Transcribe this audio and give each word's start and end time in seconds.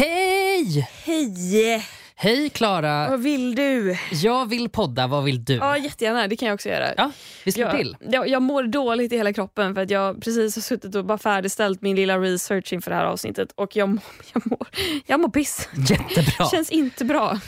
Hej! 0.00 0.88
Hej! 1.04 1.86
Hej 2.14 2.50
Klara! 2.50 3.08
Vad 3.10 3.20
vill 3.22 3.54
du? 3.54 3.96
Jag 4.12 4.48
vill 4.48 4.68
podda, 4.68 5.06
vad 5.06 5.24
vill 5.24 5.44
du? 5.44 5.54
Ja, 5.54 5.76
jättegärna. 5.76 6.28
Det 6.28 6.36
kan 6.36 6.48
jag 6.48 6.54
också 6.54 6.68
göra. 6.68 6.94
Ja, 6.96 7.12
vi 7.44 7.52
slår 7.52 7.66
jag, 7.66 7.76
till. 7.76 7.96
Jag, 8.00 8.28
jag 8.28 8.42
mår 8.42 8.62
dåligt 8.62 9.12
i 9.12 9.16
hela 9.16 9.32
kroppen 9.32 9.74
för 9.74 9.82
att 9.82 9.90
jag 9.90 10.22
precis 10.22 10.56
har 10.56 10.62
suttit 10.62 10.94
och 10.94 11.04
bara 11.04 11.18
färdigställt 11.18 11.82
min 11.82 11.96
lilla 11.96 12.18
research 12.18 12.72
inför 12.72 12.90
det 12.90 12.96
här 12.96 13.04
avsnittet 13.04 13.52
och 13.54 13.76
jag, 13.76 13.98
jag, 14.32 14.46
mår, 14.46 14.68
jag 15.06 15.20
mår 15.20 15.28
piss. 15.28 15.68
Jättebra. 15.88 16.46
Känns 16.50 16.70
inte 16.70 17.04
bra. 17.04 17.40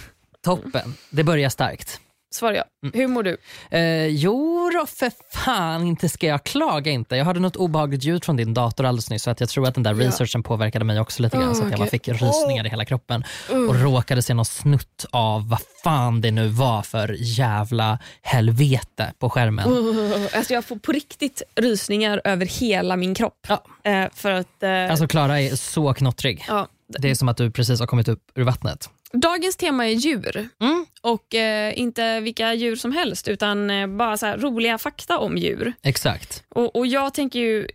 Toppen. 0.44 0.94
Det 1.10 1.24
börjar 1.24 1.48
starkt. 1.48 2.00
Svarar 2.34 2.54
jag. 2.54 2.64
Mm. 2.84 2.92
Hur 3.00 3.06
mår 3.08 3.22
du? 3.22 3.36
Eh, 3.70 4.06
jo 4.06 4.70
då, 4.74 4.86
för 4.86 5.12
fan, 5.32 5.86
inte 5.86 6.08
ska 6.08 6.26
jag 6.26 6.44
klaga 6.44 6.90
inte. 6.92 7.16
Jag 7.16 7.24
hörde 7.24 7.40
något 7.40 7.56
obehagligt 7.56 8.04
ljud 8.04 8.24
från 8.24 8.36
din 8.36 8.54
dator 8.54 8.84
alldeles 8.86 9.10
nyss 9.10 9.22
så 9.22 9.30
att 9.30 9.40
jag 9.40 9.48
tror 9.48 9.68
att 9.68 9.74
den 9.74 9.82
där 9.82 9.94
Ja. 9.94 10.06
researchen 10.08 10.42
påverkade 10.42 10.84
mig 10.84 11.00
också 11.00 11.22
lite 11.22 11.36
grann 11.36 11.48
Åh, 11.48 11.54
så 11.54 11.62
att 11.64 11.70
jag 11.70 11.78
bara 11.78 11.88
fick 11.88 12.08
rysningar 12.08 12.66
i 12.66 12.68
hela 12.68 12.84
kroppen 12.84 13.24
och 13.68 13.80
råkade 13.80 14.22
se 14.22 14.34
någon 14.34 14.44
snutt 14.44 15.06
av 15.10 15.48
vad 15.48 15.58
fan 15.84 16.20
det 16.20 16.30
nu 16.30 16.48
var 16.48 16.82
för 16.82 17.16
jävla 17.18 17.98
helvete 18.22 19.12
på 19.18 19.30
skärmen. 19.30 19.68
Alltså 20.34 20.52
jag 20.54 20.64
får 20.64 20.76
på 20.76 20.92
riktigt 20.92 21.42
rysningar 21.54 22.20
över 22.24 22.46
hela 22.46 22.96
min 22.96 23.14
kropp. 23.14 23.46
Ja. 23.48 23.64
Eh, 23.90 24.08
för 24.14 24.30
att... 24.32 24.62
Eh, 24.62 24.90
Alltså 24.90 25.06
Klara 25.08 25.40
är 25.40 25.56
så 25.56 25.94
knottrig. 25.94 26.44
ja. 26.48 26.68
Det 26.98 27.10
är 27.10 27.14
som 27.14 27.28
att 27.28 27.36
du 27.36 27.50
precis 27.50 27.80
har 27.80 27.86
kommit 27.86 28.08
upp 28.08 28.22
ur 28.34 28.42
vattnet. 28.42 28.90
Dagens 29.12 29.56
tema 29.56 29.86
är 29.88 29.92
djur. 29.94 30.48
Mm. 30.60 30.86
Och 31.00 31.34
eh, 31.34 31.78
inte 31.78 32.20
vilka 32.20 32.54
djur 32.54 32.76
som 32.76 32.92
helst 32.92 33.28
utan 33.28 33.70
eh, 33.70 33.86
bara 33.86 34.16
så 34.16 34.26
roliga 34.26 34.78
fakta 34.78 35.18
om 35.18 35.36
djur. 35.38 35.72
Exakt. 35.82 36.42
Och, 36.48 36.76
och 36.76 36.86
Jag 36.86 37.14
tänker 37.14 37.38
ju 37.38 37.66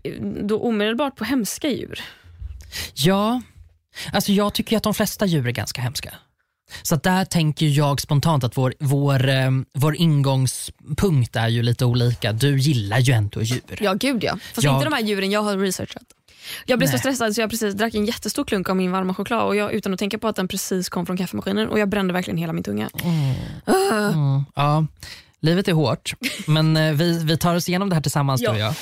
då 0.44 0.60
omedelbart 0.62 1.16
på 1.16 1.24
hemska 1.24 1.70
djur. 1.70 2.00
Ja, 2.94 3.42
alltså 4.14 4.32
jag 4.32 4.54
tycker 4.54 4.78
att 4.78 4.84
de 4.84 4.94
flesta 4.94 5.26
djur 5.26 5.48
är 5.48 5.52
ganska 5.52 5.82
hemska. 5.82 6.14
Så 6.82 6.96
där 6.96 7.26
tänker 7.26 7.66
jag 7.66 8.02
spontant 8.02 8.44
att 8.44 8.58
vår, 8.58 8.74
vår, 8.80 9.30
eh, 9.30 9.52
vår 9.74 9.96
ingångspunkt 9.96 11.36
är 11.36 11.48
ju 11.48 11.64
lite 11.64 11.86
olika. 11.86 12.32
Du 12.32 12.58
gillar 12.60 13.00
ju 13.00 13.14
ändå 13.14 13.42
djur. 13.42 13.78
Ja, 13.82 13.94
gud 13.94 14.24
ja. 14.24 14.38
Fast 14.54 14.64
Jag- 14.64 14.74
inte 14.76 14.86
de 14.86 14.94
här 14.94 15.02
djuren 15.02 15.32
jag 15.32 15.42
har 15.42 15.58
researchat. 15.58 16.04
Jag 16.66 16.80
blev 16.80 16.88
så 16.88 16.92
Nej. 16.94 17.00
stressad 17.00 17.36
så 17.36 17.42
jag 17.42 17.50
precis 17.50 17.74
drack 17.74 17.96
en 17.96 18.06
jättestor 18.06 18.44
klunk 18.44 18.70
av 18.70 18.76
min 18.76 18.92
varma 18.92 19.14
choklad 19.14 19.42
och 19.48 19.56
jag, 19.56 19.74
utan 19.74 19.94
att 19.94 20.00
tänka 20.00 20.18
på 20.18 20.28
att 20.28 20.36
den 20.36 20.48
precis 20.48 20.90
kom 20.90 21.06
från 21.06 21.18
kaffemaskinen 21.18 21.70
och 21.70 21.80
jag 21.80 21.90
brände 21.90 22.14
verkligen 22.14 22.38
hela 22.38 22.54
min 22.54 22.64
tunga. 22.64 22.90
Mm, 23.04 24.44
ja, 24.56 24.86
livet 25.40 25.68
är 25.68 25.74
hårt, 25.74 26.14
men 26.48 26.78
eh, 26.78 26.94
vi, 26.94 27.24
vi 27.24 27.38
tar 27.38 27.56
oss 27.56 27.70
igenom 27.70 27.90
det 27.90 27.96
här 27.96 28.02
tillsammans 28.02 28.42
Ja. 28.42 28.50
du 28.52 28.56
och 28.56 28.62
jag. 28.62 28.74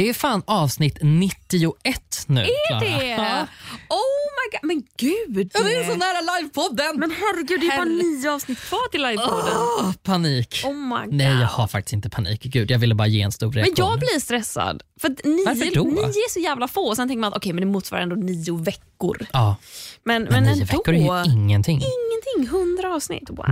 Det 0.00 0.08
är 0.08 0.14
fan 0.14 0.42
avsnitt 0.46 0.98
91 1.00 2.24
nu. 2.26 2.46
Klara. 2.68 2.80
Det! 2.80 3.06
Ja. 3.20 3.46
Oh 3.88 4.26
my 4.36 4.58
god, 4.58 4.68
men 4.68 4.82
gud! 4.96 5.50
Ja, 5.54 5.60
det 5.62 5.74
är 5.74 5.84
så 5.84 5.96
nära 5.96 6.38
livepodden! 6.40 6.98
Men 7.00 7.10
herregud, 7.10 7.60
det 7.60 7.66
är 7.66 7.76
bara 7.76 7.84
nio 7.84 8.30
avsnitt 8.34 8.58
kvar 8.60 8.88
till 8.90 9.02
livepodden. 9.02 9.54
Åh, 9.56 9.92
panik. 10.02 10.62
Oh 10.64 10.74
my 10.74 11.04
god. 11.06 11.14
Nej, 11.14 11.40
jag 11.40 11.46
har 11.48 11.66
faktiskt 11.66 11.92
inte 11.92 12.10
panik. 12.10 12.42
Gud, 12.42 12.70
jag 12.70 12.78
ville 12.78 12.94
bara 12.94 13.08
ge 13.08 13.22
en 13.22 13.32
stor 13.32 13.46
Men 13.46 13.54
reaktion. 13.54 13.86
jag 13.90 13.98
blir 13.98 14.20
stressad. 14.20 14.82
För 15.00 15.08
nio, 15.08 15.44
Varför 15.46 15.74
då? 15.74 15.84
nio 15.84 16.00
är 16.02 16.30
så 16.30 16.40
jävla 16.40 16.68
få. 16.68 16.94
Sen 16.96 17.08
tänker 17.08 17.20
man 17.20 17.28
att 17.32 17.36
okej, 17.36 17.52
men 17.52 17.60
det 17.60 17.66
motsvarar 17.72 18.02
ändå 18.02 18.16
nio 18.16 18.56
veckor. 18.56 19.26
Ja, 19.32 19.56
Men, 20.04 20.22
men, 20.22 20.32
men, 20.32 20.42
nio 20.42 20.52
ändå. 20.52 20.64
veckor 20.64 20.94
är 20.94 21.24
ju 21.26 21.32
ingenting. 21.32 21.80
Ingenting, 21.80 22.50
hundra 22.58 22.94
avsnitt. 22.94 23.30
Wow. 23.30 23.46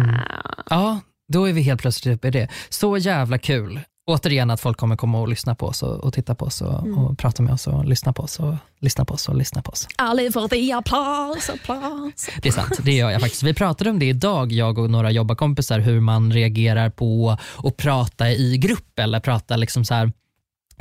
Ja, 0.70 1.00
då 1.32 1.48
är 1.48 1.52
vi 1.52 1.62
helt 1.62 1.80
plötsligt 1.80 2.14
uppe 2.16 2.28
i 2.28 2.30
det. 2.30 2.48
Så 2.68 2.96
jävla 2.96 3.38
kul. 3.38 3.80
Återigen 4.08 4.50
att 4.50 4.60
folk 4.60 4.76
kommer 4.78 4.96
komma 4.96 5.20
och 5.20 5.28
lyssna 5.28 5.54
på 5.54 5.66
oss 5.66 5.82
och, 5.82 5.94
och 6.04 6.12
titta 6.14 6.34
på 6.34 6.44
oss 6.44 6.60
och, 6.62 6.78
Mm. 6.82 6.98
och 6.98 7.18
prata 7.18 7.42
med 7.42 7.52
oss 7.54 7.66
och 7.66 7.84
lyssna 7.84 8.12
på 8.12 8.22
oss 8.22 8.40
och 8.40 8.54
lyssna 8.80 9.04
på 9.04 9.14
oss 9.14 9.28
och 9.28 9.34
lyssna 9.36 9.62
på 9.62 9.70
oss. 9.70 9.88
Alla 9.96 10.32
för 10.32 10.48
det, 10.48 10.72
applaus, 10.72 11.50
applaus. 11.50 12.28
Det 12.42 12.48
är 12.48 12.52
sant, 12.52 12.78
det 12.82 12.92
gör 12.92 13.10
jag 13.10 13.20
faktiskt. 13.20 13.42
Vi 13.42 13.54
pratade 13.54 13.90
om 13.90 13.98
det 13.98 14.06
idag, 14.06 14.52
jag 14.52 14.78
och 14.78 14.90
några 14.90 15.10
jobbarkompisar, 15.10 15.78
hur 15.80 16.00
man 16.00 16.32
reagerar 16.32 16.90
på 16.90 17.36
att 17.64 17.76
prata 17.76 18.30
i 18.30 18.58
grupp 18.58 18.98
eller 18.98 19.20
prata 19.20 19.56
liksom 19.56 19.84
så 19.84 19.94
här 19.94 20.12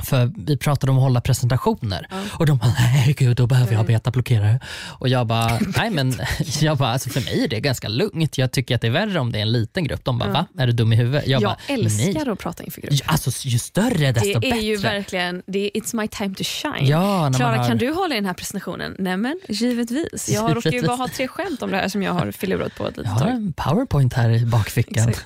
för 0.00 0.32
vi 0.36 0.56
pratade 0.56 0.90
om 0.92 0.98
att 0.98 1.02
hålla 1.04 1.20
presentationer 1.20 2.08
och 2.32 2.46
de 2.46 2.58
bara, 2.58 2.72
nej 2.78 3.14
gud 3.18 3.36
då 3.36 3.46
behöver 3.46 3.72
jag 3.72 3.86
betablockerare. 3.86 4.60
Och 4.98 5.08
jag 5.08 5.26
bara, 5.26 5.58
nej 5.78 5.90
men 5.90 6.14
jag 6.60 6.76
bara, 6.78 6.88
alltså 6.88 7.10
för 7.10 7.20
mig 7.20 7.44
är 7.44 7.48
det 7.48 7.60
ganska 7.60 7.88
lugnt. 7.88 8.38
Jag 8.38 8.52
tycker 8.52 8.74
att 8.74 8.80
det 8.80 8.86
är 8.86 8.90
värre 8.90 9.20
om 9.20 9.32
det 9.32 9.38
är 9.38 9.42
en 9.42 9.52
liten 9.52 9.84
grupp. 9.84 10.04
De 10.04 10.18
bara, 10.18 10.30
va? 10.30 10.46
Är 10.58 10.66
du 10.66 10.72
dum 10.72 10.92
i 10.92 10.96
huvudet? 10.96 11.26
Jag, 11.26 11.42
Jag 11.42 11.48
bara, 11.50 11.74
älskar 11.74 12.24
nej. 12.24 12.28
att 12.32 12.38
prata 12.38 12.64
inför 12.64 12.80
grupp. 12.80 12.94
Alltså 13.06 13.30
ju 13.48 13.58
större 13.58 14.12
desto 14.12 14.24
Det 14.26 14.34
är 14.34 14.40
bättre. 14.40 14.58
ju 14.58 14.76
verkligen, 14.76 15.42
det 15.46 15.58
är, 15.58 15.80
it's 15.80 15.96
my 15.96 16.08
time 16.08 16.34
to 16.34 16.42
shine. 16.44 16.86
Ja, 16.86 17.32
Klara, 17.36 17.56
har- 17.56 17.68
kan 17.68 17.78
du 17.78 17.90
hålla 17.92 18.14
i 18.14 18.18
den 18.18 18.26
här 18.26 18.34
presentationen? 18.34 18.96
Nämen, 18.98 19.40
givetvis. 19.48 20.28
Jag 20.28 20.56
råkar 20.56 20.70
ju 20.72 20.82
bara 20.86 20.96
ha 20.96 21.08
tre 21.08 21.28
skämt 21.28 21.62
om 21.62 21.70
det 21.70 21.76
här 21.76 21.88
som 21.88 22.02
jag 22.02 22.12
har 22.12 22.30
filurat 22.32 22.74
på 22.74 22.86
ett 22.88 22.96
litet 22.96 23.04
Jag 23.12 23.12
har 23.12 23.20
tag. 23.20 23.30
en 23.30 23.52
powerpoint 23.52 24.12
här 24.14 24.30
i 24.30 24.46
bakfickan. 24.46 25.12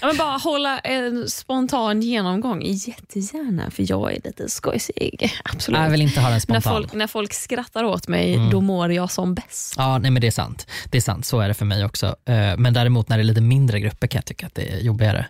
Ja, 0.00 0.06
men 0.06 0.16
bara 0.16 0.36
hålla 0.38 0.78
en 0.78 1.28
spontan 1.28 2.02
genomgång, 2.02 2.62
jättegärna, 2.64 3.59
för 3.70 3.90
jag 3.90 4.12
är 4.12 4.20
lite 4.24 4.48
skojsig. 4.48 5.32
Absolut. 5.44 5.80
Jag 5.80 5.90
vill 5.90 6.02
inte 6.02 6.20
ha 6.20 6.26
den 6.28 6.32
när, 6.32 6.40
spontan. 6.40 6.62
folk, 6.72 6.92
när 6.92 7.06
folk 7.06 7.32
skrattar 7.32 7.84
åt 7.84 8.08
mig, 8.08 8.34
Mm. 8.34 8.50
då 8.50 8.60
mår 8.60 8.92
jag 8.92 9.10
som 9.10 9.34
bäst. 9.34 9.74
Ja, 9.76 9.98
nej 9.98 10.10
men 10.10 10.20
det 10.20 10.26
är 10.26 10.30
sant. 10.30 10.66
Det 10.90 10.98
är 10.98 11.02
sant, 11.02 11.26
så 11.26 11.40
är 11.40 11.48
det 11.48 11.54
för 11.54 11.64
mig 11.64 11.84
också. 11.84 12.06
Eh, 12.24 12.56
Men 12.56 12.72
däremot 12.74 13.08
när 13.08 13.16
det 13.16 13.22
är 13.22 13.24
lite 13.24 13.40
mindre 13.40 13.80
grupper 13.80 14.06
kan 14.06 14.18
jag 14.18 14.24
tycka 14.26 14.46
att 14.46 14.54
det 14.54 14.72
är 14.72 14.78
jobbigare. 14.80 15.26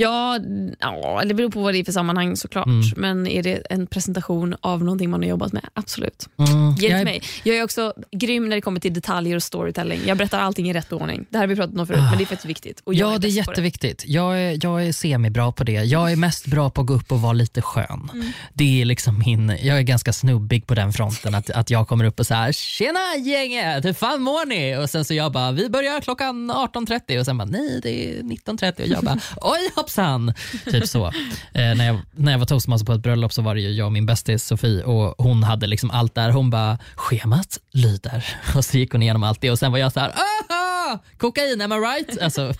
Ja, 0.00 0.38
ja, 0.80 1.22
det 1.26 1.34
beror 1.34 1.50
på 1.50 1.60
vad 1.60 1.74
det 1.74 1.78
är 1.80 1.84
för 1.84 1.92
sammanhang 1.92 2.36
såklart. 2.36 2.66
Mm. 2.66 2.82
Men 2.96 3.26
är 3.26 3.42
det 3.42 3.62
en 3.70 3.86
presentation 3.86 4.56
av 4.60 4.84
någonting 4.84 5.10
man 5.10 5.22
har 5.22 5.28
jobbat 5.28 5.52
med, 5.52 5.62
absolut. 5.74 6.28
Mm, 6.38 6.74
Ge 6.74 6.86
det 6.88 6.92
jag 6.92 7.00
är- 7.00 7.04
mig. 7.04 7.22
Jag 7.42 7.56
är 7.56 7.64
också 7.64 7.92
grym 8.12 8.48
när 8.48 8.56
det 8.56 8.62
kommer 8.62 8.80
till 8.80 8.94
detaljer 8.94 9.36
och 9.36 9.42
storytelling. 9.42 10.00
Jag 10.06 10.16
berättar 10.18 10.38
allting 10.40 10.70
i 10.70 10.72
rätt 10.72 10.92
ordning. 10.92 11.26
Det 11.30 11.38
här 11.38 11.42
har 11.42 11.48
vi 11.48 11.56
pratat 11.56 11.78
om 11.78 11.86
förut, 11.86 12.00
men 12.10 12.18
det 12.18 12.24
är 12.24 12.26
faktiskt 12.26 12.44
viktigt. 12.50 12.82
Ja, 12.84 13.06
det 13.06 13.12
är 13.14 13.18
bäst 13.18 13.22
på 13.46 13.50
jätteviktigt. 13.52 14.04
Jag 14.06 14.38
är, 14.40 14.58
jag 14.62 14.86
är 14.86 14.92
semibra 14.92 15.52
på 15.52 15.64
det. 15.64 15.72
Jag 15.72 16.12
är 16.12 16.16
mest 16.16 16.46
bra 16.46 16.70
på 16.70 16.80
att 16.80 16.86
gå 16.86 16.94
upp 16.94 17.12
och 17.12 17.20
vara 17.20 17.32
lite 17.32 17.62
skön. 17.62 18.10
Mm. 18.12 18.26
Det 18.54 18.80
är 18.80 18.84
liksom 18.84 19.18
min, 19.26 19.48
jag 19.62 19.78
är 19.78 19.82
ganska 19.82 20.12
snubbig 20.12 20.66
på 20.66 20.74
den 20.74 20.92
fronten. 20.92 21.34
Att, 21.34 21.50
att 21.50 21.70
jag 21.70 21.88
kommer 21.88 22.04
upp 22.04 22.20
och 22.20 22.26
så 22.26 22.34
här, 22.34 22.52
tjena 22.52 23.00
gänget, 23.24 23.84
hur 23.84 23.92
fan 23.92 24.22
mår 24.22 24.46
ni? 24.46 24.76
Och 24.76 24.90
sen 24.90 25.04
så 25.04 25.14
jag 25.14 25.32
bara, 25.32 25.52
vi 25.52 25.68
börjar 25.70 26.00
klockan 26.00 26.50
18.30 26.50 27.18
och 27.18 27.24
sen 27.24 27.38
bara, 27.38 27.44
nej 27.48 27.80
det 27.82 28.08
är 28.18 28.22
19.30 28.22 28.80
och 28.82 28.86
jag 28.88 29.04
bara, 29.04 29.18
oj 29.36 29.70
hoppsan. 29.90 30.34
Typ 30.64 30.86
så. 30.88 31.06
Eh, 31.06 31.12
när, 31.52 31.86
jag, 31.86 31.98
när 32.16 32.32
jag 32.32 32.38
var 32.38 32.46
toastmaster 32.46 32.86
på 32.86 32.92
ett 32.92 33.00
bröllop 33.00 33.32
så 33.32 33.42
var 33.42 33.54
det 33.54 33.60
ju 33.60 33.70
jag 33.70 33.86
och 33.86 33.92
min 33.92 34.06
bästis 34.06 34.44
Sofie 34.44 34.82
och 34.84 35.14
hon 35.18 35.42
hade 35.42 35.66
liksom 35.66 35.90
allt 35.90 36.14
där. 36.14 36.30
Hon 36.30 36.50
bara, 36.50 36.78
schemat 36.94 37.58
lyder. 37.72 38.24
Och 38.56 38.64
så 38.64 38.78
gick 38.78 38.92
hon 38.92 39.02
igenom 39.02 39.22
allt 39.22 39.40
det 39.40 39.50
och 39.50 39.58
sen 39.58 39.72
var 39.72 39.78
jag 39.78 39.92
så 39.92 40.00
här, 40.00 40.08
aha, 40.08 40.98
kokain, 41.18 41.60
am 41.60 41.72
I 41.72 41.76
right? 41.76 42.22
Alltså, 42.22 42.54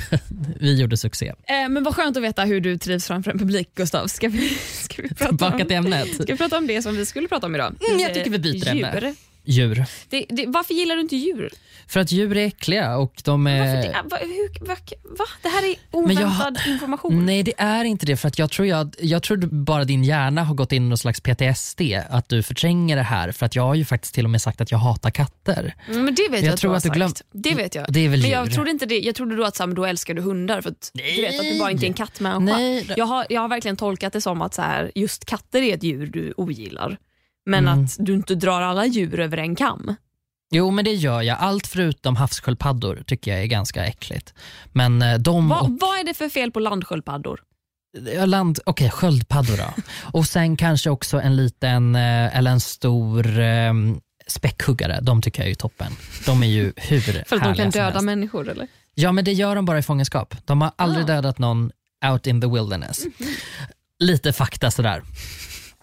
vi 0.60 0.80
gjorde 0.80 0.96
succé. 0.96 1.26
Eh, 1.26 1.68
men 1.68 1.84
vad 1.84 1.94
skönt 1.94 2.16
att 2.16 2.22
veta 2.22 2.44
hur 2.44 2.60
du 2.60 2.78
trivs 2.78 3.06
framför 3.06 3.30
en 3.30 3.38
publik, 3.38 3.68
Gustav. 3.74 4.06
Ska 4.06 4.28
vi, 4.28 4.48
ska 4.58 5.02
vi, 5.02 5.08
prata, 5.08 5.28
Tillbaka 5.28 5.56
om, 5.56 5.66
till 5.66 5.76
ämnet. 5.76 6.14
ska 6.14 6.24
vi 6.26 6.36
prata 6.36 6.58
om 6.58 6.66
det 6.66 6.82
som 6.82 6.96
vi 6.96 7.06
skulle 7.06 7.28
prata 7.28 7.46
om 7.46 7.54
idag? 7.54 7.74
Mm, 7.88 8.00
jag 8.00 8.14
tycker 8.14 8.30
vi 8.30 8.38
byter 8.38 8.68
ämne. 8.68 9.14
Djur. 9.46 9.84
Det, 10.08 10.26
det, 10.28 10.46
varför 10.46 10.74
gillar 10.74 10.94
du 10.94 11.00
inte 11.00 11.16
djur? 11.16 11.52
För 11.88 12.00
att 12.00 12.12
djur 12.12 12.36
är 12.36 12.46
äckliga 12.46 12.96
och 12.96 13.20
de 13.24 13.46
är... 13.46 13.58
Varför 13.58 13.88
det, 13.88 14.02
va, 14.10 14.16
hur, 14.20 14.66
va, 14.66 14.74
va? 15.18 15.24
det 15.42 15.48
här 15.48 15.62
är 15.64 15.76
Men 16.06 16.16
jag- 16.16 16.24
oväntad 16.30 16.58
information. 16.66 17.26
Nej 17.26 17.42
det 17.42 17.52
är 17.58 17.84
inte 17.84 18.06
det 18.06 18.16
för 18.16 18.28
att 18.28 18.38
jag 18.38 18.50
tror, 18.50 18.68
jag, 18.68 18.94
jag 19.00 19.22
tror 19.22 19.36
bara 19.36 19.84
din 19.84 20.04
hjärna 20.04 20.44
har 20.44 20.54
gått 20.54 20.72
in 20.72 20.84
i 20.84 20.88
någon 20.88 20.98
slags 20.98 21.20
PTSD, 21.20 21.80
att 22.10 22.28
du 22.28 22.42
förtränger 22.42 22.96
det 22.96 23.02
här 23.02 23.32
för 23.32 23.46
att 23.46 23.56
jag 23.56 23.62
har 23.62 23.74
ju 23.74 23.84
faktiskt 23.84 24.14
till 24.14 24.24
och 24.24 24.30
med 24.30 24.42
sagt 24.42 24.60
att 24.60 24.70
jag 24.70 24.78
hatar 24.78 25.10
katter. 25.10 25.74
Mm, 25.88 26.04
men 26.04 26.14
det 26.14 26.22
vet 26.30 26.40
jag, 26.40 26.48
Jag 26.48 26.54
att 26.54 26.60
tror 26.60 26.68
du 26.68 26.72
har 26.72 26.76
att 26.76 26.82
du 26.82 26.88
sagt. 26.88 26.96
glöm- 26.96 27.14
Det 27.32 27.54
vet 27.54 27.74
jag. 27.74 27.92
Det 27.92 28.00
är 28.00 28.08
väl 28.08 28.20
men 28.22 28.30
jag 28.30 28.46
djur. 28.46 28.54
trodde 28.54 28.70
inte 28.70 28.86
det. 28.86 28.98
Jag 28.98 29.14
trodde 29.14 29.36
då 29.36 29.44
att 29.44 29.56
så 29.56 29.66
här, 29.66 29.72
då 29.74 29.84
älskar 29.84 30.14
du 30.14 30.22
hundar 30.22 30.60
för 30.60 30.70
att 30.70 30.90
du 30.94 31.02
vet 31.22 31.34
att 31.40 31.46
du 31.46 31.58
bara 31.58 31.70
inte 31.70 31.84
är 31.86 31.88
en 31.88 31.94
kattmänniska. 31.94 32.56
Nej. 32.58 32.92
Jag, 32.96 33.06
har, 33.06 33.26
jag 33.28 33.40
har 33.40 33.48
verkligen 33.48 33.76
tolkat 33.76 34.12
det 34.12 34.20
som 34.20 34.42
att 34.42 34.54
så 34.54 34.62
här, 34.62 34.92
just 34.94 35.24
katter 35.24 35.62
är 35.62 35.74
ett 35.74 35.82
djur 35.82 36.06
du 36.06 36.34
ogillar. 36.36 36.96
Men 37.46 37.68
Mm. 37.68 37.84
att 37.84 37.96
du 37.98 38.14
inte 38.14 38.34
drar 38.34 38.62
alla 38.62 38.86
djur 38.86 39.20
över 39.20 39.36
en 39.36 39.56
kam. 39.56 39.94
Jo 40.50 40.70
men 40.70 40.84
det 40.84 40.92
gör 40.94 41.22
jag, 41.22 41.38
allt 41.40 41.66
förutom 41.66 42.16
havssköldpaddor 42.16 43.02
tycker 43.06 43.30
jag 43.30 43.42
är 43.42 43.46
ganska 43.46 43.84
äckligt. 43.86 44.34
Men 44.72 45.02
eh, 45.02 45.18
de 45.18 45.48
Va, 45.48 45.60
och 45.60 45.70
vad 45.80 45.98
är 45.98 46.04
det 46.04 46.14
för 46.14 46.28
fel 46.28 46.50
på 46.52 46.60
landsköldpaddor? 46.60 47.40
Land, 48.26 48.58
okej 48.66 48.90
sköldpaddor 48.90 49.56
då. 49.56 49.82
och 50.18 50.26
sen 50.26 50.56
kanske 50.56 50.90
också 50.90 51.20
en 51.20 51.36
liten 51.36 51.94
eller 51.94 52.50
en 52.50 52.60
stor 52.60 53.38
eh, 53.38 53.72
späckhuggare. 54.26 54.98
De 55.02 55.22
tycker 55.22 55.42
jag 55.42 55.50
är 55.50 55.54
toppen. 55.54 55.92
De 56.26 56.42
är 56.42 56.46
ju 56.46 56.72
hur 56.76 57.00
För 57.28 57.36
att 57.36 57.42
de 57.44 57.54
kan 57.54 57.70
döda 57.70 58.02
människor 58.02 58.48
eller? 58.48 58.68
Ja 58.94 59.12
men 59.12 59.24
det 59.24 59.32
gör 59.32 59.56
de 59.56 59.64
bara 59.64 59.78
i 59.78 59.82
fångenskap. 59.82 60.34
De 60.44 60.60
har 60.60 60.72
aldrig 60.76 61.04
Ah. 61.04 61.06
dödat 61.06 61.38
någon 61.38 61.70
out 62.12 62.26
in 62.26 62.40
the 62.40 62.46
wilderness. 62.46 63.04
Mhm. 63.04 63.28
Lite 63.98 64.32
fakta 64.32 64.70
sådär. 64.70 65.02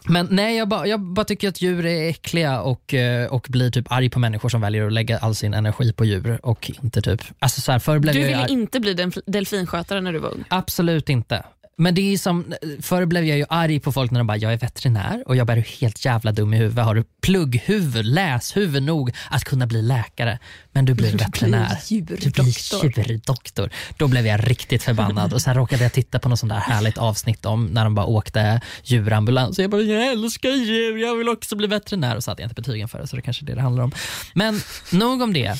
Men 0.07 0.27
nej, 0.31 0.57
jag 0.57 0.67
bara, 0.67 0.87
jag 0.87 0.99
bara 0.99 1.25
tycker 1.25 1.49
att 1.49 1.61
djur 1.61 1.85
är 1.85 2.09
äckliga 2.09 2.61
och, 2.61 2.93
eh, 2.93 3.27
och 3.33 3.45
blir 3.49 3.71
typ 3.71 3.91
arg 3.91 4.09
på 4.09 4.19
människor 4.19 4.49
som 4.49 4.61
väljer 4.61 4.85
att 4.87 4.93
lägga 4.93 5.17
all 5.17 5.35
sin 5.35 5.53
energi 5.53 5.93
på 5.93 6.05
djur. 6.05 6.39
Och 6.43 6.71
inte 6.83 7.01
typ, 7.01 7.21
alltså 7.39 7.61
så 7.61 7.71
här, 7.71 7.79
förr 7.79 7.99
blev 7.99 8.13
Du 8.13 8.19
jag 8.19 8.27
ville 8.27 8.43
arg- 8.43 8.49
inte 8.51 8.79
bli 8.79 8.93
delf- 8.93 9.21
delfinskötare 9.25 10.01
när 10.01 10.13
du 10.13 10.19
var 10.19 10.29
ung. 10.29 10.43
Absolut 10.49 11.09
inte. 11.09 11.43
Men 11.77 11.95
det 11.95 12.13
är 12.13 12.17
som, 12.17 12.53
förr 12.81 13.05
blev 13.05 13.25
jag 13.25 13.37
ju 13.37 13.45
arg 13.49 13.79
på 13.79 13.91
folk 13.91 14.11
när 14.11 14.19
de 14.19 14.27
bara, 14.27 14.37
jag 14.37 14.53
är 14.53 14.57
veterinär 14.57 15.23
och 15.25 15.35
jag 15.35 15.47
bara, 15.47 15.53
är 15.53 15.57
du 15.57 15.63
helt 15.79 16.05
jävla 16.05 16.31
dum 16.31 16.53
i 16.53 16.57
huvudet? 16.57 16.85
Har 16.85 16.95
du 16.95 17.03
plugghuvud, 17.21 18.05
läshuvud 18.05 18.83
nog 18.83 19.11
att 19.29 19.43
kunna 19.43 19.67
bli 19.67 19.81
läkare? 19.81 20.39
Men 20.71 20.85
du 20.85 20.93
blir 20.93 21.11
veterinär. 21.17 21.77
Du 21.89 21.95
djurdoktor. 21.95 22.89
blir 22.89 23.07
djurdoktor. 23.07 23.69
Då 23.97 24.07
blev 24.07 24.27
jag 24.27 24.49
riktigt 24.49 24.83
förbannad 24.83 25.33
och 25.33 25.41
sen 25.41 25.53
råkade 25.53 25.83
jag 25.83 25.93
titta 25.93 26.19
på 26.19 26.29
något 26.29 26.39
sånt 26.39 26.51
där 26.51 26.59
härligt 26.59 26.97
avsnitt 26.97 27.45
om 27.45 27.65
när 27.65 27.83
de 27.83 27.95
bara 27.95 28.05
åkte 28.05 28.61
djurambulans. 28.83 29.57
Och 29.57 29.63
jag 29.63 29.71
bara, 29.71 29.81
jag 29.81 30.07
älskar 30.07 30.49
djur, 30.49 30.97
jag 30.97 31.15
vill 31.15 31.29
också 31.29 31.55
bli 31.55 31.67
veterinär. 31.67 32.15
Och 32.15 32.23
så 32.23 32.31
hade 32.31 32.41
jag 32.41 32.45
inte 32.47 32.61
betygen 32.61 32.87
för 32.87 32.99
det, 32.99 33.07
så 33.07 33.15
det 33.15 33.21
kanske 33.21 33.43
är 33.43 33.47
det 33.47 33.55
det 33.55 33.61
handlar 33.61 33.83
om. 33.83 33.91
Men 34.33 34.61
nog 34.91 35.21
om 35.21 35.33
det. 35.33 35.55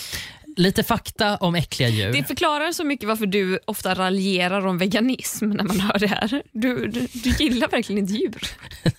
Lite 0.56 0.84
fakta 0.84 1.38
om 1.38 1.56
äckliga 1.56 1.90
djur. 1.90 2.12
Det 2.14 2.24
förklarar 2.24 2.72
så 2.72 2.84
mycket 2.84 3.08
varför 3.08 3.26
du 3.26 3.60
ofta 3.66 3.94
raljerar 3.94 4.66
om 4.66 4.78
veganism 4.78 5.50
när 5.50 5.64
man 5.64 5.80
hör 5.80 6.00
det 6.00 6.08
här. 6.08 6.44
Du, 6.52 6.88
du, 6.88 7.08
du 7.14 7.30
gillar 7.30 7.68
verkligen 7.68 8.00
inte 8.00 8.14
djur. 8.14 8.48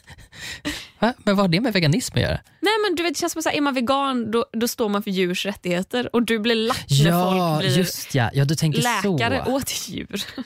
Va? 0.99 1.15
Men 1.19 1.37
vad 1.37 1.45
har 1.45 1.49
det 1.49 1.61
med 1.61 1.73
veganism 1.73 2.13
att 2.17 2.23
göra? 2.23 2.39
Nej 2.61 2.73
men 2.87 2.97
du 2.97 3.03
vet, 3.03 3.15
det 3.15 3.21
känns 3.21 3.33
som 3.33 3.41
att 3.47 3.55
är 3.55 3.61
man 3.61 3.75
vegan 3.75 4.31
då, 4.31 4.45
då 4.53 4.69
står 4.69 4.89
man 4.89 5.03
för 5.03 5.11
djurs 5.11 5.47
rättigheter 5.47 6.17
och 6.17 6.23
du 6.23 6.39
blir 6.39 6.55
lack 6.55 6.87
när 6.91 7.11
Ja, 7.11 7.31
folk 7.59 7.61
blir 7.67 7.79
just 7.79 8.15
ja. 8.15 8.31
ja. 8.35 8.45
Du 8.45 8.55
tänker 8.55 8.83
läkare 8.83 9.43
så. 9.45 9.53
åt 9.53 9.89
djur. 9.89 10.25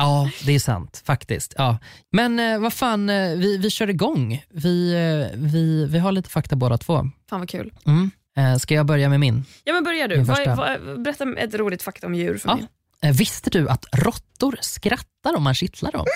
Ja, 0.00 0.30
det 0.46 0.54
är 0.54 0.58
sant 0.58 1.02
faktiskt. 1.06 1.54
Ja. 1.56 1.78
Men 2.12 2.40
eh, 2.40 2.58
vad 2.58 2.72
fan, 2.72 3.10
eh, 3.10 3.36
vi, 3.36 3.56
vi 3.56 3.70
kör 3.70 3.90
igång. 3.90 4.44
Vi, 4.50 4.92
eh, 4.92 5.38
vi, 5.38 5.86
vi 5.88 5.98
har 5.98 6.12
lite 6.12 6.30
fakta 6.30 6.56
båda 6.56 6.78
två. 6.78 6.94
Fan 7.30 7.40
vad 7.40 7.48
kul. 7.48 7.72
Mm. 7.86 8.10
Eh, 8.38 8.56
ska 8.56 8.74
jag 8.74 8.86
börja 8.86 9.08
med 9.08 9.20
min? 9.20 9.44
Ja 9.64 9.72
men 9.72 9.84
börja 9.84 10.08
du. 10.08 10.16
Min 10.16 10.26
första. 10.26 10.54
vad, 10.54 11.02
berätta 11.02 11.24
ett 11.38 11.54
roligt 11.54 11.82
fakta 11.82 12.06
om 12.06 12.14
djur 12.14 12.38
för 12.38 12.48
Ja. 12.48 12.54
mig. 12.56 12.66
Eh, 13.02 13.12
visste 13.16 13.50
du 13.50 13.68
att 13.68 13.84
råttor 13.92 14.58
skrattar 14.60 15.36
om 15.36 15.42
man 15.42 15.54
kittlar 15.54 15.92
dem? 15.92 16.06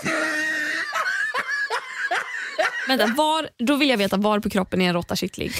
Vänta, 2.88 3.06
var, 3.06 3.48
då 3.58 3.76
vill 3.76 3.88
jag 3.88 3.96
veta 3.96 4.16
var 4.16 4.40
på 4.40 4.50
kroppen 4.50 4.80
är 4.82 4.88
en 4.88 4.94
råtta 4.94 5.16
kittlig. 5.16 5.52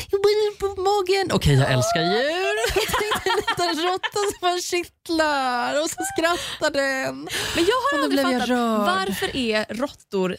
På 0.60 0.66
magen. 0.68 1.28
Okej, 1.32 1.54
jag 1.54 1.72
älskar 1.72 2.00
djur. 2.00 2.72
Tänkte 2.74 3.30
en 3.30 3.36
liten 3.36 3.84
råtta 3.86 4.18
som 4.18 4.48
man 4.48 4.60
kittlar 4.60 5.82
och 5.82 5.90
så 5.90 5.96
skrattar 6.16 6.70
den. 6.70 7.16
Men 7.54 7.64
jag 7.64 7.76
har 7.92 7.98
Och 7.98 8.04
aldrig 8.04 8.22
fattat 8.40 8.48
varför 9.08 9.36
är 9.36 9.64
råttor 9.74 10.36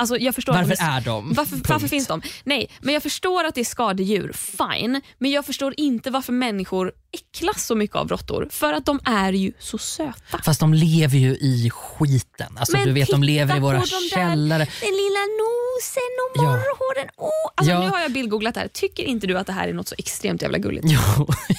Alltså 0.00 0.16
jag 0.16 0.34
förstår 0.34 0.52
Varför 0.52 0.76
de 0.76 0.82
är 0.82 1.00
de? 1.00 1.32
Varför, 1.32 1.58
varför 1.68 1.88
finns 1.88 2.06
de? 2.06 2.22
Nej, 2.44 2.70
men 2.80 2.94
jag 2.94 3.02
förstår 3.02 3.44
att 3.44 3.54
det 3.54 3.60
är 3.60 3.64
skadedjur, 3.64 4.32
fine. 4.32 5.00
Men 5.18 5.30
jag 5.30 5.46
förstår 5.46 5.74
inte 5.76 6.10
varför 6.10 6.32
människor 6.32 6.92
äcklas 7.12 7.66
så 7.66 7.74
mycket 7.74 7.96
av 7.96 8.08
råttor. 8.08 8.48
För 8.50 8.72
att 8.72 8.86
de 8.86 9.00
är 9.04 9.32
ju 9.32 9.52
så 9.58 9.78
söta. 9.78 10.38
Fast 10.44 10.60
de 10.60 10.74
lever 10.74 11.18
ju 11.18 11.30
i 11.30 11.70
skiten. 11.70 12.56
Alltså, 12.58 12.76
Men 12.76 12.86
du 12.86 12.92
vet, 12.92 13.08
de 13.08 13.22
lever 13.22 13.56
i 13.56 13.60
våra 13.60 13.72
de 13.78 13.80
där- 13.80 14.08
källare. 14.10 14.66
Den 14.80 14.90
lilla 14.90 15.20
nosen 15.40 16.12
och 16.30 16.36
Ja. 16.36 16.42
morrhåren. 16.42 17.08
Oh. 17.16 17.28
Alltså, 17.54 17.72
Ja. 17.72 17.80
Nu 17.80 17.88
har 17.88 18.00
jag 18.00 18.12
bildgooglat 18.12 18.54
det 18.54 18.60
här. 18.60 18.68
Tycker 18.68 19.02
inte 19.02 19.26
du 19.26 19.38
att 19.38 19.46
det 19.46 19.52
här 19.52 19.68
är 19.68 19.72
något 19.72 19.88
så 19.88 19.94
extremt 19.98 20.42
jävla 20.42 20.58
gulligt? 20.58 20.86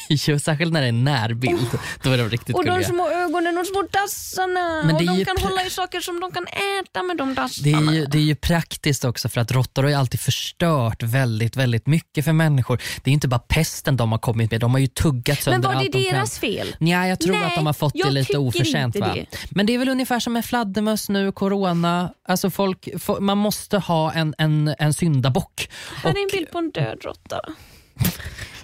Jo, 0.10 0.40
särskilt 0.40 0.74
när 0.74 0.82
det 0.82 0.88
är 0.88 0.92
närbild. 0.92 1.68
Då 2.04 2.12
är 2.12 2.18
de 2.18 2.30
riktigt 2.30 2.56
Och 2.56 2.66
de 2.66 2.72
gulliga. 2.72 2.88
små 2.90 3.10
ögonen 3.10 3.58
och 3.58 3.64
de 3.64 3.70
små 3.70 3.88
dassarna. 3.92 4.84
Men 4.86 4.96
och 4.96 5.02
det 5.02 5.08
de 5.08 5.26
kan 5.26 5.38
hålla 5.38 5.66
i 5.66 5.70
saker 5.70 6.00
som 6.00 6.20
de 6.20 6.32
kan 6.32 6.48
äta 6.48 7.04
med 7.04 7.18
de 7.18 7.30
Det 7.30 7.36
dassarna. 7.42 7.92
är, 7.92 7.96
ju, 7.96 8.06
det 8.06 8.18
är 8.18 8.22
ju 8.22 8.36
praktiskt 8.36 9.06
också 9.06 9.30
för 9.30 9.42
att 9.42 9.52
råttor 9.52 9.84
har 9.84 9.90
ju 9.90 9.96
alltid 9.96 10.20
förstört 10.20 11.04
väldigt, 11.04 11.56
väldigt 11.58 11.88
mycket 11.88 12.26
för 12.26 12.34
människor. 12.34 12.82
Det 13.04 13.10
är 13.10 13.14
inte 13.14 13.28
bara 13.28 13.40
pesten 13.40 13.98
de 13.98 14.12
har 14.12 14.20
kommit 14.20 14.52
med, 14.52 14.60
de 14.60 14.72
har 14.72 14.80
ju 14.80 14.88
tuggat 14.88 15.41
Men 15.46 15.62
var 15.62 15.84
det 15.84 15.90
deras 15.90 16.40
fel? 16.40 16.76
Ja, 16.80 17.08
jag 17.08 17.20
tror 17.20 17.34
Nej, 17.36 17.44
att 17.46 17.56
de 17.56 17.66
har 17.66 17.74
fått 17.74 17.94
det 17.94 18.10
lite 18.10 18.38
oförtjänt. 18.38 18.96
Va? 18.96 19.12
det. 19.16 19.26
Men 19.52 19.66
det 19.66 19.74
är 19.74 19.78
väl 19.80 19.90
ungefär 19.90 20.20
som 20.20 20.34
med 20.34 20.46
fladdermöss 20.46 21.10
nu, 21.10 21.32
corona. 21.32 22.14
Alltså 22.28 22.50
folk, 22.50 22.88
fo- 22.88 23.20
man 23.20 23.38
måste 23.38 23.78
ha 23.78 24.12
en, 24.14 24.36
en, 24.38 24.76
en 24.80 24.94
syndabock. 24.94 25.70
Här 26.04 26.10
är 26.12 26.22
en 26.22 26.30
bild 26.32 26.52
på 26.52 26.58
en 26.58 26.72
död 26.72 26.98
råtta. 27.02 27.40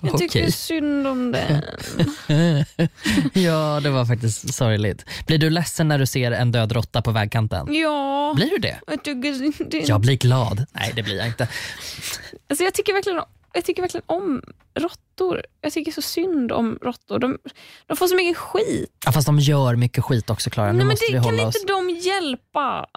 Jag 0.01 0.17
tycker 0.17 0.39
Okej. 0.39 0.51
synd 0.51 1.07
om 1.07 1.31
den. 1.31 1.61
ja, 3.33 3.79
det 3.83 3.89
var 3.89 4.05
faktiskt 4.05 4.53
sorgligt. 4.53 5.05
Blir 5.27 5.37
du 5.37 5.49
ledsen 5.49 5.87
när 5.87 5.99
du 5.99 6.05
ser 6.05 6.31
en 6.31 6.51
död 6.51 6.71
råtta 6.71 7.01
på 7.01 7.11
vägkanten? 7.11 7.67
Ja, 7.75 8.33
Blir 8.35 8.49
du 8.49 8.57
det? 8.57 8.77
jag 8.87 9.03
tycker, 9.03 9.63
det, 9.69 9.77
Jag 9.87 10.01
blir 10.01 10.17
glad. 10.17 10.65
Nej, 10.71 10.91
det 10.95 11.03
blir 11.03 11.17
jag 11.17 11.27
inte. 11.27 11.47
alltså 12.49 12.63
jag, 12.63 12.73
tycker 12.73 12.93
verkligen, 12.93 13.21
jag 13.53 13.65
tycker 13.65 13.81
verkligen 13.81 14.03
om 14.05 14.41
råttor. 14.79 15.41
Jag 15.61 15.73
tycker 15.73 15.91
så 15.91 16.01
synd 16.01 16.51
om 16.51 16.79
råttor. 16.81 17.19
De, 17.19 17.37
de 17.87 17.97
får 17.97 18.07
så 18.07 18.15
mycket 18.15 18.37
skit. 18.37 18.97
Ja, 19.05 19.11
fast 19.11 19.25
de 19.25 19.39
gör 19.39 19.75
mycket 19.75 20.03
skit 20.03 20.29
också, 20.29 20.49
Klara. 20.49 20.67
Nej, 20.67 20.75
men 20.77 20.87
måste 20.87 21.05
det 21.05 21.11
vi 21.11 21.17
kan 21.17 21.23
hålla 21.23 21.43
inte 21.43 21.57
oss. 21.59 21.65
de 21.67 21.89
hjälpa. 21.89 22.89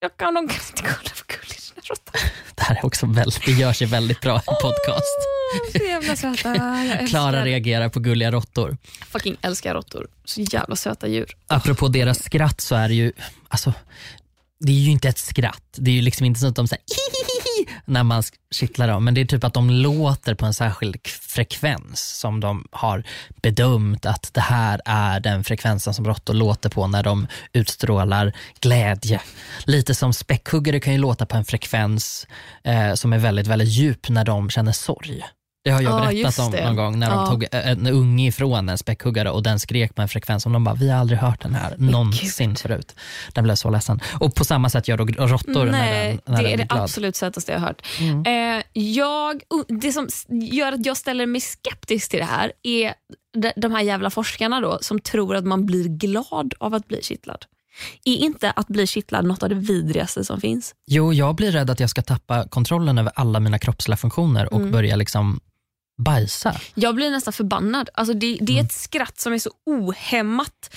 Jag 0.00 0.16
kan, 0.16 0.34
de 0.34 0.48
kan 0.48 0.56
inte 0.70 0.82
kolla 0.82 1.10
på 1.10 1.24
gullig 1.28 1.56
den 1.74 1.76
här 1.76 1.88
råttan. 1.88 2.30
Det 2.54 2.62
här 2.62 2.76
är 2.76 2.86
också 2.86 3.06
väldigt, 3.06 3.44
det 3.46 3.52
gör 3.52 3.72
sig 3.72 3.86
väldigt 3.86 4.20
bra 4.20 4.36
i 4.38 4.62
podcast. 4.62 5.18
Åh, 5.54 5.70
så 5.72 5.84
jävla 5.84 6.16
söta. 6.16 6.56
Jag 6.56 7.08
Klara 7.08 7.44
reagerar 7.44 7.88
på 7.88 8.00
gulliga 8.00 8.30
råttor. 8.30 8.76
fucking 9.06 9.36
älskar 9.42 9.74
råttor. 9.74 10.08
Så 10.24 10.40
jävla 10.40 10.76
söta 10.76 11.08
djur. 11.08 11.36
Apropå 11.46 11.88
deras 11.88 12.22
skratt 12.22 12.60
så 12.60 12.74
är 12.74 12.88
det 12.88 12.94
ju, 12.94 13.12
alltså, 13.48 13.72
det 14.60 14.72
är 14.72 14.76
ju 14.76 14.90
inte 14.90 15.08
ett 15.08 15.18
skratt. 15.18 15.62
Det 15.76 15.90
är 15.90 15.94
ju 15.94 16.02
liksom 16.02 16.26
inte 16.26 16.40
så 16.40 16.46
att 16.46 16.56
de 16.56 16.68
säger 16.68 16.82
när 17.86 18.02
man 18.02 18.22
kittlar 18.50 18.88
dem, 18.88 19.04
men 19.04 19.14
det 19.14 19.20
är 19.20 19.24
typ 19.24 19.44
att 19.44 19.54
de 19.54 19.70
låter 19.70 20.34
på 20.34 20.46
en 20.46 20.54
särskild 20.54 21.06
frekvens 21.06 22.18
som 22.18 22.40
de 22.40 22.68
har 22.70 23.04
bedömt 23.42 24.06
att 24.06 24.30
det 24.34 24.40
här 24.40 24.80
är 24.84 25.20
den 25.20 25.44
frekvensen 25.44 25.94
som 25.94 26.04
råttor 26.04 26.34
låter 26.34 26.68
på 26.70 26.86
när 26.86 27.02
de 27.02 27.26
utstrålar 27.52 28.32
glädje. 28.60 29.20
Lite 29.64 29.94
som 29.94 30.12
späckhuggare 30.12 30.80
kan 30.80 30.92
ju 30.92 30.98
låta 30.98 31.26
på 31.26 31.36
en 31.36 31.44
frekvens 31.44 32.26
eh, 32.64 32.94
som 32.94 33.12
är 33.12 33.18
väldigt, 33.18 33.46
väldigt 33.46 33.68
djup 33.68 34.08
när 34.08 34.24
de 34.24 34.50
känner 34.50 34.72
sorg. 34.72 35.24
Det 35.66 35.72
har 35.72 35.82
jag 35.82 35.92
Ja, 36.14 36.22
berättat 36.22 36.38
om 36.38 36.64
någon 36.64 36.76
gång 36.76 36.98
när 36.98 37.10
de 37.10 37.18
Ja. 37.18 37.26
tog 37.26 37.46
en 37.52 37.86
unge 37.86 38.28
ifrån 38.28 38.68
en 38.68 38.78
späckhuggare 38.78 39.30
och 39.30 39.42
den 39.42 39.60
skrek 39.60 39.94
på 39.94 40.02
en 40.02 40.08
frekvens 40.08 40.42
som 40.42 40.52
de 40.52 40.64
bara, 40.64 40.74
vi 40.74 40.90
har 40.90 40.98
aldrig 41.00 41.18
hört 41.18 41.42
den 41.42 41.54
här 41.54 41.74
någonsin 41.78 42.56
förut. 42.56 42.94
Den 43.32 43.44
blev 43.44 43.54
så 43.54 43.70
ledsen. 43.70 44.00
Och 44.20 44.34
på 44.34 44.44
samma 44.44 44.70
sätt 44.70 44.88
gör 44.88 44.96
då 44.96 45.04
råttor 45.26 45.64
när 45.66 46.04
den, 46.08 46.20
när 46.26 46.36
det 46.36 46.42
den 46.42 46.52
är 46.52 46.56
det 46.56 46.64
glad. 46.64 46.80
absolut 46.82 47.16
sötaste 47.16 47.52
jag 47.52 47.58
har 47.60 47.66
hört. 47.66 47.82
Mm. 48.00 48.56
Eh, 48.58 48.62
jag, 48.82 49.40
det 49.68 49.92
som 49.92 50.08
gör 50.28 50.72
att 50.72 50.86
jag 50.86 50.96
ställer 50.96 51.26
mig 51.26 51.40
skeptisk 51.40 52.10
till 52.10 52.18
det 52.20 52.24
här 52.26 52.52
är 52.62 52.94
de, 53.42 53.52
de 53.56 53.72
här 53.72 53.82
jävla 53.82 54.10
forskarna 54.10 54.60
då, 54.60 54.78
som 54.80 55.00
tror 55.00 55.36
att 55.36 55.44
man 55.44 55.66
blir 55.66 55.84
glad 55.88 56.54
av 56.60 56.74
att 56.74 56.88
bli 56.88 57.02
kittlad. 57.02 57.44
Är 58.04 58.16
inte 58.16 58.50
att 58.50 58.68
bli 58.68 58.86
kittlad 58.86 59.24
något 59.24 59.42
av 59.42 59.48
det 59.48 59.54
vidrigaste 59.54 60.24
som 60.24 60.40
finns? 60.40 60.74
Jo, 60.86 61.12
jag 61.12 61.34
blir 61.34 61.52
rädd 61.52 61.70
att 61.70 61.80
jag 61.80 61.90
ska 61.90 62.02
tappa 62.02 62.48
kontrollen 62.48 62.98
över 62.98 63.12
alla 63.14 63.40
mina 63.40 63.58
kroppsliga 63.58 63.96
funktioner 63.96 64.52
och 64.54 64.60
Mm. 64.60 64.72
börja 64.72 64.96
liksom 64.96 65.40
bajsa. 66.04 66.60
Jag 66.74 66.94
blir 66.94 67.10
nästan 67.10 67.32
förbannad. 67.32 67.88
Alltså 67.94 68.14
det, 68.14 68.38
det 68.40 68.52
är 68.52 68.56
Mm. 68.56 68.66
ett 68.66 68.72
skratt 68.72 69.20
som 69.20 69.32
är 69.32 69.38
så 69.38 69.50
ohämmat 69.66 70.74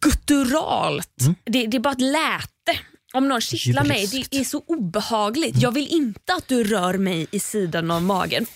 gutturalt. 0.00 1.20
Mm. 1.20 1.34
Det, 1.44 1.66
det 1.66 1.76
är 1.76 1.80
bara 1.80 1.92
ett 1.92 2.00
läte. 2.00 2.80
Om 3.14 3.28
någon 3.28 3.40
kittlar 3.40 3.84
mig, 3.84 4.06
det 4.30 4.36
är 4.40 4.44
så 4.44 4.62
obehagligt. 4.66 5.62
Jag 5.62 5.72
vill 5.72 5.88
inte 5.88 6.34
att 6.34 6.48
du 6.48 6.64
rör 6.64 6.94
mig 6.98 7.26
i 7.30 7.40
sidan 7.40 7.90
av 7.90 8.02
magen. 8.02 8.46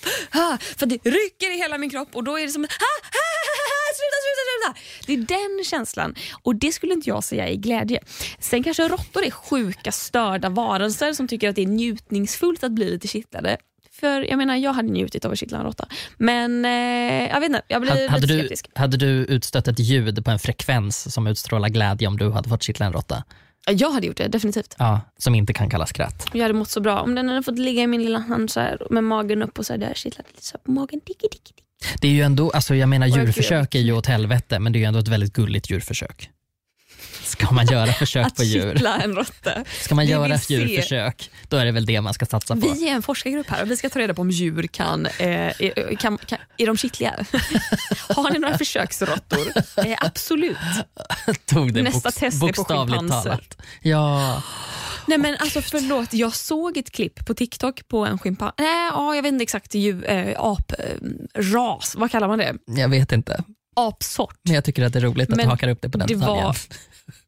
För 0.77 0.87
det 0.87 0.95
rycker 1.05 1.55
i 1.55 1.59
hela 1.59 1.79
min 1.79 1.91
kropp 1.91 2.09
och 2.13 2.25
då 2.25 2.39
är 2.39 2.43
det 2.47 2.53
som 2.53 2.63
sluta, 3.97 4.17
sluta, 4.23 4.75
sluta. 4.75 4.81
Det 5.07 5.13
är 5.13 5.17
den 5.57 5.65
känslan 5.65 6.15
och 6.43 6.57
det 6.57 6.73
skulle 6.73 6.93
inte 6.95 7.09
jag 7.09 7.25
säga 7.25 7.49
är 7.49 7.55
glädje. 7.55 8.01
Sen 8.39 8.63
kanske 8.63 8.89
råttor 8.89 9.25
är 9.25 9.31
sjuka, 9.31 9.93
störda 9.93 10.49
varelser 10.49 11.13
som 11.13 11.29
tycker 11.29 11.49
att 11.49 11.57
det 11.57 11.63
är 11.63 11.67
njutningsfullt 11.67 12.65
att 12.65 12.73
bli 12.73 12.91
lite 12.91 13.09
kittlade. 13.09 13.57
För 14.01 14.31
jag 14.31 14.39
menar, 14.39 14.57
jag 14.57 14.73
hade 14.73 14.89
njutit 14.89 15.25
av 15.25 15.33
att 15.33 15.39
kittla 15.39 15.59
en 15.59 15.65
råtta. 15.65 15.89
Men 16.17 16.65
eh, 16.65 16.71
jag 17.31 17.41
vet 17.41 17.49
inte, 17.49 17.63
jag 17.69 17.81
blir 17.81 17.91
Hade, 17.91 18.03
lite 18.03 18.13
hade, 18.13 18.27
du, 18.27 18.39
skeptisk. 18.39 18.71
hade 18.75 18.97
du 18.97 19.07
utstött 19.07 19.69
ett 19.69 19.79
ljud 19.79 20.25
på 20.25 20.31
en 20.31 20.39
frekvens 20.39 21.15
som 21.15 21.27
utstrålar 21.27 21.69
glädje 21.69 22.09
om 22.09 22.17
du 22.17 22.31
hade 22.31 22.49
fått 22.49 22.63
kittla 22.63 22.87
en 22.87 22.93
råtta? 22.93 23.25
Jag 23.71 23.91
hade 23.91 24.07
gjort 24.07 24.17
det, 24.17 24.29
definitivt. 24.29 24.75
Ja, 24.79 25.01
som 25.19 25.35
inte 25.35 25.53
kan 25.53 25.71
kallas 25.71 25.89
skratt. 25.89 26.27
Jag 26.33 26.43
hade 26.43 26.55
mått 26.55 26.71
så 26.71 26.81
bra 26.81 27.01
om 27.01 27.15
den 27.15 27.29
hade 27.29 27.43
fått 27.43 27.59
ligga 27.59 27.83
i 27.83 27.87
min 27.87 28.03
lilla 28.03 28.19
hand 28.19 28.51
så 28.51 28.61
här, 28.61 28.87
med 28.91 29.05
magen 29.05 29.43
upp 29.43 29.59
och 29.59 29.67
så 29.67 29.73
hade 29.73 29.87
jag 29.87 29.97
kittlat 29.97 30.27
lite 30.31 30.47
så 30.47 30.57
här 30.57 30.65
på 30.65 30.71
magen. 30.71 31.01
Dicki, 31.07 31.29
dicki, 31.33 31.39
dicki. 31.47 31.63
Det 32.01 32.09
är 32.09 32.13
ju 32.13 32.23
ändå, 32.23 32.51
alltså 32.51 32.75
jag 32.75 32.89
menar 32.89 33.07
djurförsök 33.07 33.75
är 33.75 33.79
ju 33.81 33.93
åt 33.93 34.07
helvete 34.07 34.59
men 34.59 34.73
det 34.73 34.79
är 34.79 34.81
ju 34.81 34.87
ändå 34.87 34.99
ett 34.99 35.09
väldigt 35.09 35.33
gulligt 35.33 35.71
djurförsök. 35.71 36.31
Ska 37.27 37.51
man 37.51 37.67
göra 37.67 37.93
försök 37.93 38.27
att 38.27 38.37
på 38.37 38.43
djur? 38.43 38.73
kittla 38.73 38.99
en 38.99 39.15
råtta. 39.17 39.65
Ska 39.81 39.95
man 39.95 40.05
Vi 40.05 40.11
göra 40.11 40.39
djurförsök, 40.49 41.31
då 41.49 41.57
är 41.57 41.65
det 41.65 41.73
väl 41.73 41.87
det 41.87 42.01
man 42.01 42.15
ska 42.15 42.27
satsa 42.27 42.55
på. 42.57 42.61
Vi 42.61 42.89
är 42.89 42.93
en 42.93 43.03
forskargrupp 43.03 43.51
här 43.51 43.63
och 43.63 43.71
vi 43.71 43.77
ska 43.77 43.89
ta 43.91 43.99
reda 43.99 44.15
på 44.15 44.23
om 44.23 44.31
djur 44.31 44.63
kan, 44.67 45.07
eh, 45.07 45.17
är, 45.29 45.97
kan, 45.97 46.19
kan 46.19 46.39
är 46.57 46.67
de 46.67 46.77
kittliga? 46.77 47.15
Har 48.09 48.31
ni 48.31 48.39
några 48.39 48.59
försöksråttor? 48.67 49.53
Eh, 49.87 49.97
absolut. 50.01 50.57
Tog 51.47 51.73
det 51.75 51.83
Nästa 51.83 52.09
boks- 52.09 52.19
test 52.21 52.43
är 52.43 52.53
på 52.53 52.65
schimpanser. 52.65 53.41
Ja, 53.83 54.43
Nej 55.09 55.19
men 55.19 55.37
alltså 55.41 55.63
förlåt, 55.63 56.13
jag 56.15 56.35
såg 56.35 56.77
ett 56.77 56.91
klipp 56.91 57.27
på 57.27 57.35
TikTok 57.35 57.89
på 57.89 58.07
en 58.07 58.19
schimpans, 58.19 58.55
nej 58.59 58.87
ja, 58.93 59.15
jag 59.15 59.23
vet 59.23 59.33
inte 59.33 59.43
exakt 59.43 59.75
djur, 59.75 60.11
äh, 60.11 60.35
apras, 60.41 61.95
vad 61.97 62.11
kallar 62.11 62.29
man 62.29 62.39
det? 62.39 62.55
jag 62.67 62.89
vet 62.89 63.13
inte. 63.13 63.45
Apsort. 63.77 64.39
Men 64.43 64.55
jag 64.55 64.65
tycker 64.65 64.85
att 64.85 64.93
det 64.93 64.99
är 64.99 65.01
roligt 65.01 65.31
att 65.31 65.37
Men 65.37 65.45
du 65.47 65.51
hakar 65.51 65.69
upp 65.69 65.83
det 65.83 65.89
på 65.91 65.99
den 65.99 66.07
det 66.09 66.15
detaljen. 66.15 66.45
var- 66.45 66.57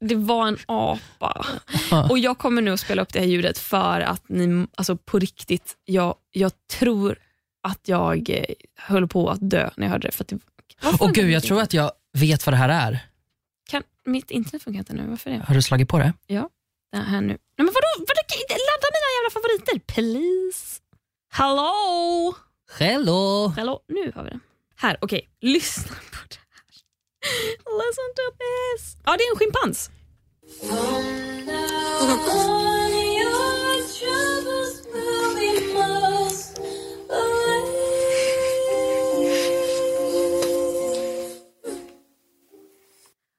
Det 0.00 0.14
var 0.14 0.49
en 0.49 0.59
apa. 0.67 1.47
Och 2.11 2.19
jag 2.19 2.38
kommer 2.38 2.62
nu 2.62 2.73
att 2.73 2.81
spela 2.81 3.02
upp 3.02 3.12
det 3.12 3.19
här 3.19 3.26
ljudet 3.26 3.59
för 3.59 4.00
att 4.00 4.28
ni, 4.28 4.67
alltså 4.76 4.97
på 4.97 5.19
riktigt, 5.19 5.76
jag, 5.85 6.14
jag 6.31 6.52
tror 6.71 7.19
att 7.62 7.88
jag 7.88 8.31
eh, 8.31 8.45
höll 8.76 9.09
på 9.09 9.31
att 9.31 9.50
dö 9.50 9.71
när 9.76 9.87
jag 9.87 9.90
hörde 9.90 10.09
det. 10.09 10.12
För 10.12 10.25
det 10.28 10.38
Åh 11.00 11.11
gud, 11.12 11.31
jag 11.31 11.43
tror 11.43 11.61
att 11.61 11.73
jag 11.73 11.93
vet 12.19 12.47
vad 12.47 12.52
det 12.52 12.57
här 12.57 12.69
är. 12.69 13.07
Kan, 13.71 13.83
mitt 14.05 14.31
internet 14.31 14.62
funkar 14.62 14.78
inte 14.78 14.93
nu, 14.93 15.07
varför 15.07 15.31
det? 15.31 15.43
Har 15.49 15.55
du 15.55 15.62
slagit 15.62 15.88
på 15.88 15.99
det? 15.99 16.12
Det 16.93 16.99
här 16.99 17.21
nu. 17.21 17.26
Nej 17.26 17.38
men 17.57 17.67
vadå, 17.67 17.87
vadå? 17.99 18.05
Ladda 18.49 18.88
mina 18.95 19.09
jävla 19.17 19.31
favoriter, 19.33 19.78
please. 19.95 20.81
Hallå? 21.31 22.35
Hello! 22.78 23.49
Hallå, 23.57 23.81
nu 23.88 24.12
har 24.14 24.25
vi 24.25 24.31
den. 24.31 24.40
Här, 24.80 24.97
okej. 25.00 25.28
Okay. 25.40 25.52
Lyssna 25.52 25.94
på 25.94 26.18
det 26.28 26.37
här. 26.50 26.64
Listen 27.78 28.11
to 28.16 28.23
this. 28.38 28.97
Ja, 29.04 29.16
det 29.16 29.23
är 29.23 29.30
en 29.30 29.38
schimpans. 29.38 29.90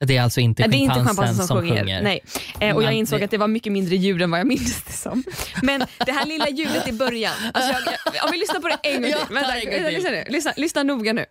Det 0.06 0.18
är 0.18 0.22
alltså 0.22 0.40
inte 0.40 0.64
schimpansen 0.64 1.36
som, 1.36 1.48
som 1.48 1.62
sjunger. 1.62 2.02
Nej. 2.02 2.20
Eh, 2.60 2.76
och 2.76 2.84
jag 2.84 2.94
insåg 2.94 3.20
det- 3.20 3.26
att 3.26 3.32
det 3.32 3.38
var 3.38 3.48
mycket 3.48 3.72
mindre 3.74 3.96
ljud 3.96 4.22
än 4.22 4.32
vad 4.32 4.40
jag 4.40 4.48
minns 4.48 4.84
det 4.84 4.94
som. 4.94 5.24
Men 5.64 5.84
det 6.06 6.12
här 6.12 6.26
lilla 6.26 6.50
ljudet 6.50 6.88
i 6.88 6.92
början. 6.92 7.34
Alltså 7.54 7.72
jag, 7.74 8.16
jag, 8.16 8.26
om 8.26 8.32
vi 8.32 8.38
lyssnar 8.38 8.60
på 8.60 8.68
det 8.68 8.78
en 8.84 9.02
gång 9.02 9.12
till. 9.12 9.20
ta 9.28 9.34
Vänta, 9.34 9.60
en 9.60 9.94
lyssna, 9.94 10.10
nu. 10.10 10.24
Lyssna, 10.30 10.54
lyssna 10.58 10.84
noga 10.84 11.14
nu. 11.14 11.26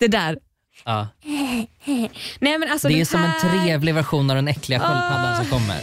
Det 0.00 0.08
där. 0.08 0.38
Ja. 0.84 1.08
Nej, 2.38 2.58
men 2.58 2.70
alltså 2.70 2.88
Det 2.88 3.00
är 3.00 3.04
som 3.04 3.20
en 3.20 3.26
här... 3.30 3.62
trevlig 3.64 3.94
version 3.94 4.30
av 4.30 4.36
den 4.36 4.48
äckliga 4.48 4.80
sköldpaddan 4.80 5.36
som 5.36 5.46
kommer. 5.60 5.80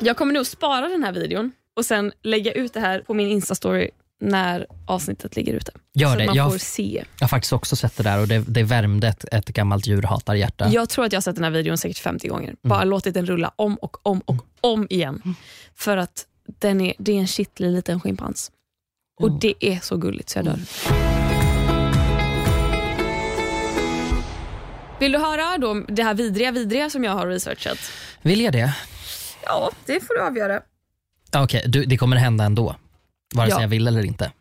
Jag 0.00 0.16
kommer 0.16 0.32
nog 0.34 0.46
spara 0.46 0.88
den 0.88 1.04
här 1.04 1.12
videon 1.12 1.52
och 1.76 1.84
sen 1.84 2.12
lägga 2.22 2.52
ut 2.52 2.72
det 2.74 2.80
här 2.80 3.00
på 3.00 3.14
min 3.14 3.40
Insta-story 3.40 3.90
när 4.20 4.66
avsnittet 4.86 5.36
ligger 5.36 5.54
ute. 5.54 5.72
Gör 5.94 6.10
så 6.12 6.16
det. 6.16 6.22
att 6.22 6.26
man 6.26 6.36
Jag- 6.36 6.52
får 6.52 6.58
se. 6.58 7.04
Jag 7.18 7.24
har 7.24 7.28
faktiskt 7.28 7.52
också 7.52 7.76
sett 7.76 7.96
det 7.96 8.02
där 8.02 8.20
och 8.20 8.28
det, 8.28 8.38
det 8.48 8.62
värmde 8.62 9.08
ett, 9.08 9.24
ett 9.32 9.46
gammalt 9.46 9.86
djurhatarhjärta. 9.86 10.68
Jag 10.68 10.88
tror 10.88 11.04
att 11.04 11.12
jag 11.12 11.16
har 11.16 11.22
sett 11.22 11.34
den 11.34 11.44
här 11.44 11.50
videon 11.50 11.78
säkert 11.78 11.98
50 11.98 12.28
gånger. 12.28 12.44
Mm. 12.48 12.56
Bara 12.62 12.84
låtit 12.84 13.14
den 13.14 13.26
rulla 13.26 13.52
om 13.56 13.74
och 13.74 14.06
om 14.06 14.20
och 14.24 14.36
om 14.60 14.86
igen. 14.90 15.34
För 15.74 15.96
att 15.96 16.26
den 16.60 16.80
är, 16.80 16.94
det 16.98 17.12
är 17.12 17.16
en 17.18 17.26
kittlig 17.26 17.70
liten 17.70 18.00
schimpans. 18.00 18.50
Och 19.20 19.28
Mm. 19.28 19.40
det 19.40 19.54
är 19.60 19.78
så 19.82 19.96
gulligt 19.96 20.28
så 20.28 20.38
jag 20.38 20.44
dör. 20.44 20.58
Vill 25.00 25.12
du 25.12 25.18
höra 25.18 25.58
då 25.58 25.74
det 25.88 26.02
här 26.02 26.14
vidriga 26.14 26.50
vidriga 26.52 26.90
som 26.90 27.04
jag 27.04 27.12
har 27.12 27.26
researchat? 27.26 27.78
Vill 28.22 28.40
jag 28.40 28.52
det? 28.52 28.74
Ja, 29.44 29.70
det 29.86 30.00
får 30.00 30.14
du 30.14 30.20
avgöra. 30.22 30.60
Okej, 31.36 31.64
du, 31.66 31.84
det 31.84 31.96
kommer 31.96 32.16
hända 32.16 32.44
ändå. 32.44 32.76
Vare 33.34 33.46
sig 33.50 33.56
Ja. 33.56 33.60
jag 33.60 33.68
vill 33.68 33.88
eller 33.88 34.04
inte. 34.04 34.32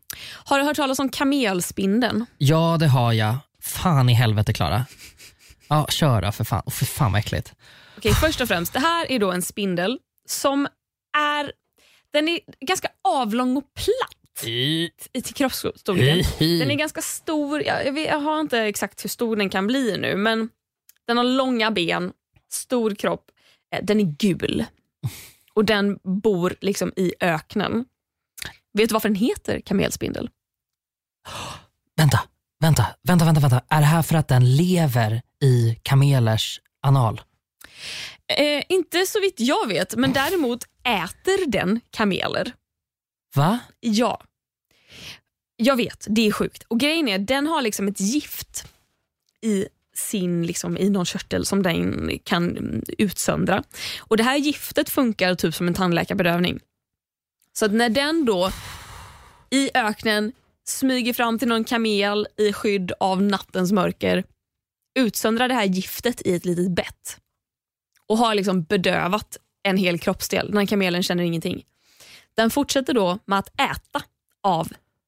Har 0.45 0.59
du 0.59 0.65
hört 0.65 0.75
talas 0.75 0.99
om 0.99 1.09
kamelspindeln? 1.09 2.25
Ja, 2.37 2.77
det 2.79 2.87
har 2.87 3.13
jag. 3.13 3.37
Fan 3.61 4.09
i 4.09 4.13
helvete 4.13 4.53
Klara. 4.53 4.85
Ja, 5.67 5.87
kör 5.89 6.21
då 6.21 6.31
för 6.31 6.43
fan. 6.43 6.63
Oh, 6.65 6.71
för 6.71 6.85
fan 6.85 7.11
vad 7.11 7.19
äckligt. 7.19 7.53
Okej, 7.97 8.13
först 8.13 8.41
och 8.41 8.47
främst, 8.47 8.73
det 8.73 8.79
här 8.79 9.11
är 9.11 9.19
då 9.19 9.31
en 9.31 9.41
spindel 9.41 9.99
som 10.29 10.67
är, 11.17 11.51
den 12.13 12.27
är 12.27 12.39
ganska 12.65 12.87
avlång 13.03 13.57
och 13.57 13.63
platt 13.73 14.43
i 14.47 14.89
till 15.23 15.33
kroppsstorleken. 15.33 16.59
Den 16.59 16.71
är 16.71 16.75
ganska 16.75 17.01
stor, 17.01 17.63
jag, 17.63 17.85
jag, 17.85 17.93
vet, 17.93 18.07
jag 18.07 18.19
har 18.19 18.39
inte 18.39 18.59
exakt 18.59 19.03
hur 19.03 19.09
stor 19.09 19.35
den 19.35 19.49
kan 19.49 19.67
bli 19.67 19.97
nu 19.97 20.15
men 20.15 20.49
den 21.07 21.17
har 21.17 21.23
långa 21.23 21.71
ben, 21.71 22.11
stor 22.51 22.95
kropp, 22.95 23.25
eh, 23.75 23.83
den 23.83 23.99
är 23.99 24.15
gul 24.19 24.65
och 25.53 25.65
den 25.65 25.99
bor 26.03 26.55
liksom 26.61 26.93
i 26.95 27.13
öknen. 27.19 27.85
Vet 28.73 28.89
du 28.89 28.93
varför 28.93 29.09
den 29.09 29.15
heter 29.15 29.59
kamelspindel? 29.59 30.29
Vänta, 31.97 32.19
vänta, 32.59 32.85
vänta, 33.03 33.25
vänta, 33.25 33.41
vänta. 33.41 33.61
Är 33.69 33.79
det 33.79 33.85
här 33.85 34.01
för 34.01 34.15
att 34.15 34.27
den 34.27 34.55
lever 34.55 35.21
i 35.41 35.79
kamelers 35.83 36.61
anal? 36.81 37.21
Eh, 38.37 38.63
inte 38.69 39.05
så 39.05 39.19
vitt 39.19 39.39
jag 39.39 39.67
vet, 39.67 39.95
men 39.95 40.13
däremot 40.13 40.63
äter 40.83 41.51
den 41.51 41.81
kameler. 41.89 42.53
Va? 43.35 43.59
Ja. 43.79 44.21
Jag 45.55 45.75
vet, 45.75 46.07
det 46.09 46.27
är 46.27 46.31
sjukt. 46.31 46.63
Och 46.67 46.79
grejen 46.79 47.07
är, 47.07 47.19
den 47.19 47.47
har 47.47 47.61
liksom 47.61 47.87
ett 47.87 47.99
gift 47.99 48.65
i 49.41 49.67
sin 49.95 50.45
liksom, 50.45 50.77
i 50.77 50.89
någon 50.89 51.05
körtel 51.05 51.45
som 51.45 51.63
den 51.63 52.09
kan 52.23 52.57
utsöndra. 52.97 53.63
Och 53.99 54.17
Det 54.17 54.23
här 54.23 54.37
giftet 54.37 54.89
funkar 54.89 55.35
typ 55.35 55.55
som 55.55 55.67
en 55.67 55.73
tandläkarbedövning. 55.73 56.59
Så 57.53 57.65
att 57.65 57.71
när 57.71 57.89
den 57.89 58.25
då 58.25 58.51
i 59.49 59.71
öknen 59.73 60.31
smyger 60.65 61.13
fram 61.13 61.39
till 61.39 61.47
någon 61.47 61.63
kamel 61.63 62.27
i 62.37 62.53
skydd 62.53 62.91
av 62.99 63.21
nattens 63.21 63.71
mörker 63.71 64.23
utsöndrar 64.99 65.47
det 65.47 65.53
här 65.53 65.65
giftet 65.65 66.21
i 66.27 66.35
ett 66.35 66.45
litet 66.45 66.71
bett 66.71 67.17
och 68.07 68.17
har 68.17 68.35
liksom 68.35 68.63
bedövat 68.63 69.37
en 69.63 69.77
hel 69.77 69.99
kroppsdel. 69.99 70.47
Den 70.47 70.57
här 70.57 70.65
kamelen 70.65 71.03
känner 71.03 71.23
ingenting. 71.23 71.63
Den 72.35 72.49
fortsätter 72.49 72.93
då 72.93 73.19
med 73.25 73.39
att 73.39 73.61
äta 73.61 74.03
av 74.43 74.67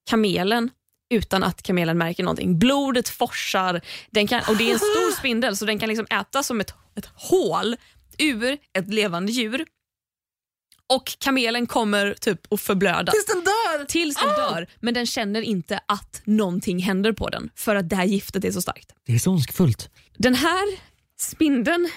kamelen 0.09 0.69
utan 1.09 1.43
att 1.43 1.63
kamelen 1.63 1.97
märker 1.97 2.23
någonting. 2.23 2.59
Blodet 2.59 3.09
forsar 3.09 3.81
den 4.11 4.27
kan, 4.27 4.41
och 4.49 4.57
det 4.57 4.69
är 4.69 4.73
en 4.73 4.79
stor 4.79 5.17
spindel 5.19 5.57
så 5.57 5.65
den 5.65 5.79
kan 5.79 5.89
liksom 5.89 6.07
äta 6.09 6.43
som 6.43 6.61
ett, 6.61 6.73
ett 6.95 7.09
hål 7.15 7.75
ur 8.17 8.57
ett 8.73 8.93
levande 8.93 9.31
djur. 9.31 9.65
Och 10.93 11.17
kamelen 11.19 11.67
kommer 11.67 12.13
typ 12.13 12.53
att 12.53 12.61
förblöda 12.61 13.11
den 13.27 13.43
dör! 13.43 13.85
tills 13.85 14.15
den 14.17 14.29
dör 14.29 14.67
men 14.79 14.93
den 14.93 15.05
känner 15.05 15.41
inte 15.41 15.79
att 15.85 16.21
någonting 16.25 16.79
händer 16.79 17.13
på 17.13 17.29
den 17.29 17.49
för 17.55 17.75
att 17.75 17.89
det 17.89 17.95
här 17.95 18.05
giftet 18.05 18.45
är 18.45 18.51
så 18.51 18.61
starkt. 18.61 18.93
Det 19.05 19.13
är 19.13 19.19
så 19.19 19.31
ondskefullt. 19.31 19.89
Den 20.17 20.35
här 20.35 20.79
spindeln 21.19 21.89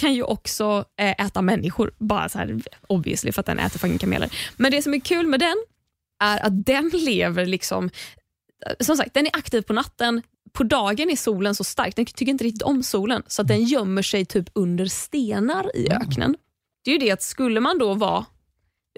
kan 0.00 0.14
ju 0.14 0.22
också 0.22 0.84
eh, 1.00 1.26
äta 1.26 1.42
människor, 1.42 1.94
bara 1.98 2.28
så 2.28 2.38
här 2.38 2.60
obviously 2.86 3.32
för 3.32 3.40
att 3.40 3.46
den 3.46 3.58
äter 3.58 3.78
fucking 3.78 3.98
kameler. 3.98 4.34
Men 4.56 4.70
det 4.70 4.82
som 4.82 4.94
är 4.94 5.00
kul 5.00 5.26
med 5.26 5.40
den 5.40 5.56
är 6.24 6.46
att 6.46 6.66
den 6.66 6.88
lever 6.94 7.46
liksom, 7.46 7.90
som 8.80 8.96
sagt 8.96 9.14
den 9.14 9.26
är 9.26 9.36
aktiv 9.36 9.62
på 9.62 9.72
natten, 9.72 10.22
på 10.52 10.64
dagen 10.64 11.10
är 11.10 11.16
solen 11.16 11.54
så 11.54 11.64
stark, 11.64 11.96
den 11.96 12.06
tycker 12.06 12.28
inte 12.28 12.44
riktigt 12.44 12.62
om 12.62 12.82
solen 12.82 13.22
så 13.26 13.42
att 13.42 13.48
den 13.48 13.64
gömmer 13.64 14.02
sig 14.02 14.24
typ 14.24 14.48
under 14.52 14.86
stenar 14.86 15.76
i 15.76 15.90
öknen. 15.90 16.36
Det 16.84 16.90
är 16.90 16.92
ju 16.92 16.98
det 16.98 17.10
att 17.10 17.22
skulle 17.22 17.60
man 17.60 17.78
då 17.78 17.94
vara 17.94 18.26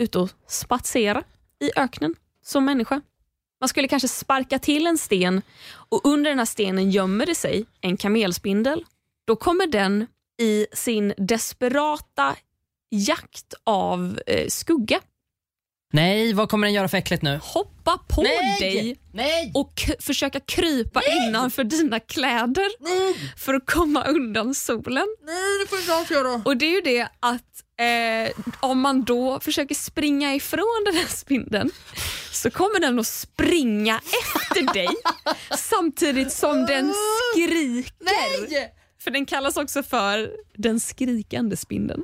ute 0.00 0.18
och 0.18 0.30
spatsera 0.48 1.22
i 1.60 1.70
öknen 1.76 2.14
som 2.42 2.64
människa, 2.64 3.00
man 3.60 3.68
skulle 3.68 3.88
kanske 3.88 4.08
sparka 4.08 4.58
till 4.58 4.86
en 4.86 4.98
sten 4.98 5.42
och 5.72 6.00
under 6.04 6.30
den 6.30 6.38
här 6.38 6.46
stenen 6.46 6.90
gömmer 6.90 7.26
det 7.26 7.34
sig 7.34 7.66
en 7.80 7.96
kamelspindel. 7.96 8.84
Då 9.26 9.36
kommer 9.36 9.66
den 9.66 10.06
i 10.40 10.66
sin 10.72 11.14
desperata 11.16 12.36
jakt 12.90 13.54
av 13.64 14.20
eh, 14.26 14.48
skugga 14.48 15.00
Nej, 15.94 16.32
vad 16.32 16.48
kommer 16.48 16.66
den 16.66 16.74
göra 16.74 16.88
för 16.88 16.98
äckligt 16.98 17.22
nu? 17.22 17.40
hoppa 17.42 17.98
på 18.08 18.22
dig 18.60 18.98
Nej! 19.12 19.52
och 19.54 19.82
försöka 20.00 20.40
krypa 20.40 21.02
innanför 21.02 21.64
dina 21.64 22.00
kläder 22.00 22.66
för 23.38 23.54
att 23.54 23.66
komma 23.66 24.04
undan 24.04 24.54
solen. 24.54 25.06
Nej, 25.22 25.58
det 25.62 25.68
får 25.68 25.78
inte 25.78 25.94
alls 25.94 26.10
göra. 26.10 26.42
Och 26.44 26.56
det 26.56 26.66
är 26.66 26.70
ju 26.70 26.80
det 26.80 27.08
att 27.20 27.63
eh, 27.80 28.32
om 28.60 28.80
man 28.80 29.04
då 29.04 29.40
försöker 29.40 29.74
springa 29.74 30.34
ifrån 30.34 30.82
den 30.84 30.94
här 30.94 31.06
spindeln 31.06 31.70
så 32.32 32.50
kommer 32.50 32.80
den 32.80 32.98
att 32.98 33.06
springa 33.06 34.00
efter 34.04 34.74
dig 34.74 34.88
samtidigt 35.58 36.32
som 36.32 36.66
den 36.66 36.94
skriker. 37.32 37.94
Nej! 38.00 38.74
För 39.00 39.10
den 39.10 39.26
kallas 39.26 39.56
också 39.56 39.82
för 39.82 40.32
den 40.54 40.80
skrikande 40.80 41.56
spindeln. 41.56 42.02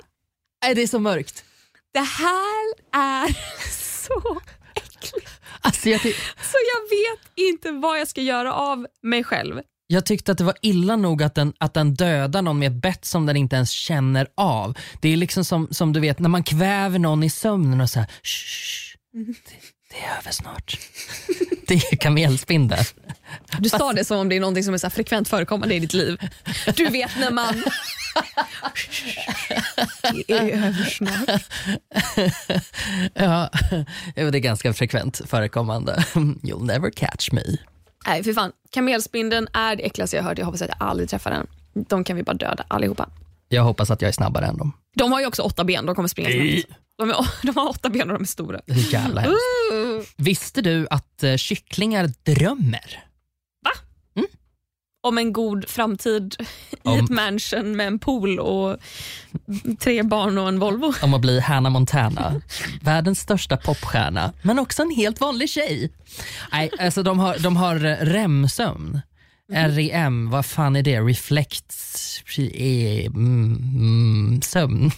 Nej, 0.65 0.75
det 0.75 0.83
är 0.83 0.87
så 0.87 0.99
mörkt. 0.99 1.45
Det 1.93 2.01
här 2.01 2.75
är 2.93 3.37
så 4.07 4.41
äckligt. 4.75 5.29
Alltså, 5.61 5.89
jag, 5.89 6.01
Så 6.01 6.59
jag 6.73 6.91
vet 6.91 7.33
inte 7.35 7.71
vad 7.71 8.01
jag 8.01 8.09
ska 8.09 8.21
göra 8.21 8.55
av 8.55 8.87
mig 9.03 9.25
själv. 9.25 9.61
Jag 9.93 10.07
tyckte 10.07 10.33
att 10.33 10.39
det 10.39 10.45
var 10.45 10.55
illa 10.61 10.97
nog 10.97 11.23
att 11.23 11.35
den, 11.35 11.53
att 11.59 11.75
den 11.75 11.95
dödar 11.95 12.43
någon 12.43 12.59
med 12.59 12.73
ett 12.73 12.83
bett 12.83 13.05
som 13.05 13.27
den 13.27 13.37
inte 13.37 13.57
ens 13.57 13.71
känner 13.71 14.27
av. 14.35 14.79
Det 15.01 15.09
är 15.09 15.17
liksom 15.17 15.45
som, 15.45 15.69
som 15.71 15.93
du 15.93 16.01
vet 16.01 16.19
när 16.19 16.29
man 16.29 16.43
kväver 16.43 16.99
någon 16.99 17.23
i 17.23 17.31
sömnen 17.31 17.81
och 17.81 17.91
så 17.91 17.99
här, 17.99 18.09
"Shh, 18.23 18.97
det, 19.13 19.25
det 19.91 20.05
är 20.05 20.19
över 20.19 20.31
snart. 20.31 20.79
det 21.67 21.75
är 21.75 21.97
kamelspindel. 21.97 22.85
Du 23.59 23.69
sa 23.69 23.93
det 23.93 24.05
som 24.05 24.19
om 24.19 24.29
det 24.29 24.37
är 24.37 24.41
något 24.41 24.65
som 24.65 24.75
är 24.75 24.79
så 24.79 24.91
frekvent 24.91 25.29
förekommande 25.29 25.75
i 25.75 25.79
ditt 25.79 25.93
liv. 25.93 26.19
Du 26.77 26.87
vet 26.87 27.19
när 27.19 27.31
man... 27.31 27.63
Det 30.27 30.33
är 30.35 30.67
över 30.67 30.85
snart. 30.85 31.43
ja, 33.15 33.51
det 34.15 34.21
är 34.21 34.39
ganska 34.39 34.73
frekvent 34.73 35.21
förekommande. 35.27 36.05
You'll 36.15 36.67
never 36.67 36.91
catch 36.91 37.33
me. 37.33 37.43
Nej, 38.07 38.25
för 38.25 38.33
fan. 38.33 38.53
Kamelspindeln 38.71 39.49
är 39.53 39.77
det 39.77 39.83
äckligaste 39.83 40.17
jag 40.17 40.23
har 40.23 40.29
hört. 40.29 40.39
Jag 40.39 40.47
hoppas 40.47 40.63
att 40.63 40.69
jag 40.69 40.89
aldrig 40.89 41.09
träffar 41.09 41.31
den. 41.31 41.47
De 41.89 42.05
kan 42.05 42.17
vi 42.17 42.23
bara 42.23 42.35
döda 42.35 42.65
allihopa. 42.69 43.09
Jag 43.49 43.63
hoppas 43.63 43.91
att 43.91 44.03
jag 44.03 44.09
är 44.09 44.13
snabbare 44.13 44.47
än 44.47 44.57
dem. 44.57 44.73
De 44.97 45.13
har 45.13 45.21
ju 45.21 45.27
också 45.27 45.43
åtta 45.43 45.65
ben. 45.65 45.87
De 45.87 45.95
kommer 45.95 46.09
springa 46.09 46.31
snabbt. 46.31 46.81
De, 46.99 47.11
är, 47.11 47.17
de 47.47 47.57
har 47.61 47.69
åtta 47.69 47.91
ben 47.91 48.11
och 48.11 48.15
de 48.15 48.23
är 48.23 48.27
stora. 48.27 48.61
Jävla 48.67 49.21
hemskt. 49.21 49.37
Uh. 49.73 50.03
Visste 50.17 50.63
du 50.63 50.87
att 50.91 51.23
eh, 51.23 51.37
kycklingar 51.37 52.11
drömmer? 52.23 53.05
Om 55.03 55.19
en 55.19 55.33
god 55.33 55.69
framtid 55.69 56.37
i 56.85 56.89
Om- 56.89 56.99
ett 57.05 57.11
mansion 57.11 57.77
med 57.77 57.87
en 57.87 57.99
pool 57.99 58.39
och 58.41 58.77
tre 59.79 60.03
barn 60.03 60.39
och 60.39 60.49
en 60.49 60.59
Volvo. 60.59 60.93
om 61.03 61.15
att 61.15 61.21
bli 61.21 61.41
Hannah 61.41 61.73
Montana. 61.73 62.41
Världens 62.83 63.21
största 63.21 63.57
popstjärna, 63.57 64.33
men 64.43 64.59
också 64.59 64.83
en 64.83 64.91
helt 64.91 65.21
vanlig 65.21 65.49
tjej. 65.51 65.91
Nej, 66.53 66.71
alltså 66.81 67.03
de 67.03 67.19
har, 67.19 67.39
de 67.39 67.57
har 67.57 67.85
eh, 67.85 67.97
REM-sömn. 67.97 69.01
REM, 69.53 70.31
vad 70.31 70.47
fan 70.47 70.77
är 70.77 70.83
det? 70.83 71.01
Reflects 71.01 72.23
eh, 72.39 73.07
mm, 73.07 73.57
mm, 73.75 74.43
sömn. 74.43 74.91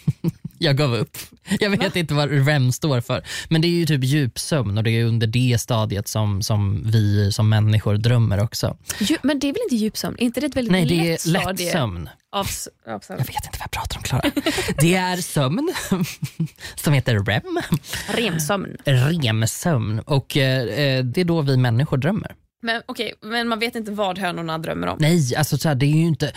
Jag 0.62 0.76
gav 0.76 0.94
upp. 0.94 1.16
Jag 1.60 1.70
vet 1.70 1.96
inte 1.96 2.14
vad 2.14 2.46
REM 2.46 2.72
står 2.72 3.00
för. 3.00 3.22
Men 3.48 3.60
det 3.60 3.68
är 3.68 3.70
ju 3.70 3.86
typ 3.86 4.04
djupsömn 4.04 4.78
och 4.78 4.84
det 4.84 4.90
är 4.90 5.04
under 5.04 5.26
det 5.26 5.60
stadiet 5.60 6.08
som, 6.08 6.42
som 6.42 6.82
vi 6.90 7.32
som 7.32 7.48
människor 7.48 7.96
drömmer 7.96 8.42
också. 8.42 8.76
Ju, 9.00 9.16
men 9.22 9.38
det 9.38 9.48
är 9.48 9.52
väl 9.52 9.62
inte 9.62 9.76
djupsömn? 9.76 10.16
Är 10.18 10.24
inte 10.24 10.40
det 10.40 10.46
ett 10.46 10.56
väldigt 10.56 10.72
Nej, 10.72 10.86
det 10.86 10.94
lätt 10.94 11.26
är 11.26 11.28
lätt 11.28 11.42
stadie 11.42 11.72
sömn. 11.72 12.08
Av, 12.32 12.46
av 12.86 13.00
sömn? 13.00 13.18
Jag 13.18 13.26
vet 13.26 13.46
inte 13.46 13.58
vad 13.58 13.60
jag 13.60 13.70
pratar 13.70 13.96
om 13.96 14.02
Klara. 14.02 14.30
Det 14.78 14.94
är 14.94 15.16
sömn 15.16 15.74
som 16.74 16.92
heter 16.92 17.24
REM. 17.24 17.60
Remsömn. 18.08 18.76
REM-sömn 18.84 20.00
och 20.00 20.36
eh, 20.36 20.62
eh, 20.62 21.04
det 21.04 21.20
är 21.20 21.24
då 21.24 21.40
vi 21.40 21.56
människor 21.56 21.96
drömmer. 21.96 22.34
Men, 22.64 22.82
okej, 22.86 23.12
men 23.22 23.48
man 23.48 23.58
vet 23.58 23.74
inte 23.74 23.90
vad 23.92 24.18
hönorna 24.18 24.58
drömmer 24.58 24.86
om. 24.86 24.96
Nej, 25.00 25.36
alltså 25.36 25.58
så 25.58 25.68
här, 25.68 25.74
det 25.74 25.86
är 25.86 25.96
ju 25.96 26.06
inte... 26.06 26.32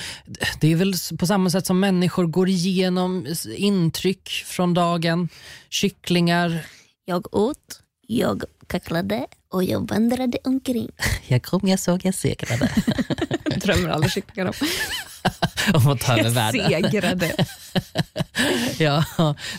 Det 0.62 0.72
är 0.72 0.75
väl 0.75 0.94
på 1.20 1.27
samma 1.27 1.50
sätt 1.50 1.65
som 1.65 1.79
människor 1.79 2.25
går 2.25 2.50
igenom 2.50 3.27
intryck 3.55 4.29
från 4.29 4.74
dagen. 4.74 5.29
Kycklingar, 5.70 6.65
Jag 7.05 7.36
åt, 7.36 7.82
jag 8.08 8.44
kacklade 8.67 9.25
och 9.51 9.63
jag 9.63 9.89
vandrade 9.89 10.38
omkring. 10.44 10.89
jag 11.27 11.44
kom, 11.44 11.67
jag 11.67 11.79
såg, 11.79 12.05
jag 12.05 12.15
segrade. 12.15 12.70
drömmer 13.62 13.89
alla 13.89 14.10
kycklingar 14.10 14.48
om. 14.48 14.53
Om 15.74 15.88
att 15.88 16.00
ta 16.00 16.17
över 16.20 16.29
världen. 16.29 16.65
Segrade. 16.70 17.36
Ja, 18.77 19.05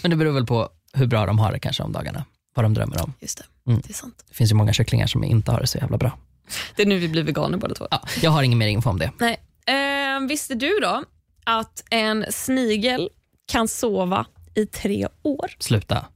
men 0.03 0.11
det 0.11 0.17
beror 0.17 0.33
väl 0.33 0.47
på 0.47 0.69
hur 0.93 1.07
bra 1.07 1.27
de 1.27 1.39
har 1.39 1.53
det 1.53 1.59
kanske 1.59 1.83
om 1.83 1.93
dagarna. 1.93 2.25
Vad 2.55 2.65
de 2.65 2.75
drömmer 2.75 3.03
om. 3.03 3.13
Just 3.21 3.39
det, 3.39 3.45
Mm. 3.71 3.81
det 3.85 3.91
är 3.91 3.95
sant. 3.95 4.25
Det 4.29 4.35
finns 4.35 4.51
ju 4.51 4.55
många 4.55 4.73
kycklingar 4.73 5.07
som 5.07 5.25
inte 5.25 5.51
har 5.51 5.61
det 5.61 5.67
så 5.67 5.79
jävla 5.79 5.97
bra. 5.99 6.19
Det 6.77 6.83
är 6.83 6.87
nu 6.87 6.99
vi 6.99 7.09
blir 7.09 7.23
veganer 7.23 7.59
båda 7.59 7.75
två. 7.75 7.87
Ja, 7.91 8.03
jag 8.23 8.31
har 8.31 8.43
ingen 8.43 8.59
mer 8.59 8.69
info 8.69 8.91
om 8.91 8.99
det. 8.99 9.11
Nej. 9.19 9.41
Eh, 9.67 10.27
visste 10.29 10.55
du 10.55 10.79
då 10.83 11.05
att 11.45 11.85
en 11.91 12.25
snigel 12.31 13.09
kan 13.53 13.69
sova 13.69 14.27
i 14.55 14.67
tre 14.67 15.09
år? 15.23 15.51
Sluta. 15.59 16.07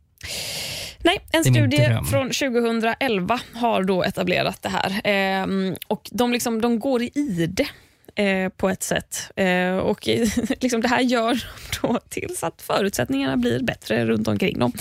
Nej, 1.03 1.21
en 1.33 1.45
studie 1.45 1.99
från 2.11 2.31
2011 2.31 3.41
har 3.55 3.83
då 3.83 4.03
etablerat 4.05 4.63
det 4.63 4.69
här. 4.69 5.01
Ehm, 5.05 5.77
och 5.87 6.09
de, 6.13 6.33
liksom, 6.33 6.61
de 6.61 6.79
går 6.79 7.03
i 7.03 7.11
ide 7.15 7.67
eh, 8.15 8.49
på 8.49 8.69
ett 8.69 8.83
sätt. 8.83 9.31
Eh, 9.37 9.77
och 9.77 10.09
liksom, 10.61 10.81
Det 10.81 10.89
här 10.89 11.01
gör 11.01 11.45
de 11.83 11.89
då 11.89 12.01
tills 12.09 12.45
att 12.45 12.63
förutsättningarna 12.63 13.37
blir 13.37 13.63
bättre 13.63 14.07
runt 14.07 14.29
omkring 14.29 14.59
dem. 14.59 14.73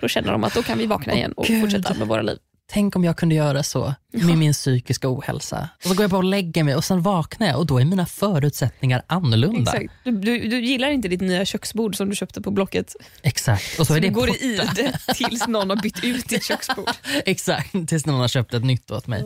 Då 0.00 0.08
känner 0.08 0.32
de 0.32 0.44
att 0.44 0.54
då 0.54 0.62
kan 0.62 0.78
vi 0.78 0.86
vakna 0.86 1.14
igen 1.14 1.32
och 1.32 1.46
Gud. 1.46 1.60
fortsätta 1.60 1.94
med 1.94 2.08
våra 2.08 2.22
liv. 2.22 2.38
Tänk 2.70 2.96
om 2.96 3.04
jag 3.04 3.16
kunde 3.16 3.34
göra 3.34 3.62
så 3.62 3.94
med 4.12 4.38
min 4.38 4.52
psykiska 4.52 5.08
ohälsa. 5.08 5.68
Och 5.76 5.88
så 5.88 5.94
går 5.94 6.02
jag 6.02 6.10
bara 6.10 6.18
och 6.18 6.24
lägger 6.24 6.64
mig 6.64 6.74
och 6.74 6.84
sen 6.84 7.02
vaknar 7.02 7.46
jag 7.46 7.58
och 7.58 7.66
då 7.66 7.78
är 7.80 7.84
mina 7.84 8.06
förutsättningar 8.06 9.02
annorlunda. 9.06 9.72
Exakt. 9.72 9.94
Du, 10.04 10.10
du, 10.10 10.48
du 10.48 10.60
gillar 10.60 10.90
inte 10.90 11.08
ditt 11.08 11.20
nya 11.20 11.44
köksbord 11.44 11.96
som 11.96 12.08
du 12.10 12.16
köpte 12.16 12.40
på 12.40 12.50
Blocket. 12.50 12.96
Exakt. 13.22 13.80
Och 13.80 13.86
så 13.86 13.94
är 13.94 14.00
du 14.00 14.08
det 14.08 14.14
går 14.14 14.26
borta. 14.26 14.44
i 14.44 14.54
ide 14.54 14.98
tills 15.14 15.46
någon 15.48 15.70
har 15.70 15.76
bytt 15.76 16.04
ut 16.04 16.28
ditt 16.28 16.44
köksbord. 16.44 16.88
Exakt, 17.24 17.88
tills 17.88 18.06
någon 18.06 18.20
har 18.20 18.28
köpt 18.28 18.54
ett 18.54 18.64
nytt 18.64 18.90
åt 18.90 19.06
mig. 19.06 19.24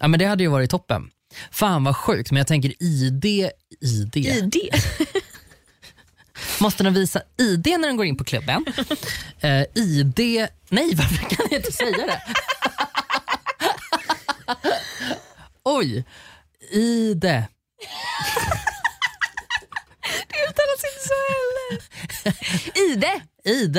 Ja, 0.00 0.08
men 0.08 0.20
det 0.20 0.24
hade 0.26 0.42
ju 0.42 0.48
varit 0.48 0.70
toppen. 0.70 1.10
Fan 1.50 1.84
vad 1.84 1.96
sjukt, 1.96 2.30
men 2.30 2.38
jag 2.38 2.46
tänker 2.46 2.82
ID, 2.82 3.24
ID. 3.80 4.16
ID? 4.16 4.54
Måste 6.60 6.82
de 6.84 6.94
visa 6.94 7.22
ID 7.38 7.66
när 7.66 7.88
de 7.88 7.96
går 7.96 8.06
in 8.06 8.16
på 8.16 8.24
klubben? 8.24 8.64
Eh, 9.44 9.64
ID, 9.74 10.18
nej 10.68 10.94
varför 10.94 11.16
kan 11.16 11.46
jag 11.50 11.58
inte 11.60 11.72
säga 11.72 12.06
det? 12.06 12.22
Oj, 15.64 16.04
ID. 16.70 17.20
Det 17.20 17.46
uttalas 20.48 20.84
inte 20.84 21.02
så 21.08 21.14
heller. 21.32 21.82
ID. 22.92 23.04
ID, 23.44 23.76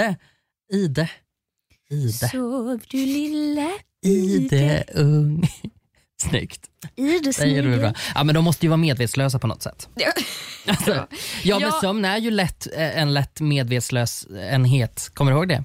ID, 0.73 1.07
ID, 1.89 2.19
Sov 2.31 2.81
du 2.89 2.97
lilla 2.97 3.71
ID 4.05 4.83
ung. 4.93 5.47
Snyggt. 6.29 6.61
ide 6.95 7.31
Det 7.31 7.57
är 7.57 7.61
det 7.63 7.77
bra. 7.77 7.93
Ja, 8.15 8.23
men 8.23 8.35
de 8.35 8.43
måste 8.43 8.65
ju 8.65 8.69
vara 8.69 8.77
medvetslösa 8.77 9.39
på 9.39 9.47
något 9.47 9.61
sätt. 9.61 9.89
Ja. 9.95 10.11
Alltså, 10.67 11.07
ja, 11.43 11.59
men 11.59 11.69
Ja. 11.69 11.77
sömn 11.81 12.05
är 12.05 12.17
ju 12.17 12.31
lätt, 12.31 12.67
eh, 12.73 12.99
en 13.01 13.13
lätt 13.13 13.39
medvetslös 13.39 14.27
enhet. 14.51 15.11
Kommer 15.13 15.31
du 15.31 15.37
ihåg 15.37 15.47
det? 15.47 15.63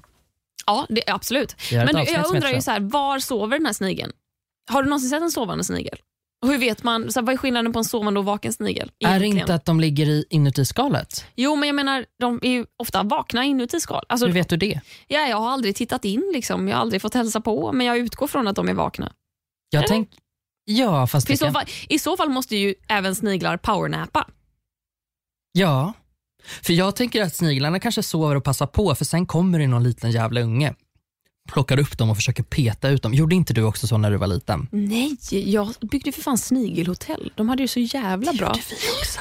Ja, 0.65 0.85
det, 0.89 1.03
absolut. 1.07 1.55
Men 1.71 1.87
du, 1.87 2.11
jag 2.11 2.35
undrar 2.35 2.49
ju 2.49 2.61
så 2.61 2.71
här, 2.71 2.79
var 2.79 3.19
sover 3.19 3.57
den 3.57 3.65
här 3.65 3.73
snigeln? 3.73 4.11
Har 4.71 4.83
du 4.83 4.89
någonsin 4.89 5.09
sett 5.09 5.21
en 5.21 5.31
sovande 5.31 5.63
snigel? 5.63 5.97
Hur 6.45 6.57
vet 6.57 6.83
man, 6.83 7.11
så 7.11 7.19
här, 7.19 7.25
vad 7.25 7.33
är 7.33 7.37
skillnaden 7.37 7.73
på 7.73 7.79
en 7.79 7.85
sovande 7.85 8.19
och 8.19 8.25
vaken 8.25 8.53
snigel? 8.53 8.91
Är 8.99 9.07
det 9.07 9.09
egentligen? 9.09 9.37
inte 9.37 9.53
att 9.53 9.65
de 9.65 9.79
ligger 9.79 10.05
i, 10.09 10.25
inuti 10.29 10.65
skalet? 10.65 11.25
Jo, 11.35 11.55
men 11.55 11.67
jag 11.69 11.75
menar, 11.75 12.05
de 12.19 12.39
är 12.41 12.49
ju 12.49 12.65
ofta 12.77 13.03
vakna 13.03 13.43
inuti 13.45 13.79
skal. 13.79 14.03
Alltså, 14.09 14.25
Hur 14.27 14.33
vet 14.33 14.49
du 14.49 14.57
det? 14.57 14.81
ja, 15.07 15.19
jag 15.27 15.37
har 15.37 15.49
aldrig 15.49 15.75
tittat 15.75 16.05
in, 16.05 16.31
liksom. 16.33 16.67
jag 16.67 16.75
har 16.75 16.81
aldrig 16.81 17.01
fått 17.01 17.13
hälsa 17.13 17.41
på, 17.41 17.71
men 17.73 17.87
jag 17.87 17.97
utgår 17.97 18.27
från 18.27 18.47
att 18.47 18.55
de 18.55 18.69
är 18.69 18.73
vakna. 18.73 19.11
Jag 19.69 19.87
tänk, 19.87 20.09
ja, 20.77 21.07
fast 21.07 21.27
För 21.27 21.33
i, 21.33 21.35
det 21.35 21.45
så 21.45 21.51
fall, 21.51 21.65
I 21.89 21.99
så 21.99 22.17
fall 22.17 22.29
måste 22.29 22.55
ju 22.55 22.75
även 22.87 23.15
sniglar 23.15 23.57
powernappa. 23.57 24.27
Ja, 25.51 25.93
för 26.61 26.73
jag 26.73 26.95
tänker 26.95 27.23
att 27.23 27.35
sniglarna 27.35 27.79
kanske 27.79 28.03
sover 28.03 28.35
och 28.35 28.43
passar 28.43 28.65
på 28.67 28.95
för 28.95 29.05
sen 29.05 29.25
kommer 29.25 29.59
det 29.59 29.67
någon 29.67 29.83
liten 29.83 30.11
jävla 30.11 30.41
unge. 30.41 30.73
Plockar 31.51 31.79
upp 31.79 31.97
dem 31.97 32.09
och 32.09 32.15
försöker 32.15 32.43
peta 32.43 32.89
ut 32.89 33.03
dem. 33.03 33.13
Gjorde 33.13 33.35
inte 33.35 33.53
du 33.53 33.63
också 33.63 33.87
så 33.87 33.97
när 33.97 34.11
du 34.11 34.17
var 34.17 34.27
liten? 34.27 34.67
Nej, 34.71 35.17
jag 35.31 35.73
byggde 35.81 36.11
för 36.11 36.21
fan 36.21 36.37
snigelhotell. 36.37 37.31
De 37.35 37.49
hade 37.49 37.61
ju 37.61 37.67
så 37.67 37.79
jävla 37.79 38.33
bra. 38.33 38.53
vi 38.53 38.75
också. 39.01 39.19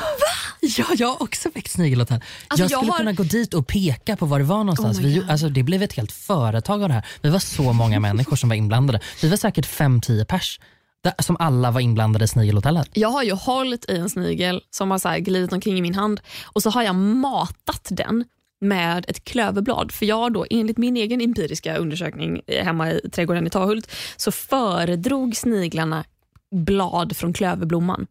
Ja, 0.80 0.86
jag 0.96 1.08
har 1.08 1.22
också 1.22 1.50
väckt 1.54 1.70
snigelhotell. 1.70 2.20
Alltså, 2.48 2.64
jag 2.64 2.70
jag 2.70 2.78
skulle 2.78 2.92
har- 2.92 2.98
kunna 2.98 3.12
gå 3.12 3.22
dit 3.22 3.54
och 3.54 3.66
peka 3.66 4.16
på 4.16 4.26
var 4.26 4.38
det 4.38 4.44
var 4.44 4.58
någonstans. 4.58 4.98
Oh 4.98 5.02
vi, 5.04 5.22
alltså, 5.28 5.48
det 5.48 5.62
blev 5.62 5.82
ett 5.82 5.92
helt 5.92 6.12
företag 6.12 6.82
av 6.82 6.88
det 6.88 6.94
här. 6.94 7.06
Vi 7.22 7.30
var 7.30 7.38
så 7.38 7.72
många 7.72 8.00
människor 8.00 8.36
som 8.36 8.48
var 8.48 8.56
inblandade. 8.56 9.00
Vi 9.22 9.28
var 9.28 9.36
säkert 9.36 9.66
5-10 9.66 10.24
pers 10.24 10.60
där, 10.60 10.77
som 11.18 11.36
alla 11.38 11.70
var 11.70 11.80
inblandade 11.80 12.24
i 12.24 12.28
snigelhotellet. 12.28 12.90
Jag 12.92 13.08
har 13.08 13.22
ju 13.22 13.32
hållit 13.32 13.90
i 13.90 13.96
en 13.96 14.10
snigel 14.10 14.62
som 14.70 14.90
har 14.90 14.98
så 14.98 15.08
här 15.08 15.18
glidit 15.18 15.52
omkring 15.52 15.78
i 15.78 15.82
min 15.82 15.94
hand 15.94 16.20
och 16.44 16.62
så 16.62 16.70
har 16.70 16.82
jag 16.82 16.94
matat 16.94 17.88
den 17.90 18.24
med 18.60 19.04
ett 19.08 19.24
klöverblad. 19.24 19.92
För 19.92 20.06
jag 20.06 20.32
då, 20.32 20.46
enligt 20.50 20.78
min 20.78 20.96
egen 20.96 21.20
empiriska 21.20 21.76
undersökning 21.76 22.40
hemma 22.46 22.92
i 22.92 23.10
trädgården 23.12 23.46
i 23.46 23.50
Tahult 23.50 23.90
så 24.16 24.32
föredrog 24.32 25.36
sniglarna 25.36 26.04
blad 26.50 27.16
från 27.16 27.32
klöverblomman. 27.32 28.06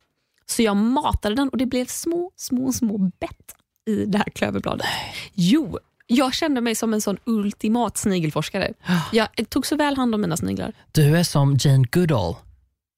Så 0.45 0.62
jag 0.62 0.78
matade 0.78 1.36
den 1.36 1.50
och 1.50 1.58
det 1.58 1.65
blev 1.65 1.86
små, 1.86 2.32
små, 2.36 2.71
små 2.71 2.97
bett 2.97 3.56
i 3.88 4.06
det 4.06 4.17
här 4.17 4.30
klöverbladet. 4.30 4.86
Jo, 5.34 5.80
jag 6.08 6.34
kände 6.34 6.62
mig 6.62 6.76
som 6.76 6.93
en 6.93 7.02
sån 7.02 7.17
ultimat 7.26 7.97
snigelforskare. 7.97 8.73
Jag 9.12 9.50
tog 9.50 9.65
så 9.65 9.76
väl 9.76 9.97
hand 9.97 10.15
om 10.15 10.21
mina 10.21 10.38
sniglar. 10.38 10.73
Du 10.91 11.17
är 11.17 11.23
som 11.23 11.58
Jane 11.60 11.86
Goodall, 11.91 12.36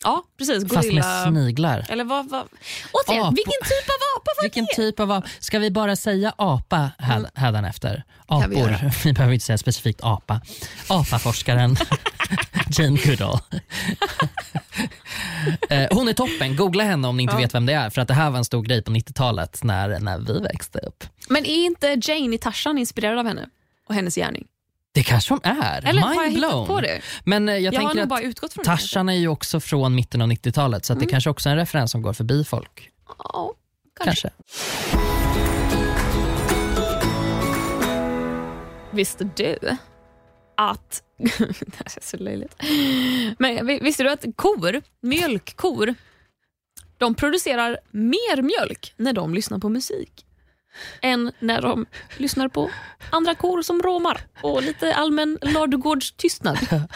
Ja, 0.04 0.24
precis. 0.38 0.64
fast 0.64 0.74
med 0.74 0.84
Gorilla... 0.84 1.26
sniglar. 1.32 1.86
Eller 1.90 2.04
vad? 2.04 2.30
vad? 2.30 2.48
Återigen, 2.92 3.24
Apor. 3.24 3.36
vilken 3.36 3.62
typ 3.64 3.90
av 3.90 4.18
apa 4.18 4.32
var 4.38 4.44
Vilken 4.44 4.66
det? 4.66 4.76
typ 4.76 5.00
av 5.00 5.12
apa? 5.12 5.28
Ska 5.40 5.60
vi 5.60 5.72
bara 5.72 5.96
säga 5.96 6.34
apa 6.38 6.92
häd- 6.98 7.30
hädanefter? 7.36 8.04
Kan 8.28 8.50
vi. 8.50 8.62
Apor. 8.62 8.92
Vi 9.04 9.14
behöver 9.14 9.34
inte 9.34 9.46
säga 9.46 9.58
specifikt 9.58 10.00
apa. 10.04 10.42
Apaforskaren 10.88 11.76
Jane 12.72 12.98
Goodall. 13.06 13.40
Eh, 15.70 15.88
hon 15.92 16.08
är 16.08 16.14
toppen, 16.14 16.56
googla 16.56 16.84
henne 16.84 17.08
om 17.08 17.18
ni 17.18 17.24
inte 17.24 17.36
Ja. 17.36 17.40
vet 17.42 17.54
vem 17.54 17.66
det 17.66 17.74
är. 17.74 17.90
För 17.90 18.02
att 18.02 18.08
det 18.08 18.14
här 18.14 18.30
var 18.30 18.38
en 18.38 18.46
stor 18.46 18.64
grej 18.64 18.82
på 18.84 18.92
90-talet 18.92 19.64
när, 19.64 20.00
när 20.00 20.18
vi 20.20 20.40
växte 20.40 20.80
upp. 20.80 21.04
Men 21.30 21.46
är 21.46 21.66
inte 21.66 21.88
Jane 22.04 22.36
i 22.36 22.38
Tarzan 22.38 22.78
inspirerad 22.78 23.20
av 23.20 23.26
henne 23.28 23.50
och 23.88 23.96
hennes 23.96 24.16
gärning? 24.16 24.48
Det 25.00 25.04
kanske 25.04 25.34
hon 25.34 25.40
är. 25.44 25.86
Eller 25.88 26.02
har 26.02 26.14
jag 26.14 26.22
Mind 26.24 26.36
hittat 26.36 26.52
blown. 26.52 26.68
på 26.68 26.82
det? 26.82 27.02
Men 27.24 27.50
eh, 27.50 27.56
jag, 27.58 27.74
Jag, 27.74 27.82
har 27.82 27.88
tänker 27.88 28.04
att 28.04 28.10
bara 28.10 28.22
utgått 28.22 28.54
från. 28.54 28.66
Tarzan 28.66 29.10
är 29.10 29.14
ju 29.14 29.28
också 29.28 29.60
från 29.60 29.96
mitten 29.96 30.22
av 30.22 30.28
90-talet 30.32 30.86
så 30.86 30.94
att 30.94 31.00
det 31.00 31.04
Mm. 31.06 31.12
kanske 31.12 31.30
också 31.30 31.50
är 31.50 31.54
en 31.54 31.58
referens 31.60 31.92
som 31.92 32.02
går 32.02 32.14
förbi 32.14 32.44
folk. 32.44 32.90
Ja, 33.18 33.54
kanske. 34.04 34.30
Kanske. 34.30 34.30
Visste 38.92 39.24
du 39.36 39.58
att... 40.58 41.04
det 41.18 41.76
här 41.76 41.86
är 41.98 42.02
så 42.02 42.18
löjligt. 42.18 42.56
Men 43.40 43.68
vi- 43.68 43.80
visste 43.80 44.04
du 44.04 44.10
att 44.12 44.26
kor, 44.36 44.82
mjölkkor, 45.02 45.96
de 46.98 47.16
producerar 47.16 47.78
mer 47.92 48.42
mjölk 48.42 48.94
när 48.98 49.14
de 49.14 49.34
lyssnar 49.34 49.60
på 49.60 49.70
musik 49.70 50.26
än 51.02 51.32
när 51.40 51.62
de 51.62 51.86
lyssnar 52.18 52.48
på 52.48 52.70
andra 53.10 53.36
kor 53.36 53.62
som 53.62 53.82
råmar 53.82 54.22
och 54.42 54.64
lite 54.64 54.96
allmän 54.96 55.38
ladugårdstystnad. 55.42 56.58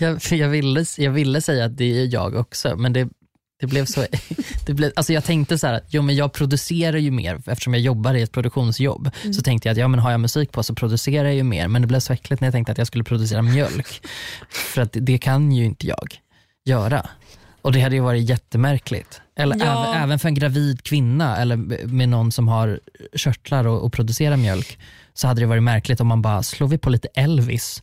Jag, 0.00 0.20
jag, 0.30 0.48
ville, 0.48 0.84
jag 0.98 1.10
ville 1.10 1.40
säga 1.40 1.64
att 1.64 1.76
det 1.76 2.00
är 2.00 2.14
jag 2.14 2.34
också, 2.34 2.76
men 2.76 2.92
det, 2.92 3.08
det 3.60 3.66
blev 3.66 3.84
så... 3.84 4.06
Det 4.66 4.74
blev, 4.74 4.92
alltså 4.96 5.12
jag 5.12 5.24
tänkte 5.24 5.58
så 5.58 5.66
här 5.66 5.74
att 5.74 5.86
jo, 5.88 6.02
men 6.02 6.16
jag 6.16 6.32
producerar 6.32 6.96
ju 6.96 7.10
mer 7.10 7.42
eftersom 7.46 7.74
jag 7.74 7.82
jobbar 7.82 8.14
i 8.14 8.22
ett 8.22 8.32
produktionsjobb. 8.32 9.10
Mm. 9.22 9.34
Så 9.34 9.42
tänkte 9.42 9.68
jag 9.68 9.72
att 9.72 9.78
ja, 9.78 9.88
men 9.88 10.00
har 10.00 10.10
jag 10.10 10.20
musik 10.20 10.52
på 10.52 10.62
så 10.62 10.74
producerar 10.74 11.24
jag 11.24 11.34
ju 11.34 11.42
mer. 11.42 11.68
Men 11.68 11.82
det 11.82 11.88
blev 11.88 12.00
så 12.00 12.12
äckligt 12.12 12.40
när 12.40 12.46
jag 12.46 12.52
tänkte 12.52 12.72
att 12.72 12.78
jag 12.78 12.86
skulle 12.86 13.04
producera 13.04 13.42
mjölk. 13.42 14.06
För 14.48 14.82
att 14.82 14.90
det 14.92 15.18
kan 15.18 15.52
ju 15.52 15.64
inte 15.64 15.86
jag 15.86 16.20
göra. 16.64 17.06
Och 17.62 17.72
det 17.72 17.80
hade 17.80 17.94
ju 17.94 18.00
varit 18.00 18.28
jättemärkligt. 18.28 19.21
Eller 19.42 19.56
Ja. 19.56 19.64
även, 19.64 20.02
även 20.02 20.18
för 20.18 20.28
en 20.28 20.34
gravid 20.34 20.82
kvinna 20.82 21.36
eller 21.36 21.56
med 21.86 22.08
någon 22.08 22.32
som 22.32 22.48
har 22.48 22.80
körtlar 23.16 23.66
och, 23.66 23.84
och 23.84 23.92
producerar 23.92 24.36
mjölk 24.36 24.78
så 25.14 25.26
hade 25.26 25.40
det 25.40 25.46
varit 25.46 25.62
märkligt 25.62 26.00
om 26.00 26.06
man 26.06 26.22
bara 26.22 26.42
slår 26.42 26.68
vi 26.68 26.78
på 26.78 26.90
lite 26.90 27.08
Elvis. 27.14 27.82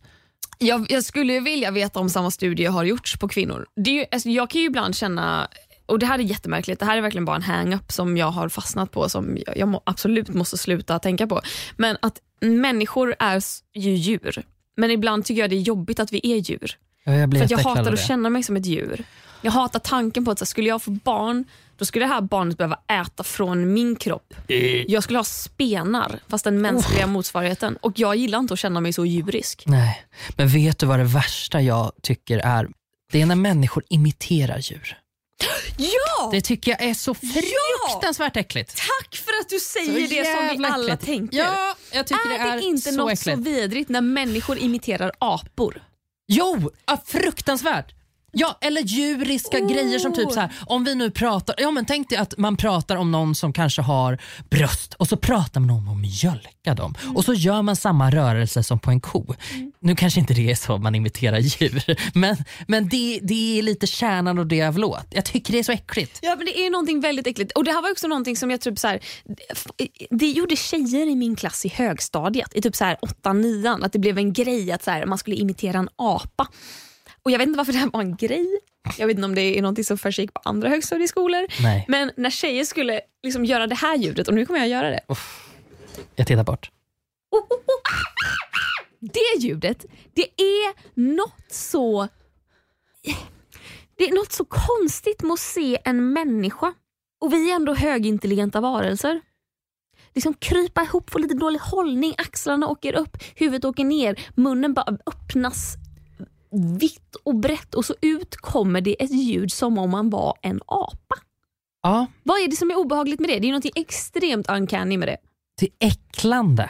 Jag, 0.58 0.92
jag 0.92 1.04
skulle 1.04 1.34
ju 1.34 1.40
vilja 1.40 1.72
veta 1.72 2.00
om 2.00 2.10
samma 2.10 2.32
studie 2.32 2.66
har 2.66 2.84
gjorts 2.84 3.18
på 3.18 3.28
kvinnor. 3.28 3.66
Det 3.76 3.90
är 3.90 3.94
ju, 3.94 4.06
alltså, 4.12 4.30
jag 4.30 4.50
kan 4.50 4.62
ju 4.62 4.68
ibland 4.68 4.96
känna, 4.96 5.48
och 5.86 6.00
det 6.00 6.06
här 6.06 6.20
är 6.20 6.24
jättemärkligt, 6.24 6.80
det 6.80 6.86
här 6.86 6.98
är 6.98 7.02
verkligen 7.02 7.26
bara 7.26 7.36
en 7.36 7.42
hang-up 7.42 7.92
som 7.92 8.18
jag 8.18 8.32
har 8.32 8.50
fastnat 8.50 8.92
på 8.92 9.10
som 9.10 9.38
jag, 9.46 9.58
jag 9.58 9.68
må, 9.68 9.82
absolut 9.86 10.30
måste 10.30 10.58
sluta 10.58 11.00
tänka 11.00 11.28
på. 11.28 11.42
Men 11.78 11.98
att 12.02 12.20
människor 12.42 13.16
är 13.20 13.44
ju 13.74 13.92
djur. 13.96 14.44
Men 14.78 14.92
ibland 14.92 15.26
tycker 15.26 15.42
jag 15.42 15.50
det 15.50 15.56
är 15.56 15.62
jobbigt 15.62 16.00
att 16.00 16.14
vi 16.14 16.22
är 16.24 16.38
djur. 16.38 16.78
Ja, 17.04 17.14
jag 17.14 17.32
För 17.32 17.48
jag 17.50 17.58
hatar 17.58 17.94
att 17.94 18.08
känna 18.08 18.30
mig 18.30 18.44
som 18.44 18.56
ett 18.56 18.66
djur. 18.66 19.04
Jag 19.42 19.52
hatar 19.52 19.80
tanken 19.80 20.26
på 20.26 20.32
att 20.32 20.40
så 20.40 20.44
här, 20.46 20.48
skulle 20.48 20.70
jag 20.70 20.82
få 20.82 20.92
barn, 20.92 21.46
då 21.78 21.86
skulle 21.86 22.06
det 22.06 22.14
här 22.14 22.22
barnet 22.22 22.58
behöva 22.58 22.80
äta 22.88 23.24
från 23.24 23.74
min 23.74 23.96
kropp. 23.96 24.34
Jag 24.88 25.04
skulle 25.04 25.20
ha 25.20 25.24
spenar, 25.24 26.20
fast 26.28 26.44
den 26.44 26.62
mänskliga 26.62 27.08
motsvarigheten. 27.08 27.78
Och 27.82 27.94
jag 27.96 28.16
gillar 28.16 28.40
inte 28.40 28.54
att 28.54 28.60
känna 28.60 28.82
mig 28.82 28.94
så 28.94 29.06
djurisk. 29.06 29.64
Nej, 29.66 30.04
men 30.38 30.48
vet 30.48 30.80
du 30.80 30.86
vad 30.86 31.00
det 31.00 31.04
värsta 31.06 31.62
jag 31.62 31.92
tycker 32.04 32.38
är? 32.38 32.70
Det 33.12 33.22
är 33.22 33.26
när 33.26 33.36
människor 33.36 33.84
imiterar 33.90 34.58
djur. 34.60 34.98
Ja! 35.78 36.30
Det 36.32 36.42
tycker 36.42 36.72
jag 36.72 36.82
är 36.82 36.94
så 36.94 37.14
fruktansvärt 37.14 38.38
äckligt. 38.38 38.78
Tack 38.78 39.16
för 39.16 39.32
att 39.42 39.50
du 39.50 39.60
säger 39.60 39.86
Så 39.86 40.00
det 40.00 40.26
som 40.36 40.44
vi 40.44 40.48
jävla 40.50 40.68
alla 40.70 40.94
äckligt. 40.94 41.06
tänker. 41.06 41.38
Ja, 41.38 41.76
jag 41.94 42.08
tycker 42.08 42.30
är 42.32 42.44
det 42.46 42.50
är 42.52 42.58
det 42.58 42.64
inte 42.64 42.92
så 42.92 42.98
något 42.98 43.12
äckligt. 43.12 43.38
så 43.38 43.44
vidrigt 43.44 43.90
när 43.90 44.02
människor 44.02 44.58
imiterar 44.58 45.12
apor? 45.20 45.82
Jo, 46.28 46.72
fruktansvärt. 47.06 47.94
Ja, 48.32 48.58
eller 48.62 48.82
djuriska 48.82 49.58
Oh. 49.58 49.68
grejer 49.74 50.00
som 50.00 50.14
typ 50.14 50.32
så 50.32 50.40
här, 50.40 50.54
om 50.66 50.84
vi 50.84 50.96
nu 50.96 51.12
pratar, 51.12 51.56
ja 51.58 51.72
men 51.72 51.86
tänk 51.86 52.10
dig 52.10 52.18
att 52.18 52.38
man 52.38 52.58
pratar 52.58 52.96
om 52.96 53.12
någon 53.12 53.36
som 53.36 53.54
kanske 53.54 53.82
har 53.82 54.18
bröst 54.50 54.94
och 54.94 55.08
så 55.08 55.18
pratar 55.18 55.60
man 55.62 55.70
om 55.70 55.90
att 55.90 55.98
mjölka 55.98 56.74
dem 56.76 56.96
Mm. 57.04 57.16
och 57.18 57.26
så 57.26 57.34
gör 57.34 57.62
man 57.62 57.76
samma 57.76 58.12
rörelse 58.12 58.64
som 58.64 58.80
på 58.80 58.92
en 58.92 59.02
ko. 59.02 59.36
Nu 59.80 59.96
kanske 59.96 60.20
inte 60.20 60.34
det 60.34 60.52
är 60.52 60.56
så 60.56 60.78
man 60.78 60.96
imiterar 60.96 61.38
djur, 61.40 61.84
men, 62.18 62.36
men 62.68 62.90
det, 62.90 63.20
det 63.24 63.60
är 63.60 63.64
lite 63.64 63.88
kärnan 63.88 64.40
och 64.40 64.48
det 64.48 64.56
jag 64.56 64.72
vill 64.72 64.84
åt. 64.84 65.06
Jag 65.10 65.26
tycker 65.26 65.54
det 65.54 65.60
är 65.60 65.64
så 65.64 65.72
äckligt. 65.72 66.20
Ja 66.22 66.36
men 66.36 66.46
det 66.46 66.60
är 66.66 66.70
någonting 66.70 67.00
väldigt 67.02 67.28
äckligt. 67.28 67.52
Och 67.52 67.64
det 67.64 67.72
här 67.72 67.82
var 67.82 67.92
också 67.92 68.08
någonting 68.08 68.36
som 68.36 68.52
jag 68.52 68.62
typ 68.62 68.80
så 68.80 68.88
här, 68.88 69.00
det 70.10 70.30
gjorde 70.32 70.56
tjejer 70.56 71.06
i 71.08 71.16
min 71.16 71.36
klass 71.36 71.66
i 71.66 71.70
högstadiet, 71.70 72.56
i 72.56 72.62
typ 72.62 72.76
så 72.76 72.86
här 72.86 72.98
8-9, 73.24 73.86
att 73.86 73.94
det 73.94 74.00
blev 74.00 74.18
en 74.18 74.34
grej 74.34 74.72
att 74.72 74.84
så 74.84 74.92
här, 74.92 75.06
man 75.06 75.18
skulle 75.18 75.36
imitera 75.36 75.78
en 75.78 75.90
apa. 75.96 76.48
Och 77.24 77.32
Jag 77.32 77.38
vet 77.38 77.48
inte 77.48 77.58
varför 77.58 77.74
det 77.74 77.80
här 77.80 77.90
var 77.94 78.02
en 78.02 78.16
grej. 78.16 78.60
Jag 78.98 79.08
vet 79.08 79.16
inte 79.16 79.26
om 79.26 79.36
det 79.36 79.42
är 79.58 79.62
någonting 79.62 79.84
som 79.86 79.98
försiggick 79.98 80.34
på 80.34 80.42
andra 80.46 80.70
högstadieskolor. 80.70 81.48
Nej, 81.64 81.86
Men 81.88 82.12
när 82.18 82.30
tjejer 82.30 82.66
skulle 82.66 83.02
liksom 83.24 83.46
göra 83.46 83.68
det 83.68 83.76
här 83.76 83.98
ljudet, 83.98 84.28
och 84.28 84.34
nu 84.34 84.46
kommer 84.46 84.60
jag 84.60 84.70
göra 84.70 84.90
det. 84.90 85.02
jag 86.16 86.28
tittar 86.28 86.44
bort. 86.44 86.72
Det 89.00 89.40
ljudet, 89.40 89.86
det 90.14 90.42
är 90.42 90.74
något 91.16 91.52
så... 91.52 92.08
Det 93.98 94.04
är 94.04 94.16
något 94.16 94.32
så 94.32 94.46
konstigt 94.46 95.22
med 95.22 95.32
att 95.34 95.40
se 95.40 95.78
en 95.86 96.14
människa, 96.14 96.74
och 97.22 97.34
vi 97.34 97.52
är 97.52 97.56
ändå 97.56 97.74
högintelligenta 97.74 98.62
varelser. 98.62 99.22
Liksom 100.16 100.34
krypa 100.34 100.84
ihop, 100.84 101.10
få 101.10 101.18
lite 101.20 101.34
dålig 101.34 101.60
hållning, 101.60 102.16
axlarna 102.18 102.68
åker 102.68 102.94
upp, 102.94 103.18
huvudet 103.36 103.66
åker 103.66 103.84
ner, 103.84 104.20
munnen 104.36 104.74
bara 104.74 104.98
öppnas 105.06 105.76
vitt 106.52 107.16
och 107.24 107.36
brett 107.36 107.76
och 107.76 107.86
så 107.86 107.96
ut 108.02 108.36
kommer 108.36 108.82
det 108.82 109.04
ett 109.04 109.12
ljud 109.12 109.52
som 109.52 109.78
om 109.78 109.90
man 109.90 110.10
var 110.10 110.38
en 110.42 110.62
apa. 110.66 111.16
Ja, 111.84 112.06
Vad 112.24 112.42
är 112.42 112.48
det 112.48 112.56
som 112.56 112.72
är 112.72 112.78
obehagligt 112.78 113.20
med 113.20 113.30
det? 113.30 113.40
Det 113.40 113.48
är 113.50 113.52
något 113.52 113.66
extremt 113.76 114.50
uncanny 114.50 114.98
med 114.98 115.08
det. 115.08 115.18
det 115.60 115.66
är 115.80 115.88
äcklande. 115.88 116.70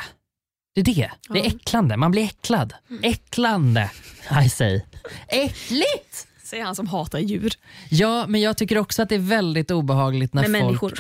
Det 0.76 0.82
är 0.82 0.86
det. 0.86 1.12
Det 1.30 1.40
är 1.40 1.44
Ja. 1.44 1.50
äcklande. 1.56 1.98
Man 1.98 2.12
blir 2.12 2.24
äcklad. 2.24 2.74
Äcklande, 3.04 3.92
I 4.46 4.50
say. 4.50 4.82
Äckligt! 5.28 6.28
Säger 6.44 6.64
han 6.64 6.76
som 6.76 6.88
hatar 6.88 7.20
djur. 7.20 7.54
Ja, 7.90 8.26
men 8.28 8.42
jag 8.42 8.58
tycker 8.58 8.78
också 8.78 9.02
att 9.02 9.10
det 9.10 9.16
är 9.16 9.20
väldigt 9.20 9.72
obehagligt 9.72 10.34
när 10.34 10.42
Med 10.48 10.62
folk... 10.62 10.66
människor. 10.82 11.00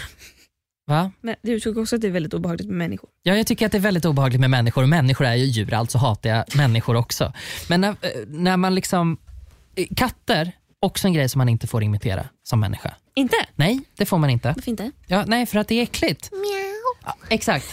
Va? 0.89 1.12
Men 1.21 1.36
du 1.41 1.60
tycker 1.60 1.82
också 1.82 1.95
att 1.95 2.02
det 2.02 2.08
är 2.08 2.12
väldigt 2.12 2.34
obehagligt 2.34 2.67
med 2.67 2.78
människor? 2.78 3.10
Ja, 3.23 3.36
jag 3.36 3.47
tycker 3.47 3.65
att 3.65 3.71
det 3.71 3.78
är 3.78 3.80
väldigt 3.80 4.06
obehagligt 4.06 4.41
med 4.41 4.49
människor 4.49 4.84
och 4.84 4.89
människor 4.89 5.25
är 5.25 5.36
ju 5.36 5.45
djur, 5.45 5.73
alltså 5.73 5.97
hatar 5.97 6.30
jag 6.30 6.56
människor 6.56 6.95
också. 6.95 7.34
Men 7.67 7.82
när, 7.82 7.89
eh, 7.89 7.95
när 8.28 8.58
man 8.58 8.75
liksom... 8.75 9.17
eh, 9.75 9.86
Katter, 9.95 10.52
också 10.80 11.08
en 11.08 11.13
grej 11.13 11.30
som 11.30 11.39
man 11.39 11.49
inte 11.49 11.67
får 11.67 11.84
imitera 11.84 12.25
som 12.43 12.60
människa. 12.60 12.93
Inte? 13.15 13.36
Nej, 13.56 13.80
det 13.97 14.06
får 14.06 14.17
man 14.17 14.30
inte. 14.30 14.54
Varför 14.56 14.69
inte? 14.71 14.91
Ja, 15.08 15.23
nej, 15.28 15.45
för 15.45 15.60
att 15.60 15.67
det 15.67 15.75
är 15.75 15.84
äckligt. 15.84 16.30
Ja, 17.06 17.15
exakt. 17.30 17.65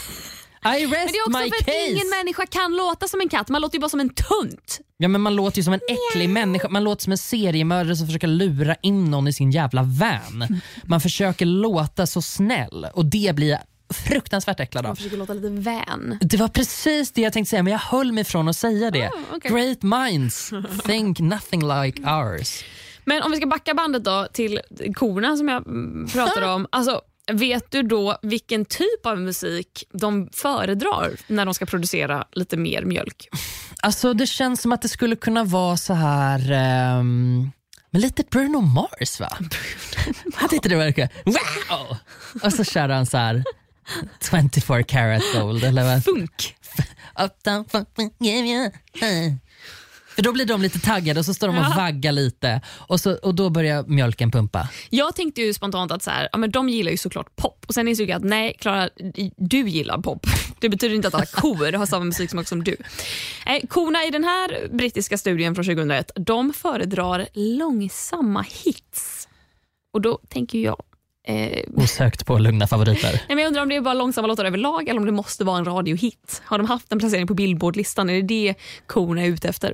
I 0.65 0.85
rest 0.85 0.91
Men 0.91 1.07
det 1.07 1.17
är 1.17 1.27
också 1.27 1.39
my 1.43 1.49
för 1.49 1.55
att 1.57 1.65
case. 1.65 1.87
ingen 1.89 2.09
människa 2.09 2.45
kan 2.45 2.75
låta 2.75 3.07
som 3.07 3.21
en 3.21 3.29
katt. 3.29 3.49
Man 3.49 3.61
låter 3.61 3.75
ju 3.75 3.79
bara 3.79 3.89
som 3.89 3.99
en 3.99 4.09
tunt. 4.09 4.79
Ja, 4.97 5.07
men 5.07 5.21
man 5.21 5.35
låter 5.35 5.57
ju 5.57 5.63
som 5.63 5.73
en 5.73 5.79
äcklig 5.89 6.29
människa. 6.29 6.69
Man 6.69 6.83
låter 6.83 7.03
som 7.03 7.11
en 7.11 7.17
seriemördare 7.17 7.95
som 7.95 8.07
försöker 8.07 8.27
lura 8.27 8.75
in 8.81 9.11
någon 9.11 9.27
i 9.27 9.33
sin 9.33 9.51
jävla 9.51 9.83
van. 9.83 10.59
Man 10.83 11.01
försöker 11.01 11.45
låta 11.45 12.07
så 12.07 12.21
snäll 12.21 12.87
och 12.93 13.05
det 13.05 13.35
blir 13.35 13.57
fruktansvärt 13.93 14.59
äcklad 14.59 14.83
Man 14.83 14.91
av. 14.91 14.95
försöker 14.95 15.17
låta 15.17 15.33
lite 15.33 15.49
vän. 15.49 16.17
Det 16.21 16.37
var 16.37 16.47
precis 16.47 17.11
det 17.11 17.21
jag 17.21 17.33
tänkte 17.33 17.49
säga 17.49 17.63
men 17.63 17.71
jag 17.73 17.79
höll 17.79 18.11
mig 18.11 18.23
från 18.23 18.47
att 18.47 18.55
säga 18.57 18.91
det. 18.91 19.07
Ah, 19.07 19.11
okej. 19.35 19.51
Great 19.51 19.83
minds 19.83 20.49
think 20.85 21.19
nothing 21.19 21.61
like 21.83 22.01
ours. 22.03 22.63
Men 23.05 23.23
om 23.23 23.31
vi 23.31 23.37
ska 23.37 23.45
backa 23.45 23.73
bandet 23.73 24.03
då 24.03 24.27
till 24.33 24.59
korna 24.95 25.37
som 25.37 25.47
jag 25.47 25.63
pratade 26.13 26.45
om. 26.53 26.67
Alltså, 26.69 27.01
vet 27.31 27.71
du 27.71 27.83
då 27.83 28.17
vilken 28.21 28.65
typ 28.65 29.05
av 29.05 29.19
musik 29.19 29.83
de 29.93 30.29
föredrar 30.33 31.11
när 31.27 31.45
de 31.45 31.53
ska 31.53 31.65
producera 31.65 32.27
lite 32.31 32.57
mer 32.57 32.81
mjölk? 32.81 33.29
Alltså 33.81 34.13
det 34.13 34.27
känns 34.27 34.61
som 34.61 34.71
att 34.71 34.81
det 34.81 34.89
skulle 34.89 35.15
kunna 35.15 35.43
vara 35.43 35.77
så 35.77 35.93
här 35.93 36.51
ehm, 36.51 37.51
men 37.91 38.01
lite 38.01 38.23
Bruno 38.31 38.61
Mars 38.61 39.19
va? 39.19 39.37
Hade 40.35 40.55
inte 40.55 40.69
det 40.69 40.75
verkar? 40.75 41.09
Wow! 41.25 41.97
Och 42.43 42.53
så 42.53 42.63
kör 42.63 42.89
han 42.89 43.05
så 43.05 43.17
här 43.17 43.43
24 44.51 44.83
karat 44.83 45.23
gold 45.33 45.63
eller 45.63 45.83
vad? 45.83 46.03
Funk. 46.03 46.55
Uptown. 47.19 47.65
För 50.17 50.23
då 50.23 50.31
blir 50.33 50.45
de 50.45 50.61
lite 50.61 50.79
taggade 50.79 51.19
och 51.19 51.25
så 51.25 51.33
står 51.33 51.47
de 51.47 51.57
och 51.57 51.63
Ja. 51.63 51.73
vaggar 51.77 52.11
lite 52.11 52.61
och, 52.77 52.99
så, 52.99 53.13
och 53.15 53.35
då 53.35 53.49
börjar 53.49 53.83
mjölken 53.83 54.31
pumpa. 54.31 54.69
Jag 54.89 55.15
tänkte 55.15 55.41
ju 55.41 55.53
spontant 55.53 55.91
att 55.91 56.03
så 56.03 56.11
här, 56.11 56.29
ja, 56.31 56.37
men 56.37 56.51
de 56.51 56.69
gillar 56.69 56.91
ju 56.91 56.97
såklart 56.97 57.35
pop 57.35 57.65
och 57.67 57.73
sen 57.73 57.87
insåg 57.87 58.09
jag 58.09 58.17
att 58.17 58.23
nej 58.23 58.55
Klara, 58.59 58.89
du 59.37 59.69
gillar 59.69 59.97
pop. 59.97 60.25
Det 60.59 60.69
betyder 60.69 60.95
inte 60.95 61.07
att 61.07 61.13
alla 61.13 61.25
kor 61.25 61.73
har 61.77 61.85
samma 61.85 62.05
musiksmak 62.05 62.47
som 62.47 62.63
du. 62.63 62.75
Nej, 63.45 63.67
korna 63.69 64.05
i 64.05 64.11
den 64.11 64.23
här 64.23 64.67
brittiska 64.71 65.17
studien 65.17 65.55
från 65.55 65.65
2001 65.65 66.11
de 66.15 66.53
föredrar 66.53 67.27
långsamma 67.33 68.45
hits. 68.63 69.27
Och 69.93 70.01
då 70.01 70.19
tänker 70.29 70.59
jag 70.59 70.83
Eh, 71.29 71.63
Osökt 71.75 72.25
på 72.25 72.37
lugna 72.37 72.67
favoriter. 72.67 73.11
nej, 73.13 73.23
men 73.27 73.37
jag 73.37 73.47
undrar 73.47 73.61
om 73.61 73.69
det 73.69 73.75
är 73.75 73.81
bara 73.81 73.93
långsamma 73.93 74.27
låtar 74.27 74.45
överlag 74.45 74.87
eller 74.87 74.99
om 74.99 75.05
det 75.05 75.11
måste 75.11 75.43
vara 75.43 75.57
en 75.57 75.65
radiohit. 75.65 76.41
Har 76.45 76.57
de 76.57 76.67
haft 76.67 76.91
en 76.91 76.99
placering 76.99 77.27
på 77.27 77.33
Billboardlistan? 77.33 78.09
Är 78.09 78.13
det 78.15 78.21
det 78.21 78.55
korna 78.85 79.21
är 79.21 79.27
ute 79.27 79.49
efter? 79.49 79.73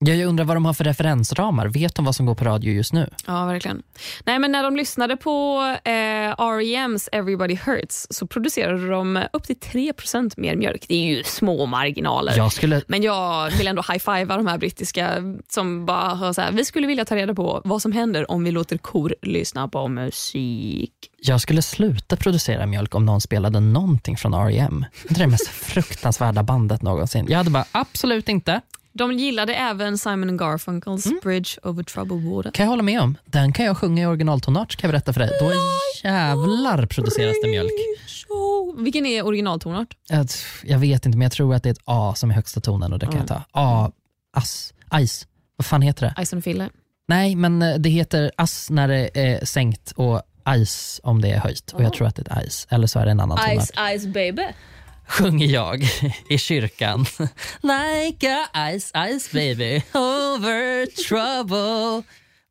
Jag 0.00 0.24
undrar 0.24 0.44
vad 0.44 0.56
de 0.56 0.64
har 0.64 0.72
för 0.72 0.84
referensramar. 0.84 1.66
Vet 1.66 1.94
de 1.94 2.04
vad 2.04 2.14
som 2.14 2.26
går 2.26 2.34
på 2.34 2.44
radio 2.44 2.72
just 2.72 2.92
nu? 2.92 3.10
Ja, 3.26 3.44
verkligen. 3.46 3.82
Nej, 4.24 4.38
men 4.38 4.52
när 4.52 4.62
de 4.62 4.76
lyssnade 4.76 5.16
på 5.16 5.60
eh, 5.84 5.92
R.E.M's 5.92 7.08
Everybody 7.12 7.58
Hurts 7.66 8.06
så 8.10 8.26
producerade 8.26 8.88
de 8.88 9.24
upp 9.32 9.42
till 9.44 9.56
3% 9.56 10.34
mer 10.36 10.56
mjölk. 10.56 10.84
Det 10.88 10.94
är 10.94 11.16
ju 11.16 11.22
små 11.24 11.66
marginaler. 11.66 12.36
Jag 12.36 12.52
skulle, 12.52 12.82
Men 12.86 13.02
jag 13.02 13.50
vill 13.50 13.68
ändå 13.68 13.82
high-fivea 13.82 14.36
de 14.36 14.46
här 14.46 14.58
brittiska 14.58 15.10
som 15.48 15.86
bara 15.86 16.08
har 16.14 16.32
så 16.32 16.40
här, 16.40 16.52
vi 16.52 16.64
skulle 16.64 16.86
vilja 16.86 17.04
ta 17.04 17.16
reda 17.16 17.34
på 17.34 17.60
vad 17.64 17.82
som 17.82 17.92
händer 17.92 18.30
om 18.30 18.44
vi 18.44 18.50
låter 18.50 18.78
kor 18.78 19.14
lyssna 19.22 19.68
på 19.68 19.88
musik. 19.88 20.92
jag 21.22 21.40
skulle 21.40 21.62
sluta 21.62 22.16
producera 22.16 22.66
mjölk 22.66 22.94
om 22.94 23.06
någon 23.06 23.20
spelade 23.20 23.60
någonting 23.60 24.16
från 24.16 24.34
R.E.M. 24.34 24.84
Det 25.08 25.14
är 25.14 25.18
det 25.18 25.26
mest 25.26 25.48
fruktansvärda 25.48 26.42
bandet 26.42 26.82
någonsin. 26.82 27.26
Jag 27.28 27.38
hade 27.38 27.50
bara, 27.50 27.64
absolut 27.72 28.28
inte. 28.28 28.60
De 28.98 29.12
gillade 29.12 29.54
även 29.54 29.98
Simon 29.98 30.36
Garfunkels 30.36 31.06
Bridge 31.22 31.50
over 31.62 31.82
troubled 31.82 32.24
water. 32.24 32.50
Kan 32.50 32.64
jag 32.64 32.70
hålla 32.70 32.82
med 32.82 33.00
om. 33.00 33.16
Den 33.24 33.52
kan 33.52 33.64
jag 33.64 33.76
sjunga 33.76 34.02
i 34.02 34.06
originaltonart 34.06 34.76
kan 34.76 34.88
jag 34.88 34.92
berätta 34.92 35.12
för 35.12 35.20
dig. 35.20 35.30
Då 35.40 35.52
jävlar 36.08 36.86
produceras 36.86 37.36
det 37.42 37.50
mjölk. 37.50 37.70
Vilken 38.76 39.06
är 39.06 39.26
originaltonart? 39.26 39.96
Jag, 40.08 40.26
jag 40.64 40.78
vet 40.78 41.06
inte 41.06 41.18
men 41.18 41.24
jag 41.24 41.32
tror 41.32 41.54
att 41.54 41.62
det 41.62 41.68
är 41.68 41.72
ett 41.72 41.82
A 41.84 42.14
som 42.16 42.30
är 42.30 42.34
högsta 42.34 42.60
tonen 42.60 42.92
och 42.92 42.98
det 42.98 43.06
kan 43.06 43.16
jag 43.16 43.26
ta. 43.28 43.42
A, 43.50 43.90
ass, 44.32 44.74
ice. 45.06 45.26
Vad 45.56 45.66
fan 45.66 45.82
heter 45.82 46.12
det? 46.16 46.22
Ison 46.22 46.38
och 46.38 46.44
Fille. 46.44 46.68
Nej 47.08 47.36
men 47.36 47.62
eh, 47.62 47.74
det 47.74 47.88
heter 47.88 48.32
ass 48.36 48.70
när 48.70 48.88
det 48.88 49.10
är 49.14 49.44
sänkt 49.44 49.92
och 49.96 50.22
ice 50.64 51.00
om 51.02 51.20
det 51.20 51.30
är 51.30 51.38
höjt. 51.38 51.72
Och 51.72 51.82
jag 51.82 51.92
tror 51.92 52.06
att 52.06 52.16
det 52.16 52.28
är 52.30 52.48
ice. 52.48 52.66
Eller 52.70 52.86
så 52.86 52.98
är 52.98 53.04
det 53.04 53.10
en 53.10 53.20
annan 53.20 53.38
tonart. 53.38 53.98
Ice 53.98 54.06
baby. 54.06 54.42
Sjunger 55.08 55.46
jag 55.46 55.82
i 56.28 56.38
kyrkan. 56.38 57.06
Like 57.62 58.28
a 58.28 58.48
ice 58.74 58.92
ice 58.94 59.32
baby 59.32 59.82
over 59.94 60.86
trouble 60.86 62.02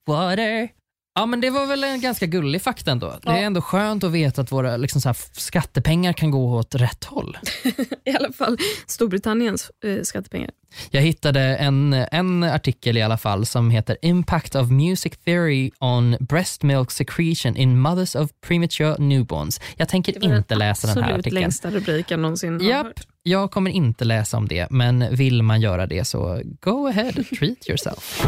water. 0.07 0.76
Ja 1.17 1.25
men 1.25 1.41
det 1.41 1.49
var 1.49 1.65
väl 1.65 1.83
en 1.83 2.01
ganska 2.01 2.25
gullig 2.25 2.61
fakta 2.61 2.91
ändå. 2.91 3.13
Det 3.23 3.29
är 3.29 3.33
Ja. 3.33 3.39
ändå 3.39 3.61
skönt 3.61 4.03
att 4.03 4.11
veta 4.11 4.41
att 4.41 4.51
våra 4.51 4.77
liksom 4.77 5.01
så 5.01 5.09
här, 5.09 5.17
skattepengar 5.31 6.13
kan 6.13 6.31
gå 6.31 6.55
åt 6.57 6.75
rätt 6.75 7.03
håll. 7.03 7.37
I 8.05 8.11
alla 8.15 8.31
fall 8.33 8.57
Storbritanniens 8.87 9.71
eh, 9.85 10.01
skattepengar. 10.03 10.49
Jag 10.91 11.01
hittade 11.01 11.41
en, 11.41 11.93
en 11.93 12.43
artikel 12.43 12.97
i 12.97 13.01
alla 13.01 13.17
fall 13.17 13.45
som 13.45 13.69
heter 13.71 13.97
Impact 14.01 14.55
of 14.55 14.69
Music 14.71 15.13
Theory 15.25 15.71
on 15.79 16.17
Breast 16.19 16.63
Milk 16.63 16.91
Secretion 16.91 17.55
in 17.57 17.79
Mothers 17.79 18.15
of 18.15 18.29
Premature 18.47 18.95
Newborns. 18.99 19.61
Jag 19.77 19.89
tänker 19.89 20.23
inte 20.23 20.55
läsa 20.55 20.87
den 20.87 20.95
här 20.97 21.03
Absolut 21.03 21.19
artikeln. 21.19 21.41
längsta 21.41 21.69
rubriken 21.71 22.21
någonsin. 22.21 22.53
har 22.53 22.69
Japp, 22.69 22.85
hört. 22.85 23.07
jag 23.23 23.51
kommer 23.51 23.71
inte 23.71 24.05
läsa 24.05 24.37
om 24.37 24.47
det, 24.47 24.67
men 24.69 25.15
vill 25.15 25.43
man 25.43 25.61
göra 25.61 25.87
det 25.87 26.05
så 26.05 26.41
go 26.61 26.87
ahead, 26.87 27.11
treat 27.39 27.69
yourself. 27.69 28.21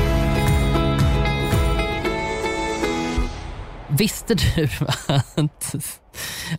Visste 3.97 4.35
du 4.35 4.69
att, 5.35 5.75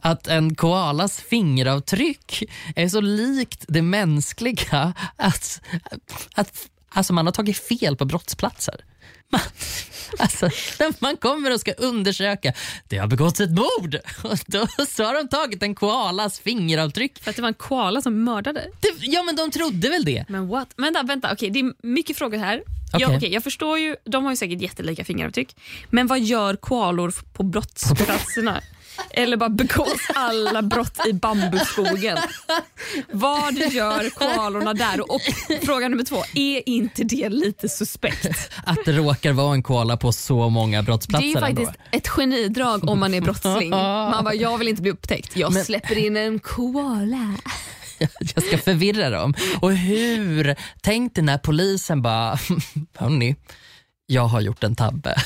att 0.01 0.27
en 0.27 0.55
koalas 0.55 1.21
fingeravtryck 1.21 2.43
är 2.77 2.88
så 2.88 3.01
likt 3.01 3.64
det 3.69 3.83
mänskliga 3.83 4.93
att, 5.16 5.61
att 6.35 6.69
alltså 6.90 7.12
man 7.12 7.26
har 7.26 7.33
tagit 7.33 7.59
fel 7.59 7.96
på 7.96 8.05
brottsplatser? 8.05 8.85
Man, 9.33 9.40
alltså, 10.18 10.46
när 10.79 10.94
man 10.98 11.16
kommer 11.16 11.55
och 11.55 11.61
ska 11.61 11.72
undersöka, 11.72 12.53
det 12.88 12.98
har 12.98 13.07
begåtts 13.07 13.40
ett 13.40 13.50
mord 13.50 13.94
och 14.22 14.38
då 14.46 14.66
så 14.88 15.05
har 15.05 15.14
de 15.14 15.29
tagit 15.29 15.62
en 15.62 15.74
koalas 15.74 16.40
fingeravtryck 16.40 17.18
För 17.22 17.31
att 17.31 17.37
det 17.37 17.42
var 17.42 17.48
en 17.48 17.55
koala 17.55 18.03
som 18.03 18.24
mördade. 18.24 18.66
det, 18.81 18.88
ja 19.00 19.22
men 19.22 19.37
de 19.37 19.50
trodde 19.50 19.88
väl 19.88 20.05
det. 20.05 20.24
Men 20.29 20.48
what? 20.48 20.68
Vänta, 20.76 21.03
vänta. 21.03 21.33
Okej, 21.33 21.50
det 21.50 21.61
är 21.61 21.87
mycket 21.87 22.16
frågor 22.16 22.38
här. 22.38 22.62
Okej. 22.92 23.07
Ja, 23.09 23.16
okej, 23.16 23.33
jag 23.33 23.44
förstår 23.44 23.79
ju, 23.79 23.96
de 24.05 24.24
har 24.24 24.33
ju 24.33 24.37
säkert 24.37 24.61
jättelika 24.61 25.05
fingeravtryck. 25.05 25.57
Men 25.90 26.07
vad 26.07 26.20
gör 26.20 26.57
koalor 26.57 27.14
på 27.33 27.42
brottsplatserna? 27.42 28.61
Eller 29.10 29.36
bara 29.36 29.48
begås 29.48 30.00
alla 30.14 30.62
brott 30.62 31.06
i 31.06 31.12
bambuskogen? 31.12 32.18
Vad 33.12 33.54
gör 33.54 34.10
koalorna 34.10 34.74
där? 34.74 35.12
Och 35.12 35.20
fråga 35.62 35.88
nummer 35.88 36.04
två, 36.04 36.22
är 36.34 36.68
inte 36.68 37.04
det 37.04 37.28
lite 37.28 37.68
suspekt? 37.68 38.26
Att 38.64 38.78
det 38.84 38.92
råkar 38.92 39.32
vara 39.32 39.54
en 39.54 39.62
koala 39.62 39.96
på 39.96 40.12
så 40.12 40.48
många 40.48 40.76
Det 40.78 40.82
brottsplatser 40.86 41.36
är 41.36 41.40
faktiskt 41.40 41.68
ändå. 41.68 41.80
ett 41.92 42.08
genidrag 42.08 42.88
om 42.88 43.00
man 43.00 43.14
är 43.14 43.20
brottsling. 43.20 43.70
Man 43.70 44.24
bara, 44.24 44.34
jag 44.34 44.58
vill 44.58 44.68
inte 44.68 44.82
bli 44.82 44.90
upptäckt. 44.90 45.36
Jag 45.36 45.52
Men- 45.52 45.64
släpper 45.64 45.98
in 45.98 46.16
en 46.16 46.38
koala. 46.38 47.34
Jag 48.34 48.44
ska 48.44 48.58
förvirra 48.58 49.10
dem. 49.10 49.34
Och 49.60 49.72
hur? 49.72 50.56
Tänk 50.82 51.14
dig 51.14 51.24
när 51.24 51.38
polisen 51.38 52.02
bara, 52.02 52.38
hörni, 52.98 53.36
jag 54.11 54.25
har 54.25 54.40
gjort 54.40 54.64
en 54.64 54.75
tabbe. 54.75 55.14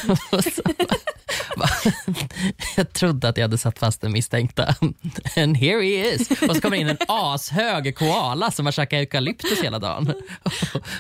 Jag 2.76 2.92
trodde 2.92 3.28
att 3.28 3.36
jag 3.36 3.44
hade 3.44 3.58
satt 3.58 3.78
fast 3.78 4.00
den 4.00 4.12
misstänkta. 4.12 4.74
And 5.36 5.56
here 5.56 5.82
he 5.82 6.14
is. 6.14 6.30
Och 6.30 6.56
så 6.56 6.60
kommer 6.60 6.76
in 6.76 6.88
en 6.88 6.96
ashög 7.08 7.96
koala 7.96 8.50
som 8.50 8.66
har 8.66 8.72
käkat 8.72 8.92
eukalyptus 8.92 9.62
hela 9.62 9.78
dagen 9.78 10.12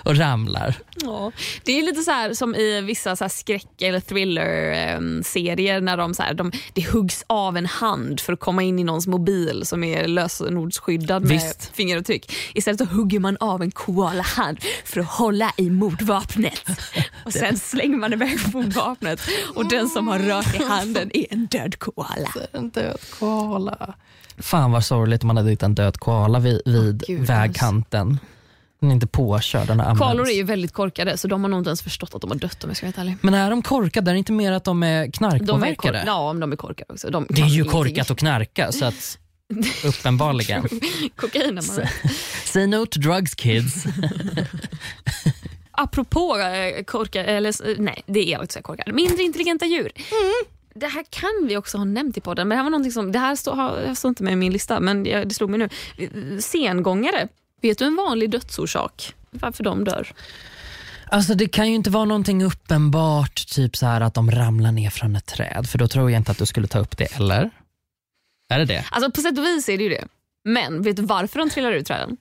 och, 0.04 0.16
ramlar. 0.16 0.74
Ja, 0.96 1.32
det 1.64 1.78
är 1.78 1.82
lite 1.82 2.02
så 2.02 2.10
här 2.10 2.34
som 2.34 2.54
i 2.54 2.80
vissa 2.80 3.16
så 3.16 3.28
skräck 3.28 3.82
eller 3.82 4.00
thriller-serier 4.00 5.80
när 5.80 5.96
de, 5.96 6.14
så 6.14 6.22
här, 6.22 6.34
de, 6.34 6.52
det 6.72 6.90
huggs 6.90 7.24
av 7.26 7.56
en 7.56 7.66
hand 7.66 8.20
för 8.20 8.32
att 8.32 8.40
komma 8.40 8.62
in 8.62 8.78
i 8.78 8.84
någons 8.84 9.06
mobil 9.06 9.62
som 9.64 9.84
är 9.84 10.08
lösenordsskyddad 10.08 11.22
med 11.22 11.30
Visst. 11.30 11.70
fingeravtryck. 11.74 12.32
Istället 12.54 12.78
så 12.78 12.84
hugger 12.84 13.20
man 13.20 13.36
av 13.40 13.62
en 13.62 13.70
koalahand 13.70 14.58
för 14.84 15.00
att 15.00 15.10
hålla 15.10 15.52
i 15.56 15.70
mordvapnet. 15.70 16.68
Och 17.24 17.32
Sen 17.32 17.58
slänger 17.74 17.96
man 17.96 18.12
iväg 18.12 18.38
mordvapnet 18.54 19.20
och 19.54 19.68
den 19.68 19.88
som 19.88 20.08
har 20.08 20.18
rört 20.18 20.54
i 20.54 20.62
handen 20.64 21.10
är 21.14 21.26
en 21.30 21.46
död 21.46 21.78
koala. 21.78 22.30
En 22.52 22.70
död 22.70 22.98
koala. 23.18 23.94
Fan 24.38 24.72
vad 24.72 24.84
sorgligt 24.84 25.22
om 25.22 25.26
man 25.26 25.36
hade 25.36 25.50
hittat 25.50 25.66
en 25.66 25.74
död 25.74 25.98
koala 25.98 26.38
vid, 26.38 26.62
vid 26.64 27.02
Gud, 27.06 27.26
vägkanten. 27.26 28.18
Den 28.80 28.90
är 28.90 28.94
inte 28.94 29.06
påkörd, 29.06 29.66
den 29.66 29.80
har. 29.80 29.96
Koalor 29.96 30.28
är 30.28 30.34
ju 30.34 30.42
väldigt 30.42 30.72
korkade 30.72 31.16
så 31.16 31.28
de 31.28 31.42
har 31.42 31.48
nog 31.48 31.60
inte 31.60 31.68
ens 31.68 31.82
förstått 31.82 32.14
att 32.14 32.20
de 32.20 32.30
har 32.30 32.38
dött 32.38 32.64
om 32.64 32.70
jag 32.70 32.76
ska 32.76 32.86
vara 32.86 32.94
ärlig. 33.00 33.16
Men 33.20 33.34
är 33.34 33.50
de 33.50 33.62
korkade? 33.62 34.10
Är 34.10 34.12
det 34.12 34.18
inte 34.18 34.32
mer 34.32 34.52
att 34.52 34.64
de 34.64 34.82
är 34.82 35.00
De 35.00 35.02
är 35.08 35.10
knarkpåverkade? 35.12 36.02
ja, 36.06 36.32
de 36.40 36.52
är 36.52 36.56
korkade 36.56 36.92
också. 36.92 37.10
De 37.10 37.26
det 37.28 37.34
är 37.34 37.46
ju 37.46 37.52
ingenting. 37.54 37.72
korkat 37.72 38.10
att 38.10 38.18
knarka 38.18 38.72
så 38.72 38.84
att 38.84 39.18
uppenbarligen. 39.84 40.68
Kokain 41.16 41.54
man. 41.54 41.62
Say 42.44 42.66
no 42.66 42.86
to 42.86 43.00
drugs 43.00 43.34
kids. 43.34 43.84
Apropå 45.76 46.38
eh, 46.38 46.84
korkar, 46.84 47.24
eller 47.24 47.70
eh, 47.70 47.76
nej 47.78 48.02
det 48.06 48.20
är 48.20 48.32
jag 48.32 48.42
inte 48.42 48.52
säga 48.52 48.62
korkar, 48.62 48.92
mindre 48.92 49.22
intelligenta 49.22 49.66
djur. 49.66 49.92
Det 50.74 50.86
här 50.86 51.04
kan 51.10 51.46
vi 51.48 51.56
också 51.56 51.78
ha 51.78 51.84
nämnt 51.84 52.16
i 52.16 52.20
podden, 52.20 52.48
men 52.48 52.56
det 52.56 52.56
här 52.56 52.64
var 52.64 52.70
någonting 52.70 52.92
som, 52.92 53.12
det 53.12 53.18
här 53.18 53.94
står 53.94 54.08
inte 54.08 54.22
med 54.22 54.32
i 54.32 54.36
min 54.36 54.52
lista 54.52 54.80
men 54.80 55.06
jag, 55.06 55.28
det 55.28 55.34
slog 55.34 55.50
mig 55.50 55.58
nu. 55.58 55.68
Eh, 55.98 56.38
Sengångare, 56.38 57.28
vet 57.62 57.78
du 57.78 57.84
en 57.84 57.96
vanlig 57.96 58.30
dödsorsak? 58.30 59.14
Varför 59.30 59.64
de 59.64 59.84
dör? 59.84 60.12
Alltså 61.06 61.34
det 61.34 61.48
kan 61.48 61.68
ju 61.68 61.74
inte 61.74 61.90
vara 61.90 62.04
någonting 62.04 62.44
uppenbart, 62.44 63.46
typ 63.48 63.76
så 63.76 63.86
här 63.86 64.00
att 64.00 64.14
de 64.14 64.30
ramlar 64.30 64.72
ner 64.72 64.90
från 64.90 65.16
ett 65.16 65.26
träd, 65.26 65.68
för 65.68 65.78
då 65.78 65.88
tror 65.88 66.10
jag 66.10 66.20
inte 66.20 66.30
att 66.32 66.38
du 66.38 66.46
skulle 66.46 66.66
ta 66.66 66.78
upp 66.78 66.96
det, 66.96 67.16
eller? 67.16 67.50
Är 68.48 68.58
det 68.58 68.64
det? 68.64 68.84
Alltså 68.90 69.10
på 69.10 69.20
sätt 69.20 69.38
och 69.38 69.44
vis 69.44 69.68
är 69.68 69.78
det 69.78 69.84
ju 69.84 69.90
det. 69.90 70.04
Men 70.44 70.82
vet 70.82 70.96
du 70.96 71.02
varför 71.02 71.38
de 71.38 71.50
trillar 71.50 71.72
ur 71.72 71.82
träden? 71.82 72.16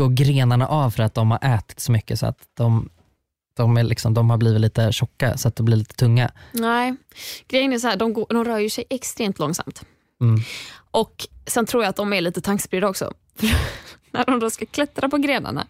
Går 0.00 0.08
grenarna 0.08 0.66
av 0.66 0.90
för 0.90 1.02
att 1.02 1.14
de 1.14 1.30
har 1.30 1.38
ätit 1.56 1.80
så 1.80 1.92
mycket 1.92 2.18
så 2.18 2.26
att 2.26 2.38
de, 2.54 2.88
de, 3.56 3.76
är 3.76 3.82
liksom, 3.82 4.14
de 4.14 4.30
har 4.30 4.36
blivit 4.36 4.60
lite 4.60 4.92
tjocka 4.92 5.36
så 5.36 5.48
att 5.48 5.56
de 5.56 5.66
blir 5.66 5.76
lite 5.76 5.94
tunga? 5.94 6.30
Nej, 6.52 6.96
grejen 7.48 7.72
är 7.72 7.78
så 7.78 7.88
här, 7.88 7.96
de, 7.96 8.12
går, 8.12 8.26
de 8.28 8.44
rör 8.44 8.58
ju 8.58 8.70
sig 8.70 8.84
extremt 8.90 9.38
långsamt. 9.38 9.82
Mm. 10.20 10.40
Och 10.90 11.26
Sen 11.46 11.66
tror 11.66 11.82
jag 11.82 11.90
att 11.90 11.96
de 11.96 12.12
är 12.12 12.20
lite 12.20 12.40
tankspridda 12.40 12.88
också. 12.88 13.12
När 14.10 14.24
de 14.24 14.40
då 14.40 14.50
ska 14.50 14.66
klättra 14.66 15.08
på 15.08 15.16
grenarna 15.16 15.66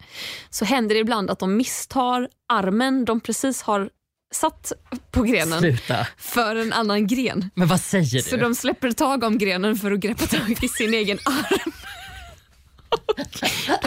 så 0.51 0.65
händer 0.65 0.95
det 0.95 1.01
ibland 1.01 1.31
att 1.31 1.39
de 1.39 1.57
misstar 1.57 2.29
armen 2.49 3.05
de 3.05 3.21
precis 3.21 3.63
har 3.63 3.91
satt 4.35 4.73
på 5.11 5.23
grenen 5.23 5.59
Sluta. 5.59 6.07
för 6.17 6.57
en 6.57 6.73
annan 6.73 7.07
gren. 7.07 7.51
Men 7.55 7.69
vad 7.69 7.81
säger 7.81 8.21
Så 8.21 8.37
du? 8.37 8.43
de 8.43 8.55
släpper 8.55 8.93
tag 8.93 9.25
om 9.25 9.39
grenen 9.39 9.77
för 9.77 9.93
att 9.93 10.01
greppa 10.01 10.27
tag 10.27 10.59
i 10.63 10.69
sin 10.69 10.95
egen 10.95 11.19
arm. 11.25 11.73
Då 12.91 13.25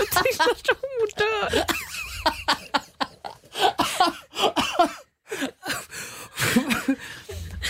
trillar 0.05 0.55
de 0.63 0.73
och 1.01 1.09
dör. 1.17 1.63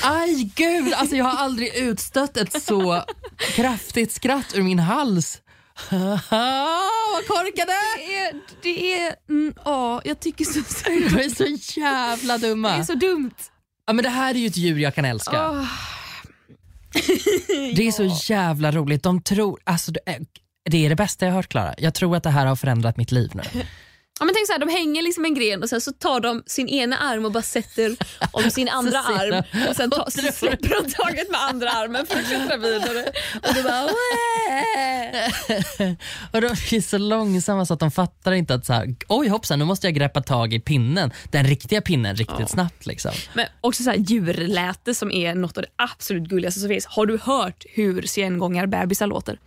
Aj 0.04 0.52
gud, 0.56 0.94
alltså 0.94 1.16
jag 1.16 1.26
har 1.26 1.38
aldrig 1.44 1.76
utstött 1.76 2.38
ett 2.38 2.64
så 2.64 3.04
kraftigt 3.40 4.12
skratt 4.12 4.56
ur 4.56 4.62
min 4.64 4.80
hals. 4.80 5.42
Vad 5.92 7.28
korkade! 7.28 7.74
Det 7.98 8.16
är, 8.18 8.34
det 8.62 8.94
är, 9.02 9.16
mm, 9.30 9.54
ja, 9.66 10.02
jag 10.06 10.20
tycker 10.20 10.46
så 10.46 10.52
synd. 10.68 11.12
De 11.12 11.24
är 11.24 11.30
så 11.66 11.80
jävla 11.80 12.38
Det 12.38 12.48
dumma. 12.48 12.70
är 12.70 12.84
så 12.84 12.94
dumt. 12.94 13.32
Ja, 13.88 13.94
men 13.94 14.04
det 14.04 14.10
här 14.10 14.36
är 14.36 14.40
ju 14.40 14.48
ett 14.48 14.58
djur 14.58 14.78
jag 14.80 14.96
kan 14.96 15.06
älska. 15.06 15.50
Åh, 15.52 15.66
Det 17.76 17.88
är 17.88 17.92
så 17.92 18.32
jävla 18.34 18.72
roligt. 18.72 19.04
De 19.04 19.22
tror, 19.22 19.60
alltså, 19.64 19.92
det, 20.70 20.86
är, 20.86 20.90
det 20.90 20.96
bästa 20.96 21.26
jag 21.26 21.34
hört 21.34 21.50
Klara. 21.50 21.74
Jag 21.78 21.94
tror 21.94 22.16
att 22.16 22.24
det 22.24 22.30
här 22.30 22.46
har 22.46 22.56
förändrat 22.56 22.98
mitt 22.98 23.12
liv 23.12 23.32
nu. 23.34 23.42
Ja, 24.20 24.26
men 24.26 24.36
tänk 24.36 24.48
så 24.48 24.54
här, 24.54 24.60
de 24.60 24.70
hänger 24.70 25.02
liksom 25.02 25.26
en 25.26 25.34
gren 25.36 25.64
och 25.64 25.70
sen 25.70 25.82
så 25.82 25.92
tar 25.92 26.20
de 26.20 26.44
sin 26.46 26.68
ena 26.70 26.98
arm 26.98 27.26
och 27.26 27.32
bara 27.32 27.44
sätter 27.44 27.96
om 28.32 28.52
sin 28.52 28.70
andra 28.70 29.00
arm 29.00 29.44
och 29.70 29.76
sen 29.76 29.90
tar, 29.90 30.06
så 30.10 30.32
släpper 30.32 30.70
de 30.84 30.92
taget 30.92 31.32
med 31.32 31.42
andra 31.42 31.70
armen 31.70 32.06
för 32.06 32.20
att 32.20 32.26
klättra 32.28 32.58
vidare. 32.58 33.12
Och 33.48 33.54
du 33.56 33.64
bara 33.64 33.82
"Wah!" 33.82 33.92
Och 36.32 36.42
de 36.42 36.48
är 36.48 36.82
så 36.82 36.98
långsamma 36.98 37.66
så 37.66 37.74
att 37.74 37.80
de 37.80 37.92
fattar 37.92 38.32
inte 38.32 38.54
att 38.54 38.66
så 38.66 38.74
här, 38.74 38.96
oj 39.08 39.28
hoppsan 39.28 39.60
nu 39.60 39.66
måste 39.66 39.88
jag 39.88 39.94
greppa 39.94 40.22
tag 40.22 40.54
i 40.54 40.60
pinnen, 40.60 41.12
den 41.32 41.44
riktiga 41.46 41.82
pinnen 41.82 42.16
riktigt 42.16 42.50
snabbt. 42.50 42.86
Liksom. 42.86 43.12
Men 43.34 43.46
också 43.62 43.84
så 43.84 43.90
här 43.90 43.98
djurläte 43.98 44.96
som 44.96 45.12
är 45.12 45.36
något 45.36 45.58
av 45.58 45.64
det 45.64 45.70
absolut 45.76 46.30
gulligaste 46.30 46.60
som 46.60 46.70
finns. 46.70 46.86
Har 46.86 47.06
du 47.06 47.18
hört 47.18 47.66
hur 47.70 48.02
sengångarbebisar 48.02 49.08
låter? 49.08 49.40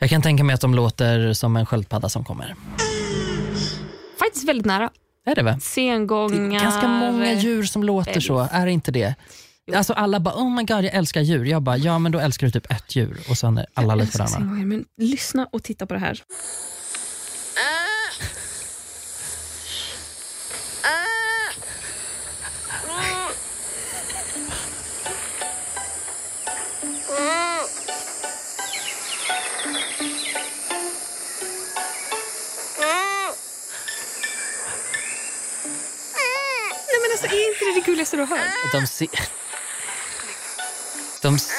Jag 0.00 0.10
kan 0.10 0.22
tänka 0.22 0.44
mig 0.44 0.54
att 0.54 0.60
de 0.60 0.74
låter 0.74 1.32
som 1.32 1.56
en 1.56 1.66
sköldpadda 1.66 2.08
som 2.08 2.24
kommer. 2.24 2.54
Faktiskt 4.18 4.48
väldigt 4.48 4.66
nära. 4.66 4.90
Är 5.26 5.34
det 5.34 5.42
väl? 5.42 5.60
Sengångar. 5.60 6.60
Ganska 6.60 6.88
många 6.88 7.32
djur 7.32 7.64
som 7.64 7.84
låter 7.84 8.20
så, 8.20 8.48
är 8.52 8.66
det 8.66 8.72
inte 8.72 8.90
det? 8.90 9.14
Alltså 9.74 9.92
alla 9.92 10.20
bara 10.20 10.34
oh 10.34 10.50
my 10.50 10.62
god 10.62 10.84
jag 10.84 10.94
älskar 10.94 11.20
djur. 11.20 11.44
Jag 11.44 11.62
bara 11.62 11.76
ja 11.76 11.98
men 11.98 12.12
då 12.12 12.18
älskar 12.18 12.46
du 12.46 12.50
typ 12.50 12.70
ett 12.70 12.96
djur 12.96 13.20
och 13.30 13.38
sen 13.38 13.58
är 13.58 13.66
alla 13.74 13.94
Jag 13.94 14.00
älskar 14.02 14.26
sengångare, 14.26 14.66
Men 14.66 14.84
lyssna 14.96 15.48
och 15.52 15.62
titta 15.62 15.86
på 15.86 15.94
det 15.94 16.00
här. 16.00 16.22
Alltså 37.24 37.36
är 37.36 37.52
inte 37.52 37.64
det 37.64 37.80
det 37.80 37.86
gulligaste 37.86 38.16
du 38.16 38.22
har 38.22 38.36
hört? 38.36 38.72
De 38.72 38.86
ser... 38.86 39.08
De... 41.22 41.34
s- 41.34 41.50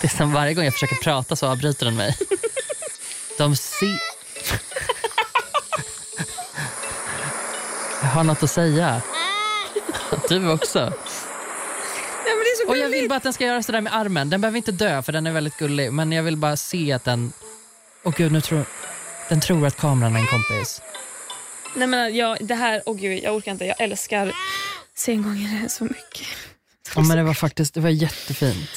Det 0.00 0.06
är 0.12 0.16
som 0.16 0.32
varje 0.32 0.54
gång 0.54 0.64
jag 0.64 0.72
försöker 0.74 0.96
prata 0.96 1.36
så 1.36 1.46
avbryter 1.46 1.86
den 1.86 1.96
mig. 1.96 2.16
De 3.38 3.56
ser... 3.56 3.98
Jag 8.02 8.08
har 8.08 8.24
något 8.24 8.42
att 8.42 8.50
säga. 8.50 9.02
Du 10.28 10.50
också. 10.52 10.78
Nej, 10.80 10.90
men 12.24 12.38
det 12.44 12.50
är 12.50 12.64
så 12.64 12.70
Och 12.70 12.76
jag 12.76 12.82
gulligt. 12.84 13.02
vill 13.02 13.08
bara 13.08 13.16
att 13.16 13.22
den 13.22 13.32
ska 13.32 13.44
göra 13.44 13.62
sådär 13.62 13.80
med 13.80 13.94
armen. 13.94 14.30
Den 14.30 14.40
behöver 14.40 14.56
inte 14.56 14.72
dö 14.72 15.02
för 15.02 15.12
den 15.12 15.26
är 15.26 15.32
väldigt 15.32 15.56
gullig. 15.56 15.92
Men 15.92 16.12
jag 16.12 16.22
vill 16.22 16.36
bara 16.36 16.56
se 16.56 16.92
att 16.92 17.04
den... 17.04 17.32
Åh 18.02 18.12
gud, 18.16 18.32
nu 18.32 18.40
tror... 18.40 18.64
Den 19.28 19.40
tror 19.40 19.66
att 19.66 19.76
kameran 19.76 20.16
är 20.16 20.20
en 20.20 20.26
kompis. 20.26 20.82
Nej 21.76 21.86
men 21.88 22.16
jag, 22.16 22.36
det 22.40 22.54
här, 22.54 22.82
åh 22.86 22.96
gud 22.96 23.20
jag 23.24 23.34
orkar 23.36 23.52
inte. 23.52 23.64
Jag 23.64 23.80
älskar 23.80 24.32
sengångare 24.96 25.68
så 25.68 25.84
mycket. 25.84 26.26
Ja, 26.94 27.00
men 27.02 27.16
det 27.16 27.22
var 27.22 27.34
faktiskt 27.34 27.74
det 27.74 27.80
var 27.80 27.90
jättefint. 27.90 28.70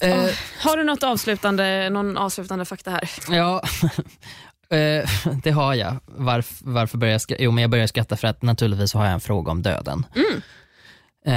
Eh, 0.00 0.24
Har 0.60 0.76
du 0.76 0.84
något 0.84 1.02
avslutande, 1.02 1.90
någon 1.90 2.16
avslutande 2.16 2.64
fakta 2.64 2.90
här? 2.90 3.10
Ja, 3.30 3.62
eh, 4.76 5.10
det 5.42 5.50
har 5.50 5.74
jag. 5.74 5.96
Varf, 6.06 6.58
varför 6.60 6.98
börjar 6.98 7.12
jag 7.12 7.20
skratta? 7.20 7.42
Jo, 7.42 7.50
men 7.50 7.62
jag 7.62 7.70
börjar 7.70 7.86
skratta 7.86 8.16
för 8.16 8.28
att 8.28 8.42
naturligtvis 8.42 8.94
har 8.94 9.04
jag 9.04 9.12
en 9.12 9.20
fråga 9.20 9.50
om 9.52 9.62
döden. 9.62 10.06
Eh, 11.26 11.32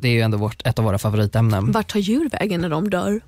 det 0.00 0.08
är 0.08 0.12
ju 0.12 0.20
ändå 0.20 0.38
vårt, 0.38 0.66
ett 0.66 0.78
av 0.78 0.84
våra 0.84 0.98
favoritämnen. 0.98 1.72
Vart 1.72 1.88
tar 1.92 2.00
djur 2.00 2.28
vägen 2.30 2.60
när 2.60 2.68
de 2.68 2.90
dör? 2.90 3.20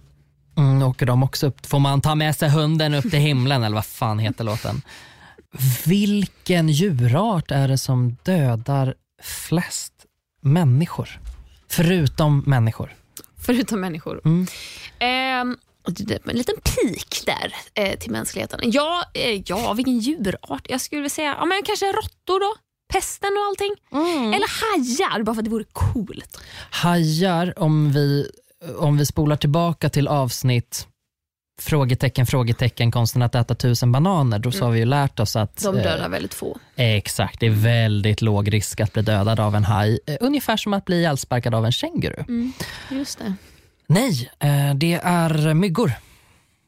Mm, 0.57 0.83
åker 0.83 1.07
de 1.07 1.23
också 1.23 1.47
upp? 1.47 1.67
Får 1.67 1.79
man 1.79 2.01
ta 2.01 2.15
med 2.15 2.37
sig 2.37 2.49
hunden 2.49 2.95
upp 2.95 3.11
till 3.11 3.19
himlen 3.21 3.63
eller 3.63 3.75
vad 3.75 3.85
fan 3.87 4.19
heter 4.19 4.45
låten? 4.45 4.83
Vilken 5.87 6.69
djurart 6.69 7.51
är 7.51 7.69
det 7.69 7.79
som 7.79 8.17
dödar 8.23 8.95
flest 9.23 9.93
människor? 10.43 11.21
Förutom 11.69 12.43
människor. 12.47 12.95
Förutom 13.47 13.81
människor. 13.81 14.21
Mm. 14.25 14.47
Det- 15.87 16.27
en 16.27 16.37
liten 16.37 16.55
pik 16.57 17.23
där 17.27 17.55
eh, 17.75 17.99
till 17.99 18.11
mänskligheten. 18.11 18.61
Ja, 18.63 19.05
eh, 19.15 19.43
ja, 19.47 19.73
vilken 19.73 19.99
djurart? 19.99 20.67
Jag 20.69 20.81
skulle 20.81 21.01
vilja 21.01 21.11
säga 21.11 21.37
ja, 21.39 21.45
men 21.45 21.63
kanske 21.65 21.87
råttor 21.87 22.41
då. 22.41 22.55
Pesten 22.93 23.31
och 23.37 23.45
allting. 23.49 23.75
Eller 24.35 24.61
hajar, 24.61 25.23
bara 25.23 25.35
för 25.35 25.41
att 25.41 25.45
det 25.45 25.51
vore 25.51 25.65
coolt. 25.73 26.41
Hajar, 26.71 27.59
om 27.59 27.93
vi, 27.93 28.31
om 28.79 28.97
vi 28.97 29.07
spolar 29.07 29.37
tillbaka 29.37 29.89
till 29.91 30.09
avsnitt 30.09 30.87
frågetecken, 31.63 32.27
frågetecken, 32.27 32.91
konsten 32.91 33.23
att 33.23 33.35
äta 33.35 33.55
tusen 33.55 33.93
bananer, 33.93 34.39
då 34.39 34.53
så 34.53 34.65
har 34.65 34.73
vi 34.73 34.79
ju 34.79 34.85
lärt 34.85 35.21
oss 35.21 35.37
att 35.37 35.57
De 35.63 35.77
eh, 35.77 35.83
dödar 35.83 36.09
väldigt 36.09 36.35
få. 36.35 36.59
exakt, 36.77 37.41
det 37.41 37.47
är 37.47 37.51
väldigt 37.51 38.23
låg 38.23 38.53
risk 38.53 38.81
att 38.81 38.93
bli 38.93 39.03
dödad 39.03 39.41
av 39.41 39.57
en 39.57 39.65
haj. 39.65 39.99
Eh, 40.07 40.17
ungefär 40.21 40.57
som 40.57 40.75
att 40.75 40.85
bli 40.85 40.97
ihjälsparkad 40.97 41.55
av 41.55 41.65
en 41.67 41.73
känguru. 41.73 42.25
Just 42.91 43.19
det. 43.19 43.35
Nej, 43.87 44.31
eh, 44.39 44.75
det 44.75 45.01
är 45.05 45.55
myggor. 45.55 45.93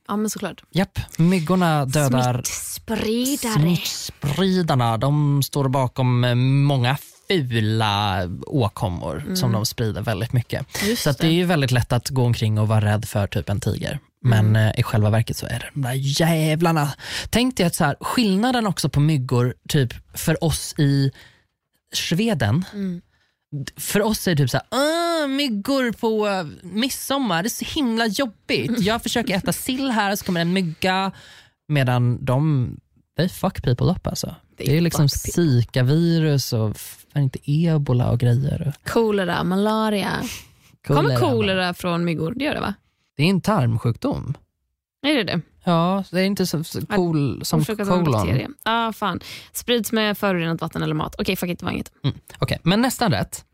Ja, 0.08 0.16
men 0.16 0.30
såklart. 0.30 0.62
Japp, 0.70 0.98
myggorna 1.18 1.84
dödar 1.86 2.42
Smittspridare. 2.44 3.52
smittspridarna. 3.60 4.96
De 4.98 5.42
står 5.42 5.68
bakom 5.68 6.24
eh, 6.24 6.34
många 6.34 6.96
fula 7.28 8.22
åkommor 8.46 9.24
som 9.34 9.52
de 9.52 9.66
sprider 9.66 10.02
väldigt 10.02 10.32
mycket. 10.32 10.66
Just 10.88 11.02
Så 11.02 11.10
att 11.10 11.18
det 11.18 11.26
är 11.26 11.30
ju 11.32 11.44
väldigt 11.44 11.70
lätt 11.70 11.92
att 11.92 12.08
gå 12.08 12.24
omkring 12.24 12.58
och 12.58 12.68
vara 12.68 12.80
rädd 12.84 13.04
för 13.04 13.26
typ 13.26 13.48
en 13.48 13.60
tiger. 13.60 13.98
Men 14.22 14.56
eh, 14.56 14.72
i 14.80 14.82
själva 14.82 15.10
verket 15.10 15.36
så 15.36 15.46
är 15.46 15.58
det 15.58 15.70
de 15.74 15.82
där 15.82 15.92
jävlarna. 15.94 16.88
Tänk 17.30 17.56
dig 17.56 17.66
att 17.66 17.74
så 17.74 17.84
här, 17.84 17.96
skillnaden 18.00 18.66
också 18.66 18.88
på 18.88 19.00
myggor 19.00 19.54
typ 19.68 19.94
för 20.14 20.44
oss 20.44 20.74
i 20.78 21.10
Sveden. 21.94 22.64
d- 23.52 23.72
För 23.76 24.02
oss 24.02 24.28
är 24.28 24.34
det 24.34 24.42
typ 24.42 24.50
så 24.50 24.56
här, 24.56 24.66
"Åh, 24.70 25.28
myggor 25.28 25.92
på 25.92 26.28
midsommar, 26.62 27.42
det 27.42 27.46
är 27.46 27.64
så 27.64 27.64
himla 27.64 28.06
jobbigt. 28.06 28.80
Jag 28.80 29.02
försöker 29.02 29.36
äta 29.36 29.52
sill 29.52 29.90
här 29.90 30.16
så 30.16 30.24
kommer 30.24 30.40
en 30.40 30.52
mygga. 30.52 31.12
Medan 31.68 32.24
de, 32.24 32.70
they 33.16 33.28
fuck 33.28 33.62
people 33.62 33.86
up 33.86 34.06
alltså. 34.06 34.34
They 34.58 34.66
Det 34.66 34.76
är 34.76 34.80
liksom 34.80 35.08
zika-virus 35.08 36.52
och 36.52 36.76
inte 37.16 37.38
ebola 37.44 38.10
och 38.10 38.20
grejer. 38.20 38.72
Kolera, 38.86 39.44
malaria. 39.44 40.22
Kommer 40.86 41.02
kolera 41.20 41.74
från 41.74 42.04
myggor? 42.04 42.32
Det 42.36 42.44
gör 42.44 42.54
det 42.54 42.60
va? 42.60 42.74
Det 43.16 43.22
är 43.22 43.30
en 43.30 43.40
tarmsjukdom. 43.40 44.34
Är 45.06 45.14
det 45.14 45.24
det? 45.24 45.40
Ja, 45.64 46.04
det 46.10 46.20
är 46.20 46.24
inte 46.24 46.46
så, 46.46 46.64
cool 46.88 47.44
som 47.44 47.60
av 47.60 47.80
en 47.80 47.86
colon. 47.86 48.04
bakterie. 48.04 48.48
Ah, 48.62 48.92
fan. 48.92 49.20
Sprids 49.52 49.92
med 49.92 50.18
förorenat 50.18 50.60
vatten 50.60 50.82
eller 50.82 50.94
mat. 50.94 51.14
Okej, 51.18 51.36
fuck 51.36 51.50
it, 51.50 51.58
det 51.58 51.64
var 51.64 51.72
inget. 51.72 51.92
Mm. 52.04 52.16
Okej, 52.38 52.58
men 52.62 52.80
nästan 52.80 53.12
rätt. 53.12 53.44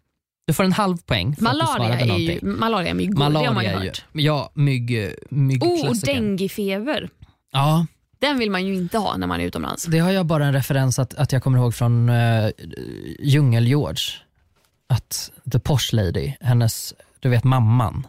Du 0.46 0.52
får 0.54 0.64
en 0.64 0.72
halv 0.72 0.96
poäng 0.96 1.36
för 1.36 1.46
att 1.46 1.52
du 1.52 1.58
Malaria 1.58 1.76
svarade 1.76 2.12
är 2.12 2.18
ju 2.18 2.40
malaria 2.42 2.90
är 2.90 2.94
myggor, 2.94 3.18
det 3.18 3.24
har 3.24 3.30
man 3.30 3.42
ju 3.44 3.50
Malaria 3.50 3.72
är 3.78 3.82
ju, 3.82 3.88
hört. 3.88 4.04
ja, 4.12 4.50
mygg, 4.54 5.14
myggklassiker. 5.30 5.86
Oh, 5.86 5.90
och 5.90 5.96
denguefeber. 6.22 7.10
Ja, 7.52 7.86
Den 8.18 8.38
vill 8.38 8.50
man 8.50 8.66
ju 8.66 8.74
inte 8.74 8.98
ha 8.98 9.16
när 9.16 9.26
man 9.26 9.40
är 9.40 9.44
utomlands. 9.44 9.84
det 9.84 9.98
har 9.98 10.10
jag 10.10 10.26
bara 10.26 10.46
en 10.46 10.52
referens 10.52 10.98
att, 10.98 11.14
att 11.14 11.32
jag 11.32 11.42
kommer 11.42 11.58
ihåg 11.58 11.74
från 11.74 12.08
uh, 12.08 12.50
Djungel-George. 13.20 14.10
Att 14.86 15.30
the 15.52 15.58
posh 15.58 15.92
lady, 15.92 16.32
hennes, 16.40 16.94
du 17.20 17.28
vet 17.28 17.44
mamman. 17.44 18.06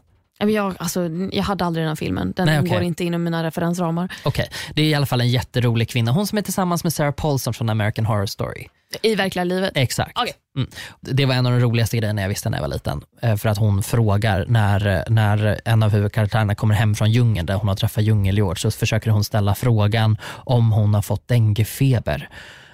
Jag, 0.47 0.75
alltså, 0.79 1.09
jag 1.31 1.43
hade 1.43 1.65
aldrig 1.65 1.83
den 1.83 1.87
här 1.89 1.95
filmen. 1.95 2.33
Den 2.35 2.45
Nej, 2.45 2.59
okej. 2.59 2.71
går 2.71 2.81
inte 2.81 3.03
inom 3.03 3.23
mina 3.23 3.43
referensramar. 3.43 4.11
Okej, 4.23 4.49
det 4.73 4.81
är 4.81 4.85
i 4.85 4.93
alla 4.93 5.05
fall 5.05 5.21
en 5.21 5.29
jätterolig 5.29 5.89
kvinna. 5.89 6.11
Hon 6.11 6.27
som 6.27 6.37
är 6.37 6.41
tillsammans 6.41 6.83
med 6.83 6.93
Sarah 6.93 7.11
Paulson 7.11 7.53
från 7.53 7.69
American 7.69 8.05
Horror 8.05 8.25
Story. 8.25 8.67
I 9.01 9.15
verkliga 9.15 9.43
livet. 9.43 9.71
Exakt. 9.75 10.11
Okej. 10.15 10.33
Mm. 10.57 10.69
Det 11.01 11.25
var 11.25 11.35
en 11.35 11.45
av 11.45 11.51
de 11.51 11.59
roligaste 11.59 11.97
grejerna 11.97 12.21
jag 12.21 12.29
visste 12.29 12.49
när 12.49 12.57
jag 12.57 12.61
var 12.61 12.73
liten. 12.73 13.01
Eh, 13.21 13.35
För 13.35 13.49
att 13.49 13.57
hon 13.57 13.83
frågar 13.83 14.45
när, 14.47 15.03
när 15.09 15.61
en 15.65 15.83
av 15.83 15.89
huvudkaraktärerna 15.89 16.55
kommer 16.55 16.75
hem 16.75 16.95
från 16.95 17.11
djungeln 17.11 17.45
där 17.45 17.55
hon 17.55 17.67
har 17.67 17.75
träffat 17.75 18.03
djungeljord 18.03 18.61
så 18.61 18.71
försöker 18.71 19.11
hon 19.11 19.23
ställa 19.23 19.55
frågan 19.55 20.17
om 20.25 20.71
hon 20.71 20.93
har 20.93 21.01
fått 21.01 21.27
denguefeber. 21.27 22.29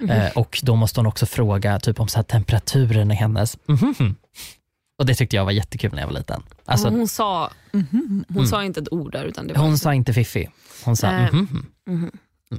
Eh, 0.10 0.28
och 0.36 0.60
då 0.64 0.76
måste 0.76 1.00
hon 1.00 1.08
också 1.08 1.26
fråga 1.26 1.80
typ 1.80 2.00
om 2.00 2.08
så 2.08 2.18
här, 2.18 2.24
temperaturen 2.24 3.12
i 3.12 3.16
hennes 3.16 3.58
mhm. 3.68 4.16
Och 4.98 5.06
det 5.06 5.16
tyckte 5.16 5.36
jag 5.36 5.46
var 5.46 5.52
jättekul 5.52 5.92
när 5.92 6.00
jag 6.00 6.08
var 6.08 6.14
liten. 6.14 6.44
Alltså, 6.66 6.90
hon 6.90 7.08
sa, 7.08 7.52
mhm. 7.72 8.26
hon 8.30 8.48
sa 8.48 8.64
inte 8.64 8.80
ett 8.80 8.94
ord 8.94 9.12
där. 9.12 9.26
Utan 9.26 9.48
det 9.48 9.54
var 9.54 9.62
hon 9.62 9.78
sa 9.78 9.94
inte 9.94 10.14
fiffi. 10.14 10.50
Hon 10.84 10.96
sa 10.96 11.12
Eh, 11.12 11.34
mhm. 11.34 12.12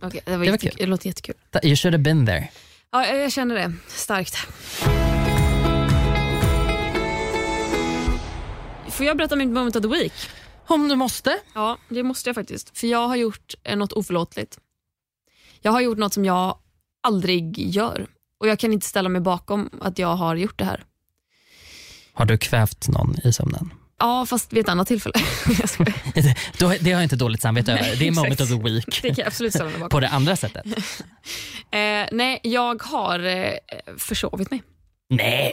Okej, 0.03 0.21
det, 0.25 0.31
var 0.31 0.33
Det 0.33 0.37
var 0.37 0.45
jättekul. 0.45 0.71
kul. 0.71 0.79
det 0.79 0.87
låter 0.87 1.07
jättekul. 1.07 1.35
You 1.63 1.77
should 1.77 1.95
have 1.95 2.03
been 2.03 2.27
there. 2.27 2.49
Ja, 2.91 3.07
jag 3.07 3.33
känner 3.33 3.55
det 3.55 3.73
starkt. 3.89 4.37
Får 8.91 9.07
jag 9.07 9.17
berätta 9.17 9.37
mitt 9.37 9.49
moment 9.49 9.77
of 9.77 9.83
the 9.83 9.89
week? 9.89 10.13
Om 10.67 10.89
du 10.89 10.97
måste. 10.97 11.39
Ja, 11.55 11.79
det 11.89 12.03
måste 12.03 12.29
jag 12.29 12.35
faktiskt. 12.35 12.79
För 12.79 12.87
jag 12.87 13.09
har 13.09 13.17
gjort 13.17 13.55
eh, 13.65 13.77
något 13.77 13.93
oförlåtligt. 13.93 14.59
Jag 15.63 15.73
har 15.73 15.81
gjort 15.81 15.99
något 15.99 16.15
som 16.15 16.25
jag 16.25 16.59
aldrig 17.03 17.59
gör. 17.59 18.07
Och 18.41 18.49
jag 18.49 18.59
kan 18.59 18.73
inte 18.73 18.87
ställa 18.87 19.09
mig 19.09 19.21
bakom 19.21 19.71
att 19.81 19.99
jag 19.99 20.17
har 20.17 20.37
gjort 20.37 20.59
det 20.59 20.65
här. 20.65 20.85
Har 22.17 22.25
du 22.27 22.39
kvävt 22.39 22.89
någon 22.89 23.15
i 23.25 23.33
sömnen? 23.33 23.73
Ja, 23.99 24.27
fast 24.27 24.53
vid 24.53 24.61
ett 24.61 24.69
annat 24.69 24.89
tillfälle. 24.89 25.15
Det 26.59 26.65
har 26.67 26.75
jag 26.85 27.03
inte 27.03 27.17
dåligt 27.17 27.43
samvete 27.43 27.73
över. 27.73 27.97
Det 27.97 28.07
är 28.09 28.13
moment 28.13 28.41
of 28.41 28.51
Exakt. 28.51 28.65
the 28.65 28.71
week. 28.71 29.03
det 29.03 29.09
kan 29.09 29.15
jag 29.19 29.27
absolut 29.27 29.53
ställa 29.55 29.71
mig 29.71 29.79
bakom. 29.79 29.89
På 29.89 30.01
det 30.01 30.09
andra 30.09 30.37
sättet. 30.37 30.67
Eh, 31.71 32.07
nej, 32.13 32.41
jag 32.43 32.83
har 32.83 33.27
eh, 33.27 33.53
försovit 33.99 34.51
mig. 34.51 34.63
Nej! 35.11 35.53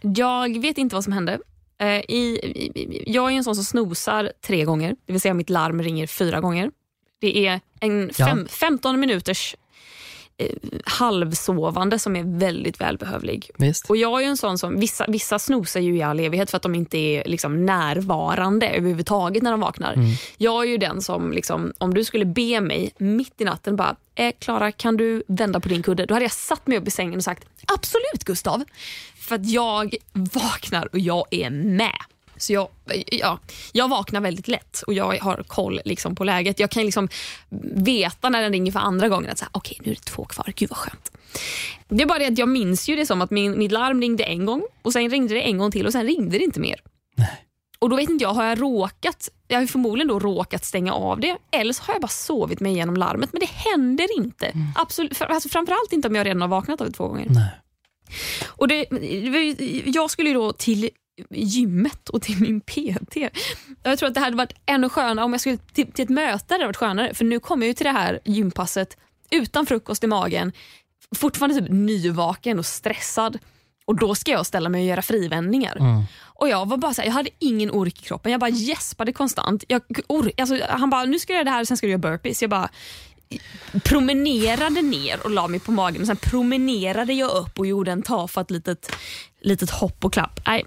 Jag 0.00 0.60
vet 0.60 0.78
inte 0.78 0.94
vad 0.94 1.04
som 1.04 1.12
hände. 1.12 1.38
Eh, 1.80 1.86
i, 1.88 2.38
i, 2.44 3.02
jag 3.06 3.32
är 3.32 3.36
en 3.36 3.44
sån 3.44 3.54
som 3.54 3.64
snosar 3.64 4.32
tre 4.46 4.64
gånger, 4.64 4.96
det 5.06 5.12
vill 5.12 5.20
säga 5.20 5.34
mitt 5.34 5.50
larm 5.50 5.82
ringer 5.82 6.06
fyra 6.06 6.40
gånger. 6.40 6.70
Det 7.20 7.46
är 7.46 7.60
en 7.80 8.10
Ja. 8.16 8.26
fem, 8.26 8.46
15 8.50 9.00
minuters 9.00 9.56
halvsovande 10.84 11.98
som 11.98 12.16
är 12.16 12.38
väldigt 12.38 12.80
välbehövlig. 12.80 13.50
Visst. 13.58 13.90
Och 13.90 13.96
jag 13.96 14.22
är 14.22 14.26
en 14.26 14.36
sån 14.36 14.58
som, 14.58 14.80
vissa, 14.80 15.04
vissa 15.08 15.38
snosar 15.38 15.80
ju 15.80 15.96
i 15.96 16.02
all 16.02 16.20
evighet 16.20 16.50
för 16.50 16.56
att 16.56 16.62
de 16.62 16.74
inte 16.74 16.98
är 16.98 17.24
liksom 17.26 17.66
närvarande 17.66 18.68
överhuvudtaget 18.68 19.42
när 19.42 19.50
de 19.50 19.60
vaknar. 19.60 19.96
Jag 20.36 20.62
är 20.64 20.68
ju 20.68 20.78
den 20.78 21.02
som, 21.02 21.32
liksom, 21.32 21.72
om 21.78 21.94
du 21.94 22.04
skulle 22.04 22.24
be 22.24 22.60
mig 22.60 22.92
mitt 22.98 23.40
i 23.40 23.44
natten 23.44 23.76
bara, 23.76 23.96
eh, 24.14 24.32
Klara 24.38 24.72
kan 24.72 24.96
du 24.96 25.22
vända 25.28 25.60
på 25.60 25.68
din 25.68 25.82
kudde? 25.82 26.06
Då 26.06 26.14
hade 26.14 26.24
jag 26.24 26.32
satt 26.32 26.66
mig 26.66 26.78
upp 26.78 26.88
i 26.88 26.90
sängen 26.90 27.16
och 27.16 27.24
sagt, 27.24 27.46
absolut 27.66 28.24
Gustav. 28.24 28.64
För 29.18 29.34
att 29.34 29.46
jag 29.46 29.94
vaknar 30.12 30.88
och 30.92 30.98
jag 30.98 31.26
är 31.30 31.50
med. 31.50 31.98
Så 32.44 32.52
jag, 32.52 32.68
ja, 33.06 33.38
jag 33.72 33.88
vaknar 33.88 34.20
väldigt 34.20 34.48
lätt 34.48 34.82
och 34.86 34.94
jag 34.94 35.18
har 35.18 35.42
koll 35.46 35.80
liksom 35.84 36.14
på 36.14 36.24
läget. 36.24 36.60
Jag 36.60 36.70
kan 36.70 36.84
liksom 36.84 37.08
veta 37.74 38.28
när 38.28 38.42
den 38.42 38.52
ringer 38.52 38.72
för 38.72 38.80
andra 38.80 39.08
gången 39.08 39.30
att 39.30 39.38
så 39.38 39.44
här, 39.44 39.50
okej 39.52 39.78
nu 39.84 39.90
är 39.90 39.94
det 39.94 40.00
två 40.00 40.24
kvar, 40.24 40.52
gud 40.56 40.70
vad 40.70 40.78
skönt. 40.78 41.12
Det 41.88 42.02
är 42.02 42.06
bara 42.06 42.18
det 42.18 42.26
att 42.26 42.38
jag 42.38 42.48
minns 42.48 42.88
ju 42.88 42.96
det 42.96 43.06
som 43.06 43.22
att 43.22 43.30
min, 43.30 43.58
mitt 43.58 43.72
larm 43.72 44.00
ringde 44.00 44.24
en 44.24 44.46
gång 44.46 44.62
och 44.82 44.92
sen 44.92 45.10
ringde 45.10 45.34
det 45.34 45.40
en 45.40 45.58
gång 45.58 45.70
till 45.70 45.86
och 45.86 45.92
sen 45.92 46.06
ringde 46.06 46.38
det 46.38 46.44
inte 46.44 46.60
mer. 46.60 46.80
Och 47.78 47.90
då 47.90 47.96
vet 47.96 48.10
inte 48.10 48.24
jag, 48.24 48.34
har 48.34 48.44
jag 48.44 48.60
råkat, 48.60 49.28
jag 49.48 49.60
har 49.60 49.66
förmodligen 49.66 50.08
då 50.08 50.18
råkat 50.18 50.64
stänga 50.64 50.92
av 50.92 51.20
det 51.20 51.36
eller 51.50 51.72
så 51.72 51.82
har 51.82 51.94
jag 51.94 52.02
bara 52.02 52.08
sovit 52.08 52.60
mig 52.60 52.72
igenom 52.72 52.96
larmet 52.96 53.32
men 53.32 53.40
det 53.40 53.50
händer 53.50 54.16
inte. 54.16 54.52
Absolut, 54.74 55.16
för, 55.16 55.26
alltså 55.26 55.48
framförallt 55.48 55.92
inte 55.92 56.08
om 56.08 56.14
jag 56.14 56.26
redan 56.26 56.40
har 56.40 56.48
vaknat 56.48 56.80
av 56.80 56.86
det 56.86 56.92
två 56.92 57.08
gånger. 57.08 57.26
Nej. 57.30 57.48
Och 58.46 58.68
det, 58.68 58.86
jag 59.86 60.10
skulle 60.10 60.28
ju 60.28 60.34
då 60.34 60.52
till 60.52 60.90
gymmet 61.30 62.08
och 62.08 62.22
till 62.22 62.40
min 62.40 62.60
PT. 62.60 63.16
Jag 63.82 63.98
tror 63.98 64.08
att 64.08 64.14
det 64.14 64.20
hade 64.20 64.36
varit 64.36 64.54
ännu 64.66 64.88
skönare 64.88 65.24
om 65.24 65.32
jag 65.32 65.40
skulle 65.40 65.56
till, 65.56 65.92
till 65.92 66.02
ett 66.02 66.08
möte. 66.08 66.58
Det 66.58 66.66
varit 66.66 66.76
skönare. 66.76 67.14
För 67.14 67.24
nu 67.24 67.40
kommer 67.40 67.66
jag 67.66 67.68
ju 67.68 67.74
till 67.74 67.86
det 67.86 67.92
här 67.92 68.20
gympasset 68.24 68.96
utan 69.30 69.66
frukost 69.66 70.04
i 70.04 70.06
magen. 70.06 70.52
Fortfarande 71.16 71.60
typ 71.60 71.70
nyvaken 71.70 72.58
och 72.58 72.66
stressad. 72.66 73.38
Och 73.86 73.96
Då 73.96 74.14
ska 74.14 74.30
jag 74.30 74.46
ställa 74.46 74.68
mig 74.68 74.80
och 74.82 74.86
göra 74.88 75.02
frivändningar. 75.02 75.76
Och 76.22 76.48
Jag 76.48 76.68
var 76.68 76.76
bara 76.76 76.94
så 76.94 77.02
här, 77.02 77.08
jag 77.08 77.14
hade 77.14 77.30
ingen 77.38 77.70
ork 77.70 78.00
i 78.00 78.02
kroppen. 78.02 78.32
Jag 78.32 78.40
bara 78.40 78.50
gäspade 78.50 79.12
konstant. 79.12 79.64
Jag, 79.68 79.82
or, 80.08 80.32
alltså, 80.38 80.58
han 80.68 80.90
bara, 80.90 81.04
nu 81.04 81.18
ska 81.18 81.32
du 81.32 81.34
göra 81.34 81.44
det 81.44 81.50
här 81.50 81.60
och 81.60 81.68
sen 81.68 81.76
ska 81.76 81.86
du 81.86 81.90
göra 81.90 81.98
burpees. 81.98 82.42
Jag 82.42 82.50
bara 82.50 82.68
promenerade 83.84 84.82
ner 84.82 85.24
och 85.24 85.30
la 85.30 85.48
mig 85.48 85.60
på 85.60 85.72
magen 85.72 86.00
och 86.00 86.06
sen 86.06 86.16
promenerade 86.16 87.12
jag 87.12 87.30
upp 87.30 87.58
och 87.58 87.66
gjorde 87.66 87.92
en 87.92 88.02
tafatt 88.02 88.50
litet, 88.50 88.92
litet 89.44 89.70
hopp 89.70 90.04
och 90.04 90.12
klapp. 90.12 90.40
Nej, 90.46 90.64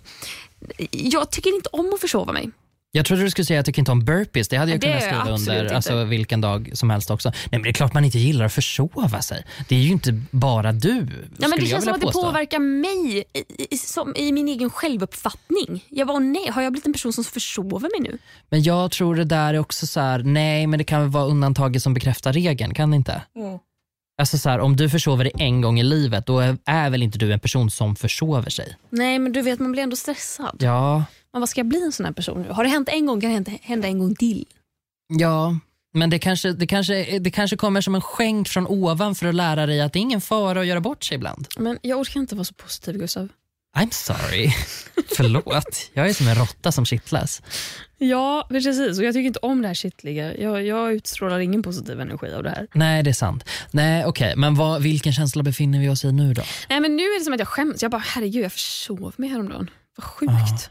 jag 0.92 1.32
tycker 1.32 1.56
inte 1.56 1.70
om 1.70 1.92
att 1.94 2.02
försova 2.02 2.34
mig. 2.34 2.52
Jag 2.92 3.06
trodde 3.06 3.24
du 3.24 3.30
skulle 3.30 3.46
säga 3.46 3.60
att 3.60 3.60
jag 3.60 3.66
tycker 3.66 3.82
inte 3.82 3.92
om 3.92 4.06
burpees. 4.06 4.48
Det 4.48 4.58
hade 4.58 4.72
jag 4.72 4.80
Det 4.80 4.88
kunnat 4.88 5.04
skriva 5.04 5.30
under 5.30 5.74
alltså, 5.76 6.04
vilken 6.04 6.42
dag 6.42 6.72
som 6.74 6.90
helst 6.90 7.12
också. 7.12 7.30
Nej, 7.30 7.48
men 7.52 7.62
det 7.64 7.70
är 7.70 7.74
klart 7.74 7.94
man 7.94 8.06
inte 8.06 8.20
gillar 8.20 8.46
att 8.46 8.54
försova 8.54 9.22
sig. 9.22 9.46
Det 9.68 9.76
är 9.76 9.80
ju 9.80 9.92
inte 9.92 10.22
bara 10.32 10.72
du, 10.72 11.08
Ja, 11.38 11.48
men 11.48 11.60
det 11.60 11.66
känns 11.66 11.84
som 11.84 11.94
att 11.94 12.02
det 12.02 12.12
påverkar 12.12 12.60
mig 12.60 13.26
i, 13.34 13.68
i, 13.70 13.78
som, 13.78 14.16
i 14.16 14.32
min 14.32 14.48
egen 14.48 14.70
självuppfattning. 14.70 15.86
Jag 15.90 16.08
bara, 16.08 16.20
nej, 16.20 16.50
har 16.50 16.62
jag 16.62 16.72
blivit 16.72 16.86
en 16.86 16.94
person 16.94 17.14
som 17.14 17.24
försover 17.24 17.90
mig 18.00 18.12
nu? 18.12 18.18
Men 18.50 18.64
jag 18.64 18.92
tror 18.92 19.16
det 19.16 19.24
där 19.24 19.54
är 19.54 19.60
också 19.60 19.88
så 19.88 20.00
här, 20.00 20.20
nej 20.20 20.68
men 20.68 20.78
det 20.78 20.84
kan 20.84 21.02
väl 21.02 21.10
vara 21.10 21.26
undantaget 21.26 21.84
som 21.84 21.94
bekräftar 21.94 22.34
regeln, 22.34 22.74
kan 22.74 22.92
det 22.92 22.96
inte? 22.96 23.22
Alltså 24.18 24.38
så 24.38 24.50
här, 24.50 24.60
om 24.60 24.76
du 24.76 24.90
försover 24.90 25.24
dig 25.24 25.34
en 25.38 25.62
gång 25.62 25.80
i 25.80 25.84
livet, 25.84 26.26
då 26.26 26.40
är, 26.40 26.58
är 26.66 26.90
väl 26.90 27.04
inte 27.04 27.18
du 27.18 27.34
en 27.34 27.40
person 27.40 27.72
som 27.72 27.96
försover 27.96 28.50
sig? 28.50 28.76
Nej, 28.90 29.20
men 29.20 29.32
du 29.32 29.42
vet, 29.42 29.60
man 29.60 29.72
blir 29.72 29.84
ändå 29.84 29.96
stressad. 29.96 30.58
Ja, 30.60 31.04
Men 31.34 31.40
vad 31.42 31.50
ska 31.50 31.60
jag 31.60 31.68
bli 31.68 31.84
en 31.84 31.92
sån 31.92 32.06
här 32.06 32.14
person 32.14 32.42
nu? 32.42 32.50
Har 32.52 32.64
det 32.64 32.70
hänt 32.70 32.90
en 32.90 33.06
gång 33.06 33.22
kan 33.22 33.30
det 33.30 33.34
hända- 33.34 33.52
hända 33.62 33.88
en 33.88 34.00
gång 34.00 34.16
till. 34.16 34.46
ja. 35.08 35.60
Men 35.94 36.10
det 36.10 36.20
kanske, 36.20 36.52
det, 36.52 36.68
kanske, 36.68 37.20
det 37.20 37.32
kanske 37.32 37.58
kommer 37.58 37.82
som 37.82 37.96
en 37.96 38.02
skänk 38.02 38.48
från 38.48 38.68
ovan 38.68 39.16
för 39.16 39.28
att 39.28 39.36
lära 39.36 39.66
dig 39.66 39.82
att 39.82 39.94
det 39.94 40.00
är 40.00 40.02
ingen 40.02 40.22
fara 40.22 40.60
att 40.60 40.68
göra 40.68 40.80
bort 40.82 41.04
sig 41.04 41.16
ibland. 41.16 41.48
Men 41.58 41.80
jag 41.82 42.00
orkar 42.00 42.20
inte 42.20 42.36
vara 42.36 42.44
så 42.46 42.54
positiv, 42.54 42.98
Gustav. 42.98 43.30
I'm 43.78 43.92
sorry. 43.92 44.52
Förlåt. 45.16 45.92
Jag 45.94 46.10
är 46.10 46.14
som 46.14 46.28
en 46.28 46.36
råtta 46.36 46.72
som 46.72 46.86
kittlas. 46.86 47.42
Ja, 47.98 48.48
precis. 48.50 49.00
Och 49.00 49.06
jag 49.06 49.14
tycker 49.14 49.28
inte 49.28 49.40
om 49.40 49.62
det 49.62 49.68
här 49.68 49.76
kittliga. 49.76 50.38
Jag, 50.38 50.66
jag 50.66 50.94
utstrålar 50.94 51.40
ingen 51.40 51.64
positiv 51.64 52.00
energi 52.00 52.34
av 52.34 52.44
det 52.44 52.50
här. 52.50 52.68
Nej, 52.74 53.04
det 53.04 53.10
är 53.10 53.14
sant. 53.14 53.44
Nej, 53.72 54.06
okej. 54.06 54.34
Men 54.36 54.56
vad, 54.56 54.82
vilken 54.82 55.14
känsla 55.14 55.44
befinner 55.44 55.80
vi 55.80 55.90
oss 55.90 56.06
i 56.06 56.12
nu 56.12 56.34
då? 56.34 56.42
Nej, 56.70 56.80
men 56.80 56.96
nu 56.96 57.04
är 57.04 57.20
det 57.20 57.24
som 57.24 57.34
att 57.34 57.40
jag 57.40 57.48
skäms. 57.48 57.82
Jag 57.82 57.92
bara, 57.92 58.04
herregud, 58.06 58.44
jag 58.44 58.52
försov 58.52 59.14
mig 59.18 59.30
häromdagen. 59.30 59.70
Vad 59.98 60.04
sjukt. 60.04 60.70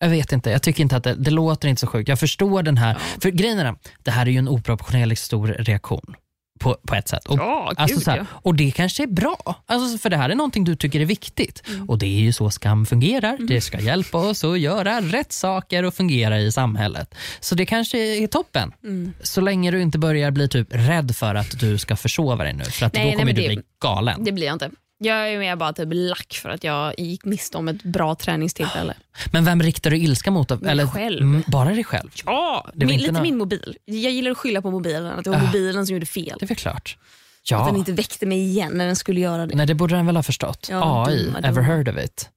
Jag 0.00 0.08
vet 0.08 0.32
inte, 0.32 0.50
jag 0.50 0.62
tycker 0.62 0.82
inte 0.82 0.96
att 0.96 1.04
det, 1.04 1.14
det 1.14 1.30
låter 1.30 1.68
inte 1.68 1.80
så 1.80 1.86
sjukt. 1.86 2.08
Jag 2.08 2.20
förstår 2.20 2.62
den 2.62 2.76
här, 2.76 2.98
för 3.22 3.30
grejen 3.30 3.58
är 3.58 3.76
det 4.02 4.10
här 4.10 4.26
är 4.26 4.30
ju 4.30 4.38
en 4.38 4.48
oproportionerligt 4.48 5.20
stor 5.20 5.46
reaktion 5.46 6.14
på, 6.58 6.76
på 6.86 6.94
ett 6.94 7.08
sätt. 7.08 7.26
Och, 7.26 7.38
Ja, 7.38 7.66
gud, 7.68 7.78
alltså 7.80 8.00
så 8.00 8.10
här, 8.10 8.26
och 8.32 8.54
det 8.54 8.70
kanske 8.70 9.02
är 9.02 9.06
bra, 9.06 9.62
alltså, 9.66 9.98
för 9.98 10.10
det 10.10 10.16
här 10.16 10.30
är 10.30 10.34
någonting 10.34 10.64
du 10.64 10.76
tycker 10.76 11.00
är 11.00 11.04
viktigt. 11.04 11.62
Mm. 11.68 11.88
Och 11.88 11.98
det 11.98 12.06
är 12.06 12.20
ju 12.20 12.32
så 12.32 12.50
skam 12.50 12.86
fungerar. 12.86 13.36
Det 13.48 13.60
ska 13.60 13.80
hjälpa 13.80 14.18
oss 14.18 14.44
att 14.44 14.60
göra 14.60 15.00
rätt 15.00 15.32
saker 15.32 15.82
och 15.82 15.94
fungera 15.94 16.38
i 16.40 16.52
samhället. 16.52 17.14
Så 17.40 17.54
det 17.54 17.66
kanske 17.66 17.98
är 17.98 18.26
toppen. 18.26 18.72
Mm. 18.84 19.12
Så 19.22 19.40
länge 19.40 19.70
du 19.70 19.82
inte 19.82 19.98
börjar 19.98 20.30
bli 20.30 20.48
typ 20.48 20.68
rädd 20.70 21.16
för 21.16 21.34
att 21.34 21.60
du 21.60 21.78
ska 21.78 21.96
försova 21.96 22.44
dig 22.44 22.52
nu, 22.52 22.64
för 22.64 22.86
att 22.86 22.92
Nej, 22.94 23.02
då 23.02 23.06
nej, 23.08 23.12
kommer 23.16 23.24
men 23.26 23.34
du 23.34 23.42
det- 23.42 23.48
bli 23.48 23.62
galen. 23.82 24.24
Det 24.24 24.32
blir 24.32 24.46
jag 24.46 24.54
inte. 24.54 24.70
Jag 25.00 25.32
är 25.32 25.38
mer 25.38 25.56
bara 25.56 25.72
typ 25.72 25.88
lack 25.92 26.38
för 26.42 26.48
att 26.48 26.64
jag 26.64 26.94
gick 26.98 27.24
miste 27.24 27.58
om 27.58 27.68
ett 27.68 27.82
bra 27.82 28.14
träningstillfälle. 28.14 28.94
Men 29.32 29.44
vem 29.44 29.62
riktar 29.62 29.90
du 29.90 29.96
ilska 29.98 30.30
mot? 30.30 30.60
Mig 30.60 30.86
själv. 30.86 31.22
Mm, 31.22 31.42
bara 31.46 31.70
dig 31.70 31.84
själv? 31.84 32.10
Ja, 32.26 32.66
min, 32.74 32.88
lite 32.88 33.12
nå- 33.12 33.22
min 33.22 33.38
mobil. 33.38 33.76
Jag 33.84 34.12
gillar 34.12 34.30
att 34.30 34.38
skylla 34.38 34.62
på 34.62 34.70
mobilen, 34.70 35.06
att 35.06 35.24
det 35.24 35.30
var 35.30 35.38
mobilen 35.38 35.86
som 35.86 35.94
gjorde 35.94 36.06
fel. 36.06 36.36
Det 36.40 36.44
är 36.44 36.48
väl 36.48 36.56
klart. 36.56 36.96
Att 37.00 37.50
Ja. 37.50 37.66
den 37.66 37.76
inte 37.76 37.92
väckte 37.92 38.26
mig 38.26 38.38
igen 38.38 38.72
när 38.74 38.86
den 38.86 38.96
skulle 38.96 39.20
göra 39.20 39.46
det. 39.46 39.54
Nej, 39.54 39.66
det 39.66 39.74
borde 39.74 39.94
den 39.96 40.06
väl 40.06 40.16
ha 40.16 40.22
förstått. 40.22 40.68
Ja, 40.70 41.06
AI, 41.08 41.24
dumma, 41.24 41.38
ever 41.38 41.48
dumma. 41.52 41.62
heard 41.62 41.88
of 41.88 41.98
it? 42.04 42.28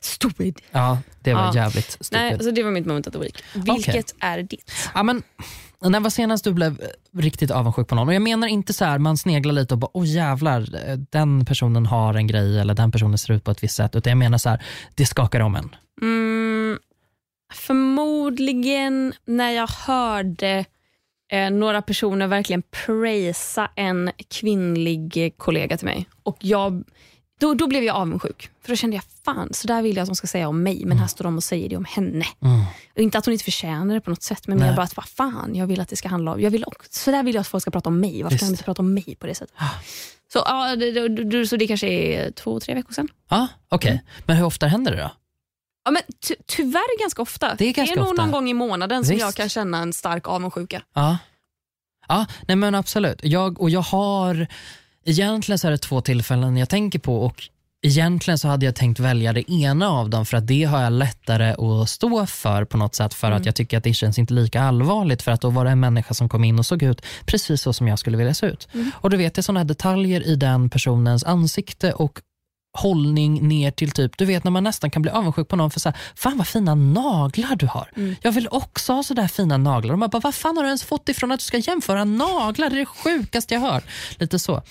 Stupid. 0.00 0.60
Ja, 0.70 0.98
det 1.20 1.34
var 1.34 1.42
Ja. 1.42 1.54
jävligt 1.54 1.90
stupid. 1.90 2.18
Nej, 2.20 2.38
så 2.44 2.50
det 2.50 2.62
var 2.62 2.70
mitt 2.70 2.86
moment 2.86 3.06
of 3.06 3.12
the 3.12 3.18
week. 3.18 3.42
Vilket 3.54 4.14
är 4.20 4.42
ditt? 4.42 4.72
Ja, 4.94 5.02
men, 5.02 5.22
när 5.90 6.00
var 6.00 6.10
senast 6.10 6.44
du 6.44 6.52
blev 6.52 6.80
eh, 6.80 7.20
riktigt 7.20 7.50
avundsjuk 7.50 7.88
på 7.88 7.94
någon? 7.94 8.08
Och 8.08 8.14
Jag 8.14 8.22
menar 8.22 8.48
inte 8.48 8.72
så 8.72 8.84
här, 8.84 8.98
man 8.98 9.16
sneglar 9.16 9.52
lite 9.52 9.74
och 9.74 9.78
bara, 9.78 9.90
åh 9.94 10.06
jävlar, 10.06 10.88
eh, 10.88 10.96
den 11.10 11.44
personen 11.44 11.86
har 11.86 12.14
en 12.14 12.26
grej 12.26 12.60
eller 12.60 12.74
den 12.74 12.92
personen 12.92 13.18
ser 13.18 13.34
ut 13.34 13.44
på 13.44 13.50
ett 13.50 13.62
visst 13.62 13.76
sätt. 13.76 13.96
Utan 13.96 14.10
jag 14.10 14.18
menar 14.18 14.38
så 14.38 14.48
här, 14.48 14.62
det 14.94 15.06
skakar 15.06 15.40
om 15.40 15.56
en. 15.56 15.76
Mm, 16.02 16.78
förmodligen 17.54 19.12
när 19.24 19.50
jag 19.50 19.68
hörde 19.86 20.64
eh, 21.32 21.50
några 21.50 21.82
personer 21.82 22.26
verkligen 22.26 22.62
prisa 22.86 23.70
en 23.76 24.10
kvinnlig 24.30 25.24
eh, 25.24 25.30
kollega 25.36 25.76
till 25.76 25.86
mig. 25.86 26.08
Och 26.22 26.36
jag, 26.40 26.84
då, 27.42 27.54
då 27.54 27.66
blev 27.66 27.84
jag 27.84 27.96
avundsjuk. 27.96 28.50
För 28.62 28.68
då 28.68 28.76
kände 28.76 28.96
jag, 28.96 29.04
fan 29.24 29.48
så 29.52 29.66
där 29.66 29.82
vill 29.82 29.96
jag 29.96 30.02
att 30.02 30.08
de 30.08 30.16
ska 30.16 30.26
säga 30.26 30.48
om 30.48 30.62
mig. 30.62 30.84
Men 30.84 30.98
här 30.98 31.06
står 31.06 31.24
de 31.24 31.36
och 31.36 31.44
säger 31.44 31.68
det 31.68 31.76
om 31.76 31.84
henne. 31.84 32.24
Mm. 32.42 32.64
Inte 32.96 33.18
att 33.18 33.26
hon 33.26 33.32
inte 33.32 33.44
förtjänar 33.44 33.94
det 33.94 34.00
på 34.00 34.10
något 34.10 34.22
sätt. 34.22 34.46
Men 34.48 34.58
Nej. 34.58 34.68
mer 34.68 34.76
bara 34.76 34.82
att, 34.82 34.96
vad 34.96 35.08
fan, 35.08 35.54
jag 35.54 35.66
vill 35.66 35.80
att 35.80 35.88
det 35.88 35.96
ska 35.96 36.08
handla 36.08 36.32
om, 36.32 36.40
jag 36.40 36.50
vill 36.50 36.64
också, 36.66 36.88
så 36.90 37.10
där 37.10 37.22
vill 37.22 37.34
jag 37.34 37.40
att 37.40 37.48
folk 37.48 37.62
ska 37.62 37.70
prata 37.70 37.88
om 37.88 38.00
mig. 38.00 38.22
Varför 38.22 38.38
kan 38.38 38.48
de 38.48 38.52
inte 38.52 38.64
prata 38.64 38.82
om 38.82 38.94
mig 38.94 39.16
på 39.18 39.26
det 39.26 39.34
sättet? 39.34 39.56
Så, 40.32 40.38
ja, 40.46 40.76
det, 40.76 40.90
det, 40.90 41.24
det, 41.24 41.46
så 41.46 41.56
det 41.56 41.66
kanske 41.66 41.86
är 41.86 42.30
två, 42.30 42.60
tre 42.60 42.74
veckor 42.74 42.92
sedan. 42.92 43.08
Ja, 43.30 43.48
okej. 43.68 43.90
Mm. 43.90 44.04
Men 44.26 44.36
hur 44.36 44.44
ofta 44.44 44.66
händer 44.66 44.92
det 44.92 45.02
då? 45.02 45.10
Ja, 45.84 45.90
men 45.90 46.02
ty 46.28 46.34
tyvärr 46.46 47.00
ganska 47.00 47.22
ofta. 47.22 47.54
Det 47.54 47.64
är 47.64 47.72
ganska 47.72 48.00
nog 48.00 48.10
ofta. 48.10 48.22
någon 48.22 48.32
gång 48.32 48.50
i 48.50 48.54
månaden 48.54 49.04
som 49.04 49.14
Visst. 49.14 49.26
jag 49.26 49.34
kan 49.34 49.48
känna 49.48 49.78
en 49.78 49.92
stark 49.92 50.28
avundsjuka. 50.28 50.82
Ja, 50.94 51.18
ja 52.08 52.26
nej 52.48 52.56
men 52.56 52.74
absolut. 52.74 53.20
Jag, 53.22 53.60
och 53.60 53.70
jag 53.70 53.80
har, 53.80 54.46
egentligen 55.04 55.58
så 55.58 55.66
är 55.66 55.70
det 55.70 55.78
två 55.78 56.00
tillfällen 56.00 56.56
jag 56.56 56.68
tänker 56.68 56.98
på 56.98 57.24
och 57.24 57.42
egentligen 57.86 58.38
så 58.38 58.48
hade 58.48 58.66
jag 58.66 58.74
tänkt 58.74 59.00
välja 59.00 59.32
det 59.32 59.52
ena 59.52 59.88
av 59.88 60.10
dem 60.10 60.26
för 60.26 60.36
att 60.36 60.46
det 60.46 60.64
har 60.64 60.82
jag 60.82 60.92
lättare 60.92 61.50
att 61.50 61.88
stå 61.88 62.26
för 62.26 62.64
på 62.64 62.76
något 62.76 62.94
sätt 62.94 63.14
för 63.14 63.26
Mm. 63.26 63.40
att 63.40 63.46
jag 63.46 63.54
tycker 63.54 63.78
att 63.78 63.84
det 63.84 63.94
känns 63.94 64.18
inte 64.18 64.34
lika 64.34 64.62
allvarligt 64.62 65.22
för 65.22 65.32
att 65.32 65.40
då 65.40 65.50
var 65.50 65.64
det 65.64 65.70
en 65.70 65.80
människa 65.80 66.14
som 66.14 66.28
kom 66.28 66.44
in 66.44 66.58
och 66.58 66.66
såg 66.66 66.82
ut 66.82 67.02
precis 67.26 67.62
så 67.62 67.72
som 67.72 67.88
jag 67.88 67.98
skulle 67.98 68.16
vilja 68.16 68.34
se 68.34 68.46
ut. 68.46 68.68
Mm. 68.74 68.90
Och 68.94 69.10
du 69.10 69.16
vet, 69.16 69.34
det 69.34 69.40
är 69.40 69.42
sådana 69.42 69.64
detaljer 69.64 70.26
i 70.26 70.36
den 70.36 70.70
personens 70.70 71.24
ansikte 71.24 71.92
och 71.92 72.20
hållning 72.74 73.48
ner 73.48 73.70
till 73.70 73.90
typ, 73.90 74.18
du 74.18 74.24
vet 74.24 74.44
när 74.44 74.50
man 74.50 74.64
nästan 74.64 74.90
kan 74.90 75.02
bli 75.02 75.10
avundsjuk 75.10 75.48
på 75.48 75.56
någon 75.56 75.70
för 75.70 75.80
så 75.80 75.88
här, 75.88 75.98
fan 76.14 76.38
vad 76.38 76.46
fina 76.46 76.74
naglar 76.74 77.56
du 77.56 77.66
har. 77.66 77.88
Mm. 77.96 78.14
Jag 78.22 78.32
vill 78.32 78.48
också 78.50 78.92
ha 78.92 79.02
sådär 79.02 79.28
fina 79.28 79.56
naglar. 79.56 79.92
Och 79.92 79.98
man 79.98 80.10
bara, 80.10 80.20
vad 80.20 80.34
fan 80.34 80.56
har 80.56 80.64
du 80.64 80.68
ens 80.68 80.84
fått 80.84 81.08
ifrån 81.08 81.32
att 81.32 81.40
du 81.40 81.44
ska 81.44 81.58
jämföra 81.58 82.04
naglar? 82.04 82.70
Det 82.70 82.76
är 82.76 82.78
det 82.80 82.86
sjukaste 82.86 83.54
jag 83.54 83.60
hört. 83.60 83.84
Lite 84.18 84.38
så. 84.38 84.62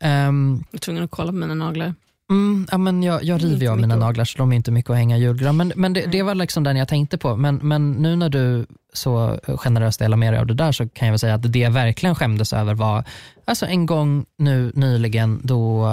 Ehm, 0.00 0.64
Jag 0.70 0.72
var 0.72 0.78
tvungen 0.78 1.04
att 1.04 1.10
kolla 1.10 1.32
på 1.32 1.36
mina 1.36 1.54
naglar. 1.54 1.94
Mm, 2.30 2.66
ja, 2.70 2.78
men 2.78 3.02
jag, 3.02 3.24
jag 3.24 3.44
river 3.44 3.68
av 3.68 3.78
mina 3.80 3.96
naglar 3.96 4.24
så 4.24 4.38
de 4.38 4.52
är 4.52 4.56
inte 4.56 4.70
mycket 4.70 4.90
att 4.90 4.96
hänga 4.96 5.16
i 5.16 5.20
julgran. 5.20 5.56
Men, 5.56 5.72
men 5.76 5.92
det, 5.92 6.06
det 6.06 6.22
var 6.22 6.34
liksom 6.34 6.64
den 6.64 6.76
jag 6.76 6.88
tänkte 6.88 7.18
på. 7.18 7.36
Men, 7.36 7.56
men 7.56 7.92
nu 7.92 8.16
när 8.16 8.28
du 8.28 8.66
så 8.92 9.38
generöst 9.56 9.98
delar 9.98 10.16
med 10.16 10.32
dig 10.32 10.40
av 10.40 10.46
det 10.46 10.54
där 10.54 10.72
så 10.72 10.88
kan 10.88 11.08
jag 11.08 11.20
säga 11.20 11.34
att 11.34 11.52
det 11.52 11.58
jag 11.58 11.70
verkligen 11.70 12.14
skämdes 12.14 12.52
över 12.52 12.74
var 12.74 13.04
alltså 13.44 13.66
en 13.66 13.86
gång 13.86 14.24
nu 14.38 14.72
nyligen 14.74 15.40
då, 15.44 15.88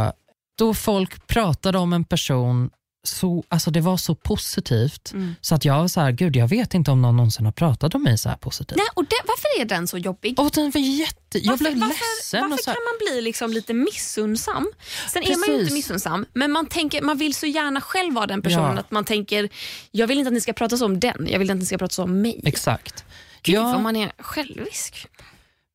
då 0.58 0.74
folk 0.74 1.28
pratade 1.28 1.78
om 1.78 1.94
en 1.94 2.04
person 2.04 2.70
så, 3.04 3.44
alltså 3.50 3.72
det 3.72 3.82
var 3.82 3.98
så 3.98 4.16
positivt 4.16 5.12
Mm. 5.14 5.36
så 5.42 5.56
att 5.56 5.66
jag 5.66 5.78
var 5.80 5.88
så 5.88 6.02
här, 6.02 6.12
gud 6.12 6.36
jag 6.36 6.48
vet 6.48 6.74
inte 6.74 6.92
om 6.92 7.02
någon 7.02 7.18
någonsin 7.18 7.46
har 7.46 7.52
pratat 7.52 7.96
om 7.96 8.04
mig 8.04 8.18
så 8.18 8.30
här 8.30 8.36
positivt. 8.36 8.78
Nej, 8.78 8.88
och 8.94 9.04
det, 9.04 9.16
varför 9.28 9.62
är 9.62 9.66
den 9.66 9.88
så 9.88 9.98
jobbig? 9.98 10.40
Och 10.40 10.52
den 10.52 10.72
var 10.72 10.82
jätte, 10.82 11.38
jag 11.40 11.52
varför 11.52 11.64
blev 11.66 11.80
varför, 11.80 11.96
ledsen. 12.18 12.50
varför 12.50 12.64
kan 12.64 12.74
man 12.74 12.98
bli 13.14 13.22
liksom 13.22 13.52
lite 13.52 13.74
missunnsam? 13.74 14.68
Sen 15.14 15.24
är 15.24 15.28
man 15.38 15.48
ju 15.48 15.54
inte 15.54 15.58
Precis. 15.58 15.74
missunnsam, 15.74 16.26
men 16.34 16.52
man, 16.52 16.66
tänker, 16.66 17.02
man 17.02 17.18
vill 17.18 17.34
så 17.36 17.46
gärna 17.46 17.82
själv 17.82 18.14
vara 18.14 18.28
den 18.28 18.42
personen 18.42 18.74
Ja. 18.74 18.80
att 18.80 18.92
man 18.92 19.06
tänker, 19.06 19.50
jag 19.92 20.08
vill 20.08 20.18
inte 20.20 20.28
att 20.28 20.34
ni 20.34 20.42
ska 20.42 20.54
prata 20.54 20.78
så 20.78 20.86
om 20.86 21.00
den, 21.00 21.28
jag 21.32 21.40
vill 21.40 21.46
inte 21.50 21.54
att 21.54 21.60
ni 21.60 21.66
ska 21.66 21.78
prata 21.78 21.94
så 21.94 22.04
om 22.04 22.22
mig. 22.22 22.42
exakt. 22.46 23.06
Gud 23.42 23.56
Ja. 23.56 23.64
vad 23.64 23.82
man 23.82 23.96
är 23.96 24.12
självisk. 24.20 25.08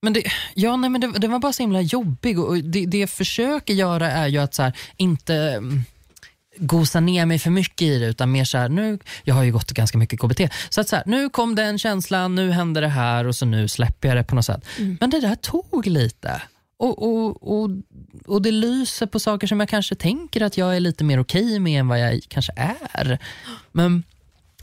Men 0.03 0.13
det, 0.13 0.23
ja, 0.55 0.77
nej, 0.77 0.91
men 0.91 1.01
det, 1.01 1.19
det 1.19 1.29
var 1.29 1.39
bara 1.39 1.53
så 1.53 1.63
himla 1.63 1.81
jobbig 1.81 2.39
och 2.39 2.57
det, 2.57 2.87
det 2.87 2.99
jag 2.99 3.11
försöker 3.11 3.75
göra 3.75 4.11
är 4.11 4.29
ju 4.29 4.39
att 4.39 4.55
så 4.55 4.63
här, 4.63 4.73
inte 4.97 5.35
mm, 5.35 5.83
gosa 6.57 7.01
ner 7.01 7.27
mig 7.27 7.39
för 7.39 7.51
mycket 7.51 7.83
i 7.83 7.99
det 7.99 8.07
utan 8.07 8.33
mer 8.33 8.45
så 8.45 8.59
här, 8.59 8.69
nu, 8.69 8.99
jag 9.25 9.35
har 9.35 9.43
ju 9.43 9.53
gått 9.53 9.73
ganska 9.73 9.99
mycket 9.99 10.21
KBT, 10.21 10.41
så 10.69 10.81
att 10.81 10.89
så 10.89 10.97
här, 10.97 11.05
nu 11.07 11.29
kom 11.29 11.55
den 11.55 11.79
känslan, 11.79 12.35
nu 12.35 12.51
hände 12.51 12.81
det 12.81 12.89
här 12.89 13.27
och 13.27 13.37
så 13.37 13.47
nu 13.47 13.69
släpper 13.69 14.09
jag 14.09 14.17
det 14.17 14.25
på 14.25 14.35
något 14.35 14.45
sätt. 14.45 14.65
Men 15.01 15.11
det 15.11 15.21
där 15.21 15.35
tog 15.35 15.87
lite. 15.87 16.43
Och, 16.77 17.03
och, 17.03 17.53
och, 17.53 17.71
och 18.27 18.43
det 18.43 18.51
lyser 18.51 19.07
på 19.07 19.21
saker 19.21 19.47
som 19.47 19.61
jag 19.61 19.69
kanske 19.69 19.95
tänker 19.95 20.41
att 20.41 20.57
jag 20.57 20.77
är 20.77 20.81
lite 20.81 21.05
mer 21.05 21.21
okej 21.21 21.59
med 21.59 21.81
än 21.81 21.89
vad 21.89 22.01
jag 22.01 22.21
kanske 22.29 22.53
är. 22.57 23.19
Men 23.73 24.03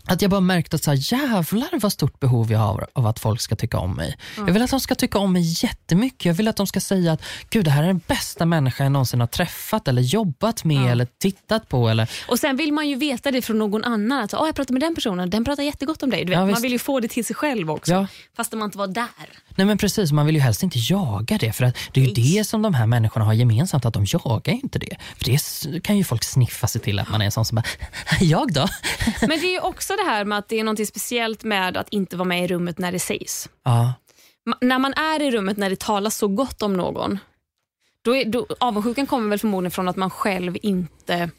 att 0.09 0.21
jag 0.21 0.31
bara 0.31 0.41
märkte 0.41 0.75
att 0.75 0.83
så 0.83 0.91
här, 0.91 1.13
jävlar 1.13 1.79
vad 1.79 1.91
stort 1.91 2.19
behov 2.19 2.51
jag 2.51 2.59
har 2.59 2.87
av 2.93 3.07
att 3.07 3.19
folk 3.19 3.41
ska 3.41 3.55
tycka 3.55 3.77
om 3.77 3.95
mig. 3.95 4.17
Jag 4.37 4.53
vill 4.53 4.61
att 4.61 4.69
de 4.71 4.79
ska 4.79 4.95
tycka 4.95 5.19
om 5.19 5.33
mig 5.33 5.41
jättemycket. 5.63 6.25
Jag 6.25 6.33
vill 6.33 6.47
att 6.47 6.55
de 6.55 6.67
ska 6.67 6.79
säga 6.79 7.11
att 7.13 7.21
Gud, 7.49 7.65
det 7.65 7.71
här 7.71 7.83
är 7.83 7.87
den 7.87 8.01
bästa 8.07 8.45
människa 8.45 8.83
jag 8.83 8.91
någonsin 8.91 9.19
har 9.19 9.27
träffat 9.27 9.87
eller 9.87 10.01
jobbat 10.01 10.63
med 10.63 10.77
Ja. 10.85 10.89
eller 10.89 11.07
tittat 11.19 11.69
på. 11.69 11.89
Eller, 11.89 12.09
Och 12.27 12.39
Sen 12.39 12.57
vill 12.57 12.73
man 12.73 12.89
ju 12.89 12.95
veta 12.95 13.31
det 13.31 13.41
från 13.41 13.57
någon 13.59 13.83
annan. 13.83 14.23
Att, 14.23 14.33
oh, 14.33 14.45
jag 14.45 14.55
pratar 14.55 14.73
med 14.73 14.81
den 14.81 14.95
personen, 14.95 15.29
den 15.29 15.45
pratar 15.45 15.63
jättegott 15.63 16.03
om 16.03 16.09
dig. 16.09 16.25
Vet, 16.25 16.33
Ja, 16.33 16.45
man 16.45 16.61
vill 16.61 16.71
ju 16.71 16.79
få 16.79 16.99
det 16.99 17.07
till 17.07 17.25
sig 17.25 17.35
själv 17.35 17.71
också. 17.71 17.91
Ja. 17.93 18.07
Fast 18.37 18.53
man 18.53 18.65
inte 18.65 18.77
var 18.77 18.87
där. 18.87 19.07
Nej 19.55 19.67
men 19.67 19.77
precis, 19.77 20.11
man 20.11 20.25
vill 20.25 20.35
ju 20.35 20.41
helst 20.41 20.63
inte 20.63 20.79
jaga 20.79 21.37
det 21.37 21.53
för 21.53 21.63
att 21.65 21.77
det 21.93 22.01
är 22.01 22.05
ju 22.05 22.13
det 22.13 22.43
som 22.43 22.61
de 22.61 22.73
här 22.73 22.87
människorna 22.87 23.25
har 23.25 23.33
gemensamt, 23.33 23.85
att 23.85 23.93
de 23.93 24.05
jagar 24.07 24.53
inte 24.53 24.79
det. 24.79 24.95
För 25.17 25.25
det 25.25 25.81
kan 25.81 25.97
ju 25.97 26.03
folk 26.03 26.23
sniffa 26.23 26.67
sig 26.67 26.81
till 26.81 26.99
att 26.99 27.09
man 27.09 27.21
är 27.21 27.25
en 27.25 27.31
sån 27.31 27.45
som 27.45 27.55
bara, 27.55 27.63
jag 28.19 28.53
då? 28.53 28.67
Men 29.21 29.29
det 29.29 29.45
är 29.47 29.51
ju 29.51 29.59
också 29.59 29.93
det 30.05 30.09
här 30.11 30.25
med 30.25 30.37
att 30.37 30.49
det 30.49 30.59
är 30.59 30.63
något 30.63 30.87
speciellt 30.87 31.43
med 31.43 31.77
att 31.77 31.89
inte 31.89 32.17
vara 32.17 32.27
med 32.27 32.43
i 32.43 32.47
rummet 32.47 32.77
när 32.77 32.91
det 32.91 32.99
sägs. 32.99 33.49
Ja, 33.63 33.93
Ma- 34.49 34.57
när 34.61 34.79
man 34.79 34.93
är 34.93 35.21
i 35.21 35.31
rummet 35.31 35.57
när 35.57 35.69
det 35.69 35.79
talas 35.79 36.17
så 36.17 36.27
gott 36.27 36.61
om 36.61 36.73
någon, 36.73 37.19
då 38.05 38.15
är, 38.15 38.25
då, 38.25 38.47
avundsjukan 38.59 39.07
kommer 39.07 39.29
väl 39.29 39.39
förmodligen 39.39 39.71
från 39.71 39.87
att 39.87 39.95
man 39.95 40.09
själv 40.09 40.57
inte... 40.61 41.29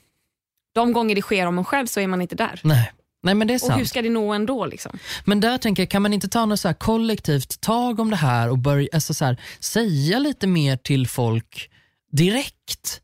De 0.74 0.92
gånger 0.92 1.14
det 1.14 1.22
sker 1.22 1.46
om 1.46 1.58
en 1.58 1.64
själv 1.64 1.86
så 1.86 2.00
är 2.00 2.06
man 2.06 2.22
inte 2.22 2.34
där. 2.34 2.60
nej. 2.64 2.92
Nej 3.22 3.34
men 3.34 3.46
det 3.48 3.54
är 3.54 3.56
Och 3.56 3.60
sant. 3.60 3.80
hur 3.80 3.84
ska 3.84 4.02
det 4.02 4.10
nå 4.10 4.32
ändå? 4.32 4.66
Liksom? 4.66 4.98
Men 5.24 5.40
där 5.40 5.58
tänker 5.58 5.82
jag, 5.82 5.90
kan 5.90 6.02
man 6.02 6.12
inte 6.12 6.28
ta 6.28 6.46
något 6.46 6.60
så 6.60 6.74
kollektivt 6.74 7.60
tag 7.60 8.00
om 8.00 8.10
det 8.10 8.16
här 8.16 8.50
och 8.50 8.58
börja 8.58 8.88
alltså 8.92 9.14
så 9.14 9.24
här, 9.24 9.40
säga 9.60 10.18
lite 10.18 10.46
mer 10.46 10.76
till 10.76 11.08
folk 11.08 11.70
direkt 12.12 13.00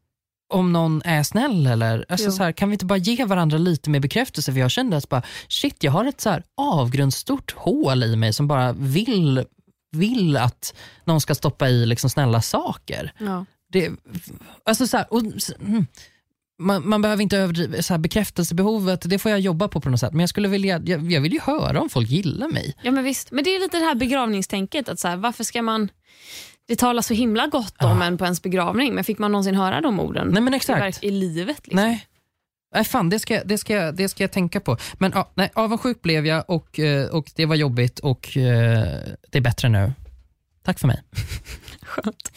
om 0.49 0.73
någon 0.73 1.03
är 1.05 1.23
snäll 1.23 1.67
eller 1.67 2.05
alltså 2.09 2.27
Jo. 2.27 2.33
så 2.33 2.43
här, 2.43 2.53
kan 2.53 2.69
vi 2.69 2.73
inte 2.73 2.85
bara 2.87 2.99
ge 2.99 3.25
varandra 3.25 3.59
lite 3.59 3.91
mer 3.91 4.01
bekräftelse 4.01 4.53
för 4.53 4.61
jag 4.61 4.71
kände 4.71 4.97
att 4.97 5.09
bara, 5.09 5.23
shit 5.49 5.85
jag 5.85 5.93
har 5.93 6.05
ett 6.05 6.21
så 6.21 6.31
här 6.31 6.43
avgrundsstort 6.57 7.55
hål 7.57 8.03
i 8.03 8.17
mig 8.17 8.33
som 8.33 8.49
bara 8.49 8.73
vill, 8.73 9.45
vill 9.93 10.37
att 10.37 10.75
någon 11.05 11.21
ska 11.21 11.35
stoppa 11.35 11.69
i 11.69 11.87
liksom 11.87 12.11
snälla 12.11 12.43
saker. 12.43 13.13
Ja. 13.19 13.45
Det, 13.73 13.91
alltså 14.65 14.87
så 14.87 14.97
här, 14.97 15.07
och, 15.13 15.21
mm, 15.61 15.87
man, 16.59 16.89
man 16.89 17.03
behöver 17.03 17.23
inte 17.23 17.39
överdriva 17.39 17.83
så 17.83 17.93
här, 17.95 17.99
bekräftelsebehovet, 17.99 19.03
det 19.11 19.19
får 19.19 19.31
jag 19.31 19.41
jobba 19.41 19.69
på 19.69 19.81
på 19.81 19.89
något 19.91 20.01
sätt. 20.01 20.13
Men 20.13 20.21
jag, 20.21 20.29
skulle 20.29 20.49
vilja, 20.49 20.81
jag, 20.85 21.13
jag 21.13 21.21
vill 21.21 21.33
ju 21.33 21.41
höra 21.41 21.81
om 21.81 21.89
folk 21.89 22.09
gillar 22.09 22.49
mig. 22.49 22.75
ja, 22.83 22.91
men 22.91 23.05
visst. 23.05 23.31
Men 23.31 23.45
det 23.45 23.51
är 23.51 23.61
lite 23.61 23.79
det 23.79 23.85
här 23.85 23.95
begravningstänket. 23.95 24.89
Att 24.89 24.99
så 25.01 25.09
här, 25.09 25.17
varför 25.17 25.45
ska 25.45 25.63
man... 25.63 25.89
Det 26.69 26.77
talas 26.77 27.07
så 27.07 27.15
himla 27.15 27.47
gott 27.47 27.85
om 27.85 28.03
en 28.03 28.19
på 28.19 28.25
ens 28.25 28.43
begravning, 28.43 28.95
men 28.95 29.05
fick 29.05 29.19
man 29.19 29.33
någonsin 29.33 29.55
höra 29.55 29.81
de 29.81 30.01
orden 30.01 30.29
Nej 30.29 30.43
men 30.43 30.55
i, 30.55 30.57
exakt. 30.57 31.05
i 31.05 31.11
livet? 31.11 31.67
Liksom? 31.67 31.81
Nej. 31.81 32.07
Nej 32.75 32.85
fan, 32.85 33.09
det 33.09 33.19
ska, 33.19 33.45
det, 33.45 33.59
ska, 33.59 33.93
det 33.93 34.09
ska 34.09 34.23
jag 34.23 34.31
tänka 34.31 34.61
på. 34.61 34.77
Men 34.95 35.13
ja, 35.15 35.31
nej, 35.35 35.51
avundsjuk 35.55 36.03
blev 36.03 36.27
jag 36.27 36.51
och, 36.51 36.79
eh, 36.79 37.09
och 37.09 37.33
det 37.35 37.47
var 37.47 37.57
jobbigt 37.57 37.99
och 37.99 38.37
eh, 38.37 38.99
det 39.31 39.39
är 39.39 39.41
bättre 39.41 39.69
nu. 39.69 39.93
Tack 40.63 40.79
för 40.79 40.87
mig. 40.87 41.03
Skönt. 41.97 42.33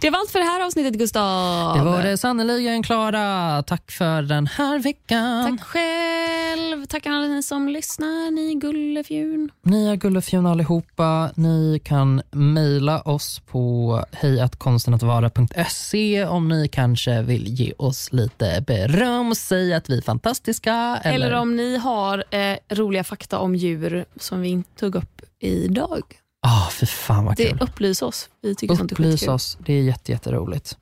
Det 0.00 0.10
var 0.10 0.18
allt 0.18 0.30
för 0.30 0.38
det 0.38 0.44
här 0.44 0.66
avsnittet, 0.66 0.94
Gustav. 0.94 1.76
Det 1.76 1.82
var 1.84 2.02
det 2.02 2.18
sannerligen 2.18 2.82
Klara. 2.82 3.62
Tack 3.62 3.90
för 3.90 4.22
den 4.22 4.46
här 4.46 4.78
veckan. 4.78 5.58
Tack 5.58 5.66
själv. 5.66 6.86
Tack 6.86 7.06
alla 7.06 7.26
ni 7.26 7.42
som 7.42 7.68
lyssnar, 7.68 8.30
ni 8.30 8.54
gullefjun. 8.54 9.50
Ni 9.62 9.86
är 9.88 9.96
gullefjun 9.96 10.46
allihopa. 10.46 11.30
Ni 11.34 11.80
kan 11.84 12.22
mejla 12.30 13.00
oss 13.00 13.42
på 13.46 14.00
hejatkonstenattvara.se 14.12 16.24
om 16.24 16.48
ni 16.48 16.68
kanske 16.68 17.22
vill 17.22 17.48
ge 17.48 17.72
oss 17.78 18.12
lite 18.12 18.64
beröm 18.66 19.30
och 19.30 19.36
säga 19.36 19.76
att 19.76 19.90
vi 19.90 19.98
är 19.98 20.02
fantastiska. 20.02 21.00
Eller, 21.04 21.32
om 21.32 21.56
ni 21.56 21.76
har 21.76 22.24
eh, 22.30 22.56
roliga 22.68 23.04
fakta 23.04 23.38
om 23.38 23.54
djur 23.54 24.04
som 24.16 24.40
vi 24.40 24.48
inte 24.48 24.70
tog 24.80 24.94
upp 24.94 25.22
idag. 25.40 26.02
Ah, 26.46 26.68
fy 26.70 26.86
fan 26.86 27.24
vad 27.24 27.36
Det 27.36 27.50
kul. 27.50 27.58
upplys 27.60 28.02
oss. 28.02 28.28
Vi 28.40 28.54
tycker 28.54 28.74
sånt 28.74 28.92
är 28.92 29.28
oss. 29.28 29.58
Det 29.60 29.72
är 29.72 29.82
jätte, 29.82 30.12
jätteroligt. 30.12 30.78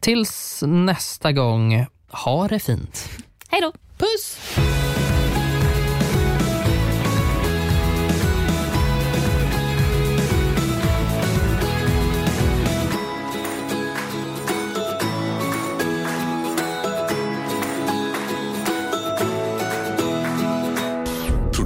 Tills 0.00 0.62
nästa 0.66 1.32
gång, 1.32 1.86
ha 2.08 2.48
det 2.48 2.58
fint. 2.58 3.08
Hej 3.48 3.60
då. 3.60 3.72
Puss! 3.98 4.38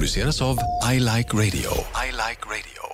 produceras 0.05 0.43
av 0.43 0.59
I 0.93 1.01
Like 1.01 1.37
Radio. 1.37 1.71
I 2.07 2.13
Like 2.13 2.45
Radio. 2.47 2.94